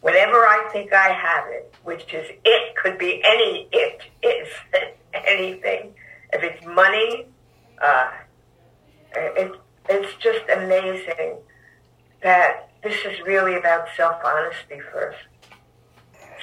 Whenever 0.00 0.46
I 0.46 0.68
think 0.72 0.92
I 0.92 1.08
have 1.08 1.48
it, 1.48 1.74
which 1.84 2.12
is 2.12 2.26
it 2.44 2.76
could 2.76 2.98
be 2.98 3.22
any 3.24 3.68
it 3.72 4.00
is 4.22 4.48
anything. 5.14 5.94
If 6.32 6.42
it's 6.42 6.64
money, 6.66 7.26
uh, 7.82 8.10
it, 9.14 9.52
it's 9.88 10.14
just 10.22 10.48
amazing 10.50 11.36
that 12.22 12.70
this 12.82 13.04
is 13.04 13.20
really 13.26 13.56
about 13.56 13.88
self-honesty 13.96 14.80
first. 14.92 15.18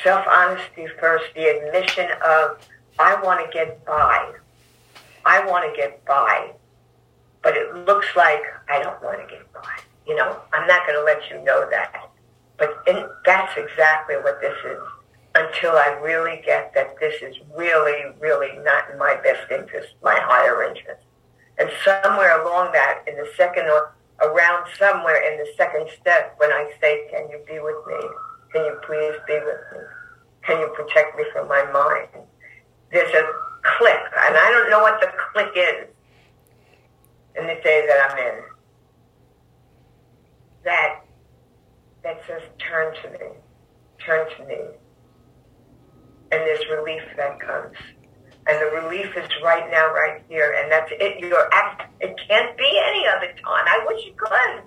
Self-honesty 0.03 0.87
first, 0.99 1.25
the 1.35 1.45
admission 1.45 2.09
of 2.25 2.59
I 2.99 3.21
want 3.21 3.45
to 3.45 3.51
get 3.51 3.85
by. 3.85 4.33
I 5.25 5.45
want 5.45 5.69
to 5.69 5.75
get 5.75 6.03
by, 6.05 6.51
but 7.41 7.57
it 7.57 7.73
looks 7.85 8.07
like 8.15 8.41
I 8.69 8.81
don't 8.81 9.01
want 9.03 9.19
to 9.19 9.35
get 9.35 9.51
by. 9.53 9.79
You 10.07 10.15
know, 10.15 10.39
I'm 10.53 10.67
not 10.67 10.85
going 10.85 10.99
to 10.99 11.03
let 11.03 11.29
you 11.29 11.43
know 11.43 11.67
that. 11.69 12.09
But 12.57 12.83
in, 12.87 13.07
that's 13.25 13.57
exactly 13.57 14.15
what 14.17 14.39
this 14.39 14.55
is 14.65 14.79
until 15.35 15.71
I 15.71 15.99
really 16.01 16.41
get 16.45 16.73
that 16.75 16.95
this 16.99 17.21
is 17.21 17.35
really, 17.55 18.13
really 18.19 18.57
not 18.63 18.89
in 18.91 18.97
my 18.97 19.15
best 19.21 19.51
interest, 19.51 19.93
my 20.01 20.17
higher 20.21 20.63
interest. 20.63 21.04
And 21.57 21.69
somewhere 21.83 22.41
along 22.41 22.73
that, 22.73 23.03
in 23.07 23.15
the 23.15 23.27
second 23.37 23.65
or 23.65 23.95
around 24.21 24.67
somewhere 24.77 25.31
in 25.31 25.37
the 25.39 25.47
second 25.55 25.87
step, 25.99 26.35
when 26.37 26.51
I 26.51 26.71
say, 26.81 27.07
can 27.11 27.29
you 27.29 27.39
be 27.47 27.59
with 27.59 27.85
me? 27.87 28.09
Can 28.51 28.65
you 28.65 28.79
please 28.85 29.15
be 29.27 29.33
with 29.33 29.61
me? 29.73 29.79
Can 30.43 30.59
you 30.59 30.67
protect 30.75 31.17
me 31.17 31.23
from 31.33 31.47
my 31.47 31.63
mind? 31.71 32.25
There's 32.91 33.13
a 33.13 33.23
click, 33.77 33.99
and 34.27 34.37
I 34.37 34.51
don't 34.51 34.69
know 34.69 34.79
what 34.79 35.01
the 35.01 35.07
click 35.33 35.51
is 35.55 35.87
in 37.37 37.47
the 37.47 37.55
day 37.63 37.85
that 37.87 38.11
I'm 38.11 38.17
in. 38.17 38.41
That 40.63 41.01
that 42.03 42.21
says, 42.27 42.41
turn 42.59 42.93
to 43.01 43.09
me, 43.11 43.25
turn 44.05 44.27
to 44.37 44.45
me. 44.45 44.59
And 46.31 46.41
there's 46.41 46.63
relief 46.69 47.01
that 47.17 47.39
comes. 47.39 47.75
And 48.47 48.61
the 48.61 48.67
relief 48.81 49.17
is 49.17 49.27
right 49.43 49.69
now, 49.71 49.91
right 49.93 50.23
here. 50.29 50.55
And 50.61 50.71
that's 50.71 50.91
it. 50.91 51.19
You're 51.19 51.49
it 51.99 52.15
can't 52.27 52.55
be 52.57 52.81
any 52.87 53.05
other 53.07 53.33
time. 53.43 53.65
I 53.67 53.83
wish 53.87 54.05
it 54.05 54.15
could. 54.17 54.63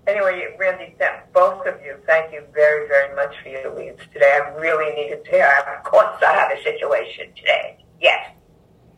anyway, 0.06 0.54
Randy, 0.58 0.94
both 1.32 1.66
of 1.66 1.80
you, 1.82 1.96
thank 2.06 2.32
you 2.32 2.42
very, 2.52 2.86
very 2.88 3.14
much 3.16 3.34
for 3.42 3.48
your 3.48 3.74
leads 3.76 4.00
today. 4.12 4.38
I 4.44 4.48
really 4.56 4.94
needed 4.94 5.24
to 5.24 5.30
hear. 5.30 5.64
Of 5.76 5.84
course, 5.84 6.22
I 6.26 6.32
have 6.32 6.52
a 6.52 6.62
situation 6.62 7.32
today. 7.36 7.78
Yes. 8.00 8.30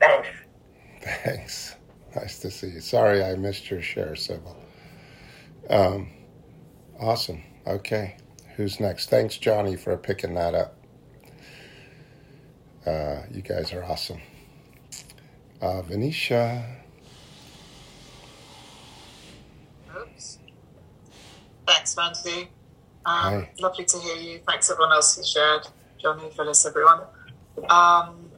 Thanks. 0.00 0.28
Thanks. 1.02 1.76
Nice 2.16 2.38
to 2.40 2.50
see 2.50 2.68
you. 2.68 2.80
Sorry 2.80 3.22
I 3.22 3.36
missed 3.36 3.70
your 3.70 3.82
share, 3.82 4.16
Sybil. 4.16 4.56
Um, 5.68 6.08
awesome. 6.98 7.42
Okay. 7.66 8.16
Who's 8.56 8.80
next? 8.80 9.10
Thanks, 9.10 9.36
Johnny, 9.36 9.76
for 9.76 9.96
picking 9.96 10.34
that 10.34 10.54
up. 10.54 10.79
Uh, 12.86 13.22
you 13.30 13.42
guys 13.42 13.72
are 13.72 13.84
awesome. 13.84 14.20
Uh, 15.60 15.82
Venetia. 15.82 16.64
Oops. 19.96 20.38
Randy. 21.96 22.48
Um, 23.04 23.46
lovely 23.60 23.84
to 23.84 23.98
hear 23.98 24.16
you. 24.16 24.40
Thanks 24.46 24.70
everyone 24.70 24.92
else 24.92 25.16
who 25.16 25.24
shared. 25.24 25.66
Johnny, 25.98 26.30
Phyllis, 26.34 26.64
everyone. 26.64 27.00
Um, 27.68 28.30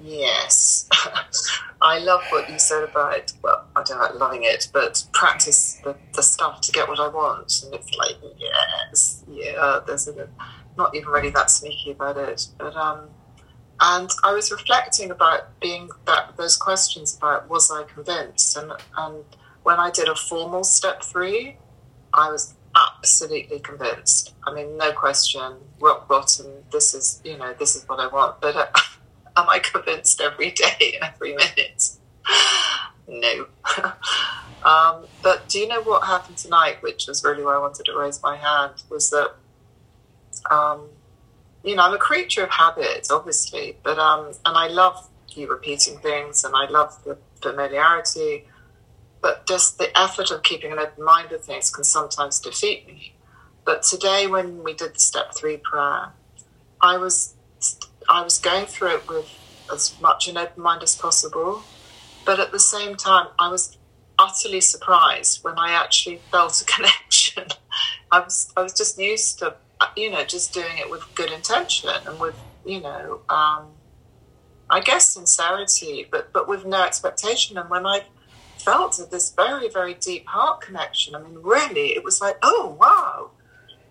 yes, 0.00 0.88
I 1.80 1.98
love 1.98 2.22
what 2.30 2.50
you 2.50 2.58
said 2.58 2.84
about. 2.84 3.32
Well, 3.42 3.66
I 3.76 3.82
don't 3.82 3.98
like 3.98 4.14
loving 4.14 4.42
it, 4.44 4.68
but 4.72 5.04
practice 5.12 5.80
the, 5.84 5.96
the 6.14 6.22
stuff 6.22 6.60
to 6.62 6.72
get 6.72 6.88
what 6.88 6.98
I 6.98 7.08
want. 7.08 7.62
And 7.64 7.74
it's 7.74 7.94
like, 7.96 8.16
yes, 8.36 9.24
yeah. 9.28 9.80
There's 9.86 10.08
a, 10.08 10.28
not 10.76 10.94
even 10.94 11.08
really 11.08 11.30
that 11.30 11.50
sneaky 11.50 11.92
about 11.92 12.16
it, 12.16 12.48
but 12.58 12.74
um, 12.76 13.08
and 13.80 14.10
I 14.22 14.32
was 14.32 14.50
reflecting 14.50 15.10
about 15.10 15.58
being 15.60 15.90
that 16.06 16.36
those 16.36 16.56
questions 16.56 17.16
about 17.16 17.48
was 17.48 17.70
I 17.70 17.84
convinced, 17.84 18.56
and 18.56 18.72
and 18.96 19.24
when 19.62 19.78
I 19.78 19.90
did 19.90 20.08
a 20.08 20.14
formal 20.14 20.64
step 20.64 21.02
three, 21.02 21.56
I 22.12 22.30
was 22.30 22.54
absolutely 22.76 23.60
convinced. 23.60 24.34
I 24.46 24.54
mean, 24.54 24.76
no 24.76 24.92
question, 24.92 25.54
rock 25.80 26.08
bottom. 26.08 26.46
This 26.70 26.94
is 26.94 27.20
you 27.24 27.36
know 27.36 27.54
this 27.58 27.76
is 27.76 27.88
what 27.88 28.00
I 28.00 28.06
want. 28.06 28.40
But 28.40 28.56
uh, 28.56 28.66
am 29.36 29.48
I 29.48 29.58
convinced 29.58 30.20
every 30.20 30.50
day, 30.50 30.98
every 31.02 31.34
minute? 31.34 31.90
no. 33.08 33.46
um, 34.64 35.06
but 35.22 35.48
do 35.48 35.58
you 35.58 35.66
know 35.66 35.82
what 35.82 36.06
happened 36.06 36.36
tonight, 36.36 36.82
which 36.82 37.06
was 37.08 37.24
really 37.24 37.42
why 37.42 37.54
I 37.54 37.58
wanted 37.58 37.86
to 37.86 37.96
raise 37.96 38.22
my 38.22 38.36
hand, 38.36 38.82
was 38.90 39.10
that. 39.10 39.32
Um, 40.50 40.88
you 41.64 41.76
know, 41.76 41.82
I'm 41.82 41.94
a 41.94 41.98
creature 41.98 42.44
of 42.44 42.50
habit, 42.50 43.08
obviously, 43.10 43.76
but 43.82 43.98
um, 43.98 44.32
and 44.44 44.56
I 44.56 44.68
love 44.68 45.08
you 45.30 45.48
repeating 45.48 45.98
things, 45.98 46.44
and 46.44 46.54
I 46.54 46.68
love 46.68 47.02
the 47.04 47.18
familiarity, 47.40 48.46
but 49.20 49.46
just 49.46 49.78
the 49.78 49.96
effort 49.98 50.30
of 50.30 50.42
keeping 50.42 50.72
an 50.72 50.78
open 50.78 51.04
mind 51.04 51.30
with 51.30 51.44
things 51.44 51.70
can 51.70 51.84
sometimes 51.84 52.38
defeat 52.40 52.86
me. 52.86 53.14
But 53.64 53.82
today, 53.82 54.26
when 54.26 54.64
we 54.64 54.74
did 54.74 54.94
the 54.94 55.00
step 55.00 55.34
three 55.34 55.56
prayer, 55.56 56.12
I 56.80 56.98
was 56.98 57.34
I 58.08 58.22
was 58.22 58.38
going 58.38 58.66
through 58.66 58.96
it 58.96 59.08
with 59.08 59.28
as 59.72 59.98
much 60.00 60.28
an 60.28 60.36
open 60.36 60.62
mind 60.62 60.82
as 60.82 60.96
possible, 60.96 61.62
but 62.26 62.40
at 62.40 62.50
the 62.50 62.58
same 62.58 62.96
time, 62.96 63.28
I 63.38 63.48
was 63.48 63.78
utterly 64.18 64.60
surprised 64.60 65.42
when 65.42 65.58
I 65.58 65.72
actually 65.72 66.20
felt 66.30 66.60
a 66.60 66.64
connection. 66.74 67.44
I 68.10 68.20
was 68.20 68.52
I 68.56 68.62
was 68.62 68.72
just 68.72 68.98
used 68.98 69.38
to 69.38 69.54
you 69.96 70.10
know, 70.10 70.24
just 70.24 70.52
doing 70.52 70.78
it 70.78 70.90
with 70.90 71.02
good 71.14 71.30
intention 71.30 71.90
and 72.06 72.18
with, 72.20 72.34
you 72.64 72.80
know, 72.80 73.20
um, 73.28 73.68
I 74.72 74.80
guess 74.80 75.10
sincerity, 75.10 76.06
but 76.10 76.32
but 76.32 76.48
with 76.48 76.64
no 76.64 76.82
expectation. 76.82 77.58
And 77.58 77.68
when 77.68 77.86
I 77.86 78.06
felt 78.58 78.98
this 79.10 79.30
very 79.30 79.68
very 79.68 79.94
deep 79.94 80.26
heart 80.26 80.62
connection, 80.62 81.14
I 81.14 81.20
mean, 81.20 81.38
really, 81.42 81.88
it 81.94 82.02
was 82.02 82.20
like, 82.20 82.38
oh 82.42 82.76
wow, 82.80 83.30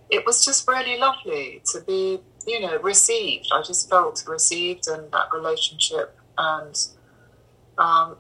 it 0.10 0.26
was 0.26 0.44
just 0.44 0.68
really 0.68 0.98
lovely 0.98 1.62
to 1.72 1.82
be, 1.82 2.20
you 2.48 2.60
know, 2.62 2.80
received. 2.80 3.50
I 3.54 3.62
just 3.62 3.90
felt 3.90 4.24
received 4.28 4.88
in 4.88 5.10
that 5.12 5.28
relationship, 5.32 6.18
and 6.38 6.76
um, 7.78 8.18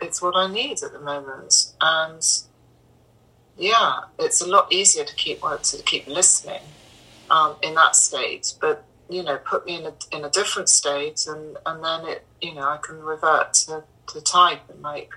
it's 0.00 0.20
what 0.20 0.34
I 0.36 0.52
need 0.52 0.82
at 0.82 0.92
the 0.92 1.00
moment. 1.00 1.72
And 1.80 2.22
yeah, 3.56 4.00
it's 4.18 4.40
a 4.40 4.48
lot 4.48 4.72
easier 4.72 5.04
to 5.04 5.14
keep 5.14 5.40
to 5.40 5.82
keep 5.84 6.08
listening 6.08 6.62
um, 7.30 7.56
in 7.62 7.74
that 7.74 7.96
state, 7.96 8.54
but 8.60 8.84
you 9.08 9.22
know, 9.22 9.36
put 9.38 9.66
me 9.66 9.76
in 9.76 9.86
a 9.86 9.94
in 10.10 10.24
a 10.24 10.30
different 10.30 10.68
state, 10.68 11.26
and 11.26 11.56
and 11.66 11.84
then 11.84 12.06
it, 12.06 12.26
you 12.40 12.54
know, 12.54 12.62
I 12.62 12.78
can 12.78 12.98
revert 12.98 13.54
to, 13.54 13.84
to 14.08 14.20
type 14.20 14.68
and 14.68 14.82
like, 14.82 15.10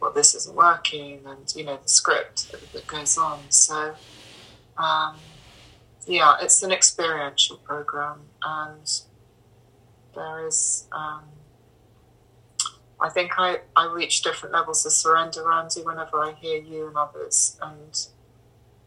well, 0.00 0.12
this 0.12 0.34
isn't 0.34 0.56
working, 0.56 1.20
and 1.26 1.52
you 1.54 1.64
know, 1.64 1.78
the 1.82 1.88
script 1.88 2.52
that, 2.72 2.86
goes 2.86 3.18
on. 3.18 3.50
So, 3.50 3.94
um, 4.76 5.16
yeah, 6.06 6.36
it's 6.40 6.62
an 6.62 6.72
experiential 6.72 7.58
program, 7.58 8.20
and 8.42 9.00
there 10.14 10.46
is. 10.46 10.86
Um, 10.92 11.24
I 13.00 13.10
think 13.10 13.38
I, 13.38 13.58
I 13.76 13.86
reach 13.86 14.22
different 14.22 14.52
levels 14.52 14.84
of 14.84 14.90
surrender, 14.90 15.46
Randy, 15.46 15.82
whenever 15.82 16.20
I 16.20 16.32
hear 16.32 16.60
you 16.60 16.88
and 16.88 16.96
others, 16.96 17.56
and 17.62 18.06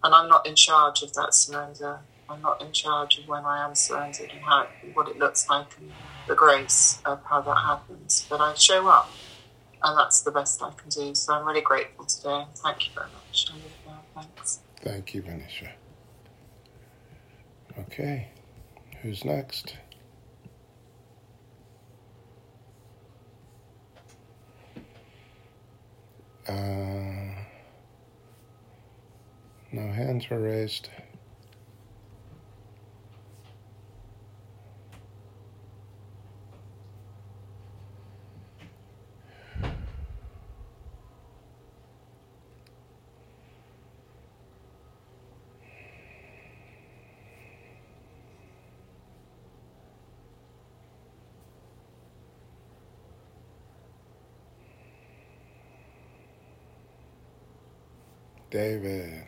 and 0.04 0.16
I'm 0.16 0.28
not 0.28 0.47
in 0.47 0.56
charge 0.56 1.04
of 1.04 1.14
that 1.14 1.34
surrender. 1.34 1.99
I'm 2.32 2.41
not 2.41 2.61
in 2.61 2.71
charge 2.71 3.19
of 3.19 3.27
when 3.27 3.45
I 3.45 3.65
am 3.65 3.75
surrendered 3.75 4.32
and 4.32 4.41
how 4.41 4.67
what 4.93 5.07
it 5.09 5.17
looks 5.17 5.49
like 5.49 5.67
and 5.79 5.91
the 6.27 6.36
grace 6.36 7.01
of 7.05 7.23
how 7.25 7.41
that 7.41 7.55
happens. 7.55 8.25
But 8.29 8.39
I 8.39 8.53
show 8.53 8.88
up, 8.88 9.09
and 9.84 9.97
that's 9.97 10.21
the 10.21 10.32
best 10.32 10.61
I 10.63 10.71
can 10.71 10.89
do. 10.89 11.13
So 11.13 11.34
I'm 11.34 11.45
really 11.45 11.61
grateful 11.61 12.05
today. 12.05 12.45
Thank 12.55 12.88
you 12.88 12.93
very 12.95 13.07
much. 13.07 13.51
Thanks. 14.15 14.59
Thank 14.82 15.13
you, 15.13 15.21
Venetia. 15.21 15.71
Okay, 17.79 18.29
who's 19.01 19.23
next? 19.25 19.75
Uh, 26.47 26.53
no 29.71 29.91
hands 29.91 30.29
were 30.29 30.39
raised. 30.39 30.89
David. 58.62 59.24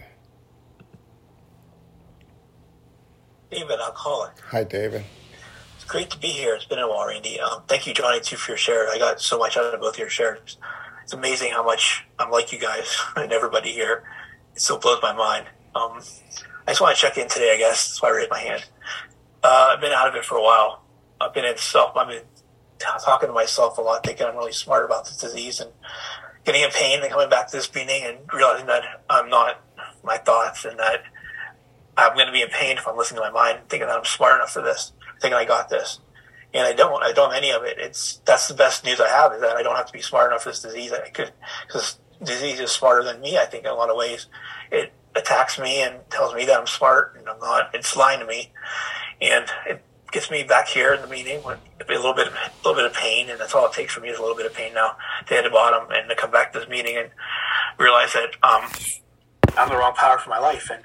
David, 3.50 3.80
alcoholic. 3.80 4.40
Hi, 4.42 4.64
David. 4.64 5.04
It's 5.76 5.86
great 5.86 6.12
to 6.12 6.20
be 6.20 6.28
here. 6.28 6.54
It's 6.54 6.66
been 6.66 6.78
a 6.78 6.88
while, 6.88 7.08
Randy. 7.08 7.40
Um, 7.40 7.64
thank 7.68 7.88
you, 7.88 7.96
Johnny, 7.96 8.20
too, 8.20 8.36
for 8.36 8.52
your 8.52 8.60
share. 8.60 8.90
I 8.92 9.00
got 9.00 9.20
so 9.20 9.40
much 9.40 9.58
out 9.58 9.74
of 9.74 9.82
both 9.82 9.98
your 9.98 10.08
shares. 10.08 10.60
It's 11.02 11.14
amazing 11.14 11.52
how 11.52 11.64
much 11.64 12.06
I'm 12.20 12.30
like 12.30 12.54
you 12.54 12.60
guys 12.60 12.96
and 13.16 13.32
everybody 13.32 13.72
here. 13.72 14.04
It 14.54 14.62
still 14.62 14.78
blows 14.78 15.00
my 15.02 15.14
mind. 15.14 15.48
Um, 15.74 16.00
I 16.68 16.72
just 16.72 16.82
want 16.82 16.96
to 16.96 17.02
check 17.02 17.18
in 17.18 17.28
today, 17.28 17.56
I 17.56 17.58
guess. 17.58 17.88
That's 17.88 18.04
why 18.04 18.10
I 18.10 18.12
raised 18.12 18.30
my 18.30 18.40
hand. 18.40 18.64
Uh, 19.42 19.70
I've 19.72 19.82
been 19.82 19.94
out 19.94 20.08
of 20.08 20.14
it 20.14 20.26
for 20.26 20.38
a 20.38 20.44
while. 20.44 20.84
I've 21.20 21.34
been 21.34 21.46
in 21.46 21.58
self, 21.58 21.98
I've 21.98 22.08
been 22.08 22.22
talking 23.04 23.30
to 23.30 23.34
myself 23.34 23.80
a 23.80 23.82
lot, 23.82 24.06
thinking 24.06 24.28
I'm 24.28 24.36
really 24.36 24.52
smart 24.52 24.86
about 24.86 25.06
this 25.06 25.18
disease 25.18 25.60
and 25.60 25.72
getting 26.46 26.62
in 26.62 26.70
pain 26.70 27.02
and 27.02 27.12
coming 27.12 27.30
back 27.30 27.48
to 27.48 27.58
this 27.58 27.74
meeting 27.74 28.04
and 28.04 28.18
realizing 28.34 28.68
that 28.68 28.84
I'm 29.10 29.30
not 29.30 29.62
my 30.04 30.18
thoughts 30.18 30.66
and 30.66 30.78
that 30.80 31.04
I'm 31.96 32.16
going 32.16 32.28
to 32.28 32.34
be 32.34 32.42
in 32.42 32.50
pain 32.50 32.78
if 32.78 32.88
I'm 32.88 32.98
listening 32.98 33.22
to 33.22 33.32
my 33.32 33.32
mind, 33.32 33.60
thinking 33.70 33.88
that 33.88 33.98
I'm 33.98 34.06
smart 34.06 34.36
enough 34.36 34.52
for 34.52 34.62
this, 34.62 34.92
thinking 35.22 35.38
I 35.38 35.46
got 35.46 35.70
this. 35.70 36.00
And 36.54 36.68
I 36.68 36.74
don't, 36.74 37.02
I 37.02 37.14
don't 37.14 37.32
have 37.32 37.38
any 37.38 37.52
of 37.52 37.64
it. 37.64 37.78
It's, 37.80 38.18
that's 38.26 38.48
the 38.48 38.54
best 38.54 38.84
news 38.86 39.00
I 39.00 39.08
have 39.08 39.34
is 39.34 39.42
that 39.42 39.56
I 39.56 39.64
don't 39.64 39.76
have 39.76 39.88
to 39.88 39.94
be 39.94 40.02
smart 40.02 40.32
enough 40.32 40.44
for 40.44 40.50
this 40.50 40.62
disease. 40.62 40.92
I 40.92 41.10
could, 41.10 41.32
because 41.66 42.00
disease 42.22 42.60
is 42.60 42.72
smarter 42.72 43.04
than 43.04 43.22
me, 43.22 43.38
I 43.38 43.46
think, 43.46 43.66
in 43.66 43.72
a 43.72 43.76
lot 43.76 43.90
of 43.90 43.98
ways. 43.98 44.28
It 44.72 44.94
attacks 45.16 45.60
me 45.60 45.82
and 45.82 45.96
tells 46.10 46.34
me 46.36 46.46
that 46.46 46.60
I'm 46.60 46.68
smart 46.68 47.16
and 47.18 47.28
I'm 47.28 47.40
not. 47.40 47.74
It's 47.74 47.96
lying 47.96 48.20
to 48.20 48.26
me. 48.26 48.52
And 49.22 49.46
it 49.68 49.84
gets 50.14 50.30
me 50.30 50.44
back 50.44 50.68
here 50.68 50.94
in 50.94 51.02
the 51.02 51.08
meeting 51.08 51.44
with 51.44 51.60
a 51.82 51.92
little 51.92 52.14
bit, 52.14 52.28
of, 52.28 52.34
a 52.34 52.68
little 52.68 52.82
bit 52.82 52.86
of 52.90 52.94
pain, 52.94 53.30
and 53.30 53.40
that's 53.40 53.54
all 53.54 53.66
it 53.66 53.74
takes 53.74 53.94
for 53.94 54.00
me 54.00 54.10
is 54.10 54.18
a 54.18 54.22
little 54.22 54.38
bit 54.38 54.46
of 54.46 54.54
pain 54.54 54.74
now 54.74 54.96
to 55.28 55.34
hit 55.34 55.44
the 55.44 55.50
bottom 55.50 55.90
and 55.92 56.08
to 56.08 56.16
come 56.16 56.32
back 56.32 56.54
to 56.54 56.60
this 56.60 56.70
meeting 56.70 56.96
and 56.96 57.10
realize 57.80 58.14
that 58.14 58.36
um, 58.44 58.70
I'm 59.58 59.70
the 59.70 59.76
wrong 59.76 59.94
power 59.96 60.20
for 60.20 60.30
my 60.30 60.40
life. 60.40 60.70
And 60.72 60.84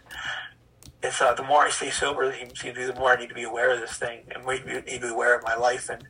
it's 1.03 1.21
uh, 1.21 1.35
the 1.35 1.43
more 1.43 1.61
I 1.61 1.71
stay 1.71 1.91
sober, 1.91 2.27
the 2.27 2.95
more 2.99 3.13
I 3.13 3.21
need 3.21 3.29
to 3.29 3.35
be 3.35 3.45
aware 3.45 3.73
of 3.73 3.81
this 3.81 3.99
thing 3.99 4.23
and 4.35 4.45
we 4.45 4.61
need 4.61 4.87
to 4.87 5.01
be 5.01 5.09
aware 5.09 5.37
of 5.37 5.45
my 5.45 5.55
life 5.55 5.89
and 5.91 6.05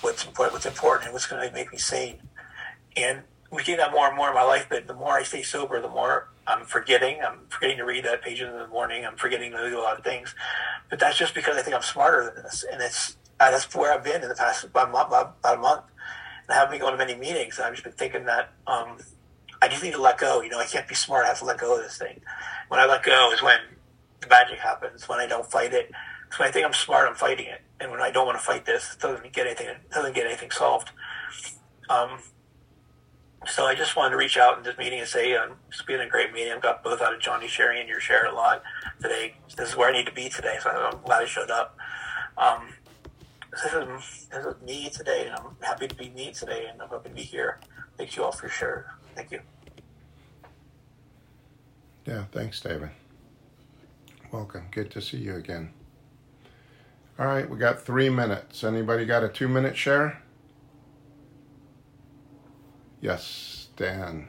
what's 0.00 0.24
important, 0.24 0.54
what's 0.54 0.66
important, 0.66 1.06
and 1.06 1.12
what's 1.12 1.26
going 1.26 1.46
to 1.46 1.52
make 1.52 1.72
me 1.72 1.78
sane. 1.78 2.22
And 2.96 3.22
we 3.50 3.64
do 3.64 3.76
that 3.76 3.92
more 3.92 4.06
and 4.06 4.16
more 4.16 4.28
in 4.28 4.34
my 4.34 4.44
life, 4.44 4.66
but 4.70 4.86
the 4.86 4.94
more 4.94 5.12
I 5.12 5.24
stay 5.24 5.42
sober, 5.42 5.80
the 5.80 5.88
more 5.88 6.28
I'm 6.50 6.66
forgetting. 6.66 7.18
I'm 7.22 7.40
forgetting 7.48 7.78
to 7.78 7.84
read 7.84 8.04
that 8.04 8.22
page 8.22 8.40
in 8.40 8.50
the 8.50 8.66
morning. 8.66 9.06
I'm 9.06 9.16
forgetting 9.16 9.52
to 9.52 9.70
do 9.70 9.78
a 9.78 9.82
lot 9.82 9.96
of 9.96 10.04
things. 10.04 10.34
But 10.88 10.98
that's 10.98 11.16
just 11.16 11.34
because 11.34 11.56
I 11.56 11.62
think 11.62 11.76
I'm 11.76 11.82
smarter 11.82 12.32
than 12.34 12.42
this. 12.42 12.64
And 12.70 12.82
it's 12.82 13.16
uh, 13.38 13.50
that's 13.50 13.72
where 13.74 13.92
I've 13.92 14.04
been 14.04 14.22
in 14.22 14.28
the 14.28 14.34
past 14.34 14.64
about 14.64 14.88
a 15.44 15.56
month. 15.56 15.84
And 16.42 16.50
I 16.50 16.54
haven't 16.54 16.72
been 16.72 16.80
going 16.80 16.92
to 16.92 16.98
many 16.98 17.14
meetings. 17.14 17.58
I've 17.58 17.72
just 17.72 17.84
been 17.84 17.92
thinking 17.92 18.24
that 18.26 18.52
um, 18.66 18.98
I 19.62 19.68
just 19.68 19.82
need 19.82 19.92
to 19.92 20.02
let 20.02 20.18
go. 20.18 20.42
You 20.42 20.50
know, 20.50 20.58
I 20.58 20.66
can't 20.66 20.88
be 20.88 20.94
smart. 20.94 21.24
I 21.24 21.28
have 21.28 21.38
to 21.38 21.44
let 21.44 21.58
go 21.58 21.76
of 21.76 21.82
this 21.82 21.96
thing. 21.96 22.20
When 22.68 22.80
I 22.80 22.86
let 22.86 23.02
go 23.02 23.32
is 23.32 23.42
when 23.42 23.58
the 24.20 24.28
magic 24.28 24.58
happens. 24.58 25.08
When 25.08 25.20
I 25.20 25.26
don't 25.26 25.50
fight 25.50 25.72
it. 25.72 25.90
So 26.30 26.40
when 26.40 26.48
I 26.48 26.52
think 26.52 26.66
I'm 26.66 26.72
smart, 26.72 27.08
I'm 27.08 27.14
fighting 27.14 27.46
it. 27.46 27.62
And 27.80 27.90
when 27.90 28.00
I 28.00 28.10
don't 28.10 28.26
want 28.26 28.38
to 28.38 28.44
fight 28.44 28.66
this, 28.66 28.94
it 28.94 29.00
doesn't 29.00 29.32
get 29.32 29.46
anything. 29.46 29.68
It 29.68 29.90
doesn't 29.90 30.14
get 30.14 30.26
anything 30.26 30.50
solved. 30.50 30.90
Um, 31.88 32.18
so 33.46 33.64
I 33.64 33.74
just 33.74 33.96
wanted 33.96 34.10
to 34.10 34.16
reach 34.16 34.36
out 34.36 34.58
in 34.58 34.64
this 34.64 34.76
meeting 34.76 35.00
and 35.00 35.08
say 35.08 35.34
um, 35.34 35.52
it's 35.68 35.82
been 35.82 36.00
a 36.00 36.08
great 36.08 36.32
meeting. 36.32 36.52
I've 36.52 36.62
got 36.62 36.82
both 36.84 37.00
out 37.00 37.14
of 37.14 37.20
Johnny 37.20 37.48
sharing 37.48 37.80
and 37.80 37.88
your 37.88 38.00
share 38.00 38.26
a 38.26 38.34
lot 38.34 38.62
today. 39.00 39.34
This 39.56 39.70
is 39.70 39.76
where 39.76 39.88
I 39.88 39.92
need 39.92 40.06
to 40.06 40.12
be 40.12 40.28
today, 40.28 40.58
so 40.62 40.70
I'm 40.70 41.00
glad 41.02 41.22
I 41.22 41.26
showed 41.26 41.50
up. 41.50 41.76
Um, 42.36 42.68
this 43.50 43.72
is, 43.72 44.28
this 44.30 44.46
is 44.46 44.54
me 44.62 44.90
today, 44.90 45.26
and 45.26 45.36
I'm 45.36 45.56
happy 45.60 45.88
to 45.88 45.94
be 45.94 46.10
me 46.10 46.32
today, 46.32 46.66
and 46.70 46.80
I'm 46.80 46.88
happy 46.88 47.08
to 47.08 47.14
be 47.14 47.22
here. 47.22 47.58
Thank 47.96 48.16
you 48.16 48.24
all 48.24 48.32
for 48.32 48.48
sure. 48.48 48.94
Thank 49.14 49.32
you. 49.32 49.40
Yeah, 52.06 52.24
thanks, 52.32 52.60
David. 52.60 52.90
Welcome. 54.30 54.68
Good 54.70 54.90
to 54.92 55.02
see 55.02 55.18
you 55.18 55.34
again. 55.34 55.72
All 57.18 57.26
right, 57.26 57.48
we 57.48 57.58
got 57.58 57.82
three 57.82 58.08
minutes. 58.08 58.64
Anybody 58.64 59.04
got 59.04 59.24
a 59.24 59.28
two 59.28 59.48
minute 59.48 59.76
share? 59.76 60.22
Yes, 63.00 63.68
Dan. 63.76 64.28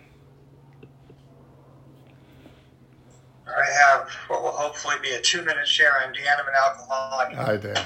I 3.48 3.72
have 3.84 4.10
what 4.28 4.42
will 4.44 4.52
hopefully 4.52 4.96
be 5.02 5.12
a 5.12 5.22
two 5.22 5.42
minute 5.44 5.68
share. 5.68 5.92
I'm 5.98 6.14
Dan. 6.14 6.38
I'm 6.40 6.48
an 6.48 6.54
alcoholic. 6.66 7.36
Hi, 7.36 7.58
Dan. 7.58 7.86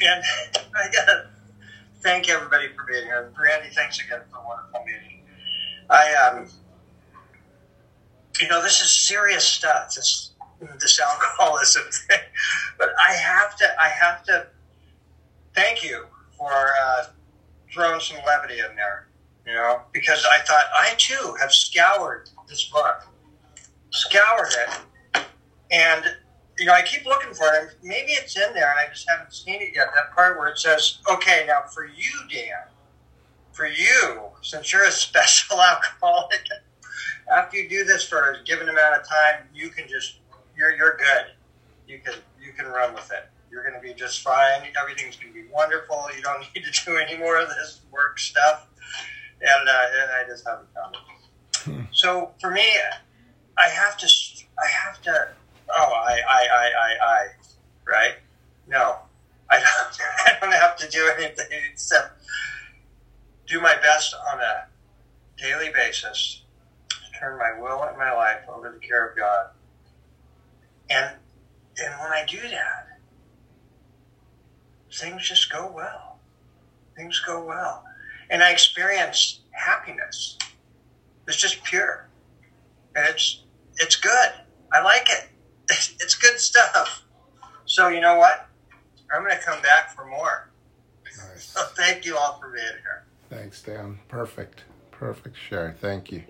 And 0.00 0.24
I 0.76 0.92
gotta 0.92 1.30
thank 2.02 2.28
everybody 2.28 2.68
for 2.68 2.84
being 2.86 3.04
here. 3.04 3.32
Randy, 3.42 3.74
thanks 3.74 3.98
again 3.98 4.20
for 4.30 4.38
a 4.38 4.46
wonderful 4.46 4.84
meeting. 4.84 5.24
I 5.88 6.14
um, 6.14 6.48
you 8.40 8.48
know, 8.48 8.62
this 8.62 8.82
is 8.82 8.90
serious 8.90 9.44
stuff. 9.44 9.94
This 9.94 10.32
this 10.78 11.00
alcoholism 11.00 11.84
thing, 11.90 12.18
but 12.78 12.90
I 13.08 13.12
have 13.12 13.56
to 13.56 13.66
I 13.80 13.88
have 13.88 14.22
to 14.24 14.46
thank 15.54 15.82
you 15.82 16.04
for 16.36 16.52
uh, 16.52 17.06
throwing 17.72 18.00
some 18.00 18.18
levity 18.26 18.58
in 18.60 18.76
there. 18.76 19.07
You 19.48 19.54
know, 19.54 19.80
because 19.94 20.26
I 20.30 20.44
thought 20.44 20.64
I 20.78 20.94
too 20.98 21.34
have 21.40 21.50
scoured 21.50 22.28
this 22.48 22.68
book, 22.68 23.06
scoured 23.88 24.52
it, 24.52 25.22
and 25.70 26.04
you 26.58 26.66
know, 26.66 26.74
I 26.74 26.82
keep 26.82 27.06
looking 27.06 27.32
for 27.32 27.46
it. 27.54 27.76
Maybe 27.82 28.12
it's 28.12 28.36
in 28.36 28.52
there, 28.52 28.70
and 28.70 28.78
I 28.78 28.92
just 28.92 29.08
haven't 29.08 29.32
seen 29.32 29.62
it 29.62 29.70
yet. 29.74 29.88
That 29.94 30.14
part 30.14 30.38
where 30.38 30.48
it 30.48 30.58
says, 30.58 30.98
"Okay, 31.10 31.44
now 31.46 31.62
for 31.62 31.86
you, 31.86 32.10
Dan, 32.30 32.68
for 33.52 33.66
you, 33.66 34.20
since 34.42 34.70
you're 34.70 34.84
a 34.84 34.90
special 35.06 35.62
alcoholic, 35.62 36.46
after 37.34 37.56
you 37.56 37.70
do 37.70 37.84
this 37.86 38.06
for 38.06 38.32
a 38.32 38.44
given 38.44 38.68
amount 38.68 39.00
of 39.00 39.08
time, 39.08 39.48
you 39.54 39.70
can 39.70 39.88
just 39.88 40.18
you're 40.58 40.76
you're 40.76 40.98
good. 40.98 41.32
You 41.86 42.00
can 42.00 42.16
you 42.38 42.52
can 42.52 42.66
run 42.66 42.92
with 42.92 43.10
it. 43.12 43.30
You're 43.50 43.62
going 43.62 43.80
to 43.80 43.80
be 43.80 43.94
just 43.94 44.20
fine. 44.20 44.60
Everything's 44.78 45.16
going 45.16 45.32
to 45.32 45.42
be 45.42 45.48
wonderful. 45.50 46.04
You 46.14 46.20
don't 46.20 46.40
need 46.54 46.64
to 46.70 46.84
do 46.84 46.98
any 46.98 47.16
more 47.16 47.40
of 47.40 47.48
this 47.48 47.80
work 47.90 48.18
stuff." 48.18 48.66
And, 49.40 49.68
uh, 49.68 49.72
and 50.02 50.10
I 50.10 50.28
just 50.28 50.46
haven't 50.46 50.68
found 50.74 50.96
it. 50.96 51.86
So 51.92 52.32
for 52.40 52.50
me, 52.50 52.66
I 53.58 53.68
have 53.68 53.96
to 53.98 54.06
I 54.58 54.66
have 54.68 55.02
to 55.02 55.28
oh, 55.70 55.92
I, 55.92 56.20
I, 56.28 56.48
I, 56.52 56.70
I, 56.80 57.06
I, 57.06 57.26
right? 57.86 58.14
No, 58.66 58.98
I 59.50 59.56
don't, 59.56 59.98
I 60.26 60.40
don't 60.40 60.52
have 60.52 60.76
to 60.76 60.88
do 60.88 61.10
anything 61.16 61.46
except 61.70 62.20
do 63.46 63.60
my 63.60 63.76
best 63.76 64.14
on 64.32 64.40
a 64.40 64.66
daily 65.38 65.70
basis 65.72 66.42
to 66.90 67.18
turn 67.18 67.38
my 67.38 67.58
will 67.60 67.82
and 67.84 67.96
my 67.96 68.12
life 68.12 68.40
over 68.48 68.72
to 68.72 68.78
the 68.78 68.86
care 68.86 69.08
of 69.08 69.16
God. 69.16 69.48
And, 70.90 71.16
and 71.78 72.00
when 72.00 72.12
I 72.12 72.24
do 72.26 72.40
that, 72.40 72.98
things 74.92 75.28
just 75.28 75.50
go 75.52 75.70
well. 75.74 76.18
Things 76.96 77.22
go 77.26 77.44
well. 77.44 77.84
And 78.30 78.42
I 78.42 78.50
experience 78.50 79.40
happiness. 79.50 80.38
It's 81.26 81.36
just 81.36 81.62
pure. 81.64 82.08
And 82.94 83.06
it's, 83.08 83.44
it's 83.76 83.96
good. 83.96 84.30
I 84.72 84.82
like 84.82 85.08
it 85.10 85.30
it's 86.00 86.14
good 86.14 86.38
stuff. 86.38 87.04
So 87.66 87.88
you 87.88 88.00
know 88.00 88.16
what? 88.16 88.48
I'm 89.14 89.22
going 89.22 89.36
to 89.36 89.42
come 89.42 89.60
back 89.62 89.94
for 89.94 90.06
more. 90.06 90.50
Nice. 91.04 91.44
So 91.44 91.62
thank 91.76 92.04
you 92.04 92.16
all 92.16 92.38
for 92.40 92.50
being 92.50 92.66
here. 92.66 93.04
Thanks, 93.28 93.62
Dan. 93.62 93.98
Perfect. 94.08 94.64
Perfect 94.90 95.36
share. 95.36 95.76
Thank 95.78 96.10
you. 96.10 96.24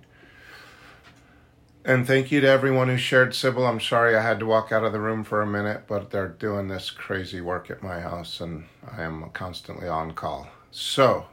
And 1.84 2.07
thank 2.07 2.30
you 2.30 2.40
to 2.40 2.49
everyone 2.49 2.88
who 2.88 2.99
shared 2.99 3.34
Sybil. 3.34 3.66
I'm 3.66 3.80
sorry 3.80 4.14
I 4.14 4.22
had 4.22 4.40
to 4.40 4.46
walk 4.46 4.72
out 4.72 4.84
of 4.84 4.92
the 4.92 5.01
room 5.01 5.24
for 5.24 5.40
a 5.40 5.46
minute, 5.46 5.84
but 5.86 6.11
they're 6.11 6.28
doing 6.28 6.68
this 6.68 6.90
crazy 6.90 7.40
work 7.40 7.70
at 7.70 7.82
my 7.82 8.01
house 8.01 8.40
and 8.40 8.64
I 8.90 9.03
am 9.03 9.30
constantly 9.30 9.88
on 9.88 10.12
call. 10.12 10.49
So 10.70 11.26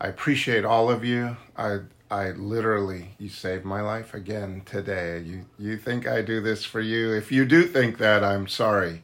I 0.00 0.08
appreciate 0.08 0.64
all 0.64 0.90
of 0.90 1.04
you. 1.04 1.36
I 1.56 1.80
I 2.10 2.30
literally, 2.30 3.16
you 3.18 3.28
saved 3.28 3.64
my 3.64 3.80
life 3.80 4.14
again 4.14 4.62
today. 4.64 5.18
You, 5.20 5.46
you 5.58 5.76
think 5.76 6.06
I 6.06 6.22
do 6.22 6.40
this 6.40 6.64
for 6.64 6.80
you? 6.80 7.12
If 7.12 7.32
you 7.32 7.44
do 7.44 7.64
think 7.64 7.98
that, 7.98 8.22
I'm 8.22 8.46
sorry. 8.46 9.02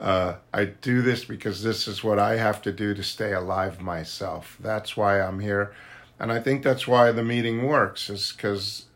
Uh, 0.00 0.36
I 0.52 0.64
do 0.64 1.02
this 1.02 1.26
because 1.26 1.62
this 1.62 1.86
is 1.86 2.02
what 2.02 2.18
I 2.18 2.36
have 2.36 2.62
to 2.62 2.72
do 2.72 2.94
to 2.94 3.02
stay 3.02 3.34
alive 3.34 3.82
myself. 3.82 4.56
That's 4.58 4.96
why 4.96 5.20
I'm 5.20 5.40
here, 5.40 5.74
and 6.18 6.32
I 6.32 6.40
think 6.40 6.64
that's 6.64 6.88
why 6.88 7.12
the 7.12 7.22
meeting 7.22 7.66
works. 7.66 8.10
Is 8.10 8.32
because 8.32 8.86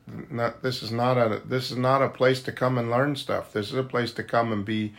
this 0.62 0.82
is 0.82 0.90
not 0.90 1.16
a 1.16 1.42
this 1.44 1.70
is 1.70 1.76
not 1.76 2.02
a 2.02 2.08
place 2.08 2.42
to 2.42 2.52
come 2.52 2.76
and 2.76 2.90
learn 2.90 3.14
stuff. 3.14 3.52
This 3.52 3.68
is 3.68 3.76
a 3.76 3.84
place 3.84 4.12
to 4.14 4.24
come 4.24 4.50
and 4.50 4.64
be 4.64 4.94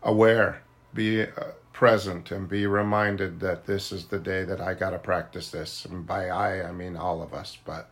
aware, 0.00 0.62
be 0.98 1.22
uh, 1.22 1.52
present 1.72 2.32
and 2.32 2.48
be 2.48 2.66
reminded 2.66 3.38
that 3.38 3.64
this 3.66 3.92
is 3.92 4.06
the 4.06 4.18
day 4.18 4.42
that 4.42 4.60
I 4.60 4.74
got 4.74 4.90
to 4.90 4.98
practice 4.98 5.52
this. 5.52 5.84
And 5.84 6.04
by 6.04 6.28
I, 6.28 6.68
I 6.68 6.72
mean 6.72 6.96
all 6.96 7.22
of 7.22 7.32
us. 7.32 7.56
But 7.64 7.88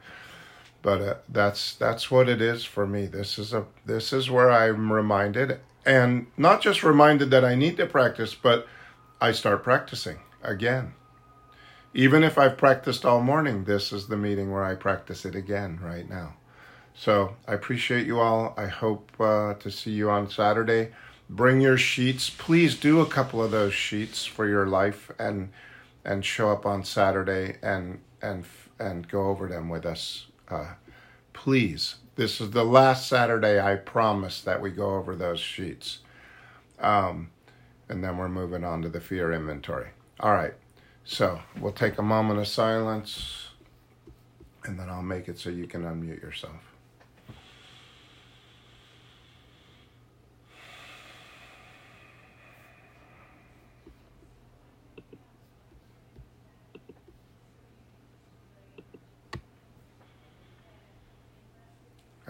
but 0.82 1.00
uh, 1.00 1.14
that's 1.28 1.76
that's 1.76 2.10
what 2.10 2.28
it 2.28 2.42
is 2.42 2.64
for 2.64 2.84
me. 2.84 3.06
This 3.06 3.38
is 3.38 3.52
a 3.52 3.64
this 3.86 4.12
is 4.12 4.28
where 4.28 4.50
I'm 4.50 4.92
reminded, 4.92 5.60
and 5.86 6.26
not 6.36 6.60
just 6.60 6.82
reminded 6.82 7.30
that 7.30 7.44
I 7.44 7.54
need 7.54 7.76
to 7.76 7.86
practice, 7.86 8.34
but 8.34 8.66
I 9.20 9.30
start 9.30 9.62
practicing 9.62 10.18
again. 10.42 10.94
Even 11.94 12.24
if 12.24 12.36
I've 12.36 12.58
practiced 12.58 13.06
all 13.06 13.22
morning, 13.22 13.64
this 13.64 13.92
is 13.92 14.08
the 14.08 14.16
meeting 14.16 14.50
where 14.50 14.64
I 14.64 14.74
practice 14.74 15.24
it 15.24 15.36
again 15.36 15.78
right 15.80 16.08
now. 16.10 16.34
So 16.94 17.36
I 17.46 17.54
appreciate 17.54 18.06
you 18.06 18.18
all. 18.18 18.52
I 18.56 18.66
hope 18.66 19.12
uh, 19.20 19.54
to 19.54 19.70
see 19.70 19.92
you 19.92 20.10
on 20.10 20.28
Saturday 20.28 20.90
bring 21.28 21.60
your 21.60 21.78
sheets. 21.78 22.30
Please 22.30 22.76
do 22.76 23.00
a 23.00 23.06
couple 23.06 23.42
of 23.42 23.50
those 23.50 23.74
sheets 23.74 24.24
for 24.24 24.46
your 24.46 24.66
life 24.66 25.10
and 25.18 25.50
and 26.04 26.24
show 26.24 26.50
up 26.50 26.64
on 26.64 26.84
Saturday 26.84 27.56
and 27.62 28.00
and 28.22 28.44
and 28.78 29.08
go 29.08 29.28
over 29.28 29.48
them 29.48 29.68
with 29.68 29.84
us. 29.84 30.26
Uh, 30.48 30.74
please, 31.32 31.96
this 32.14 32.40
is 32.40 32.50
the 32.50 32.64
last 32.64 33.08
Saturday. 33.08 33.60
I 33.60 33.76
promise 33.76 34.40
that 34.42 34.60
we 34.60 34.70
go 34.70 34.94
over 34.94 35.16
those 35.16 35.40
sheets, 35.40 35.98
um, 36.78 37.30
and 37.88 38.04
then 38.04 38.16
we're 38.16 38.28
moving 38.28 38.64
on 38.64 38.82
to 38.82 38.88
the 38.88 39.00
fear 39.00 39.32
inventory. 39.32 39.88
All 40.20 40.32
right, 40.32 40.54
so 41.04 41.40
we'll 41.60 41.72
take 41.72 41.98
a 41.98 42.02
moment 42.02 42.38
of 42.38 42.48
silence, 42.48 43.48
and 44.64 44.78
then 44.78 44.88
I'll 44.88 45.02
make 45.02 45.28
it 45.28 45.38
so 45.38 45.50
you 45.50 45.66
can 45.66 45.82
unmute 45.82 46.22
yourself. 46.22 46.65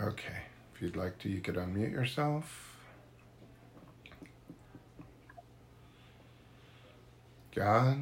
Okay, 0.06 0.38
if 0.72 0.80
you'd 0.80 0.96
like 0.96 1.18
to, 1.18 1.28
you 1.28 1.40
could 1.40 1.56
unmute 1.56 1.90
yourself. 1.90 2.76
God, 7.52 7.98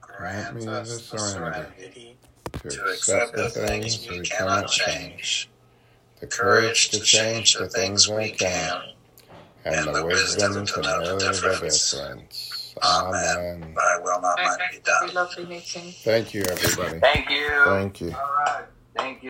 grant 0.00 0.54
me 0.54 0.64
the 0.64 0.84
serenity 0.86 2.16
to 2.60 2.68
accept 2.84 3.36
the 3.36 3.50
things 3.50 4.08
we 4.08 4.20
cannot 4.20 4.68
change, 4.68 5.50
the 6.20 6.26
courage 6.26 6.88
to 6.90 7.00
change 7.00 7.54
the 7.54 7.68
things 7.68 8.08
we 8.08 8.30
can, 8.30 8.80
and 9.66 9.94
the 9.94 10.06
wisdom 10.06 10.64
to 10.64 10.80
know 10.80 11.18
the 11.18 11.18
difference. 11.28 11.94
Amen. 12.82 13.74
Thy 13.74 13.98
will 14.02 14.20
not 14.22 14.38
mine 14.38 14.58
be 14.70 14.78
done. 14.78 15.10
Thank 16.04 16.32
you, 16.32 16.42
everybody. 16.42 17.00
Thank 17.00 17.30
you. 17.30 17.62
Thank 17.66 18.00
you. 18.00 18.12
All 18.12 18.34
right. 18.38 18.64
Thank 18.96 19.18
you. 19.18 19.24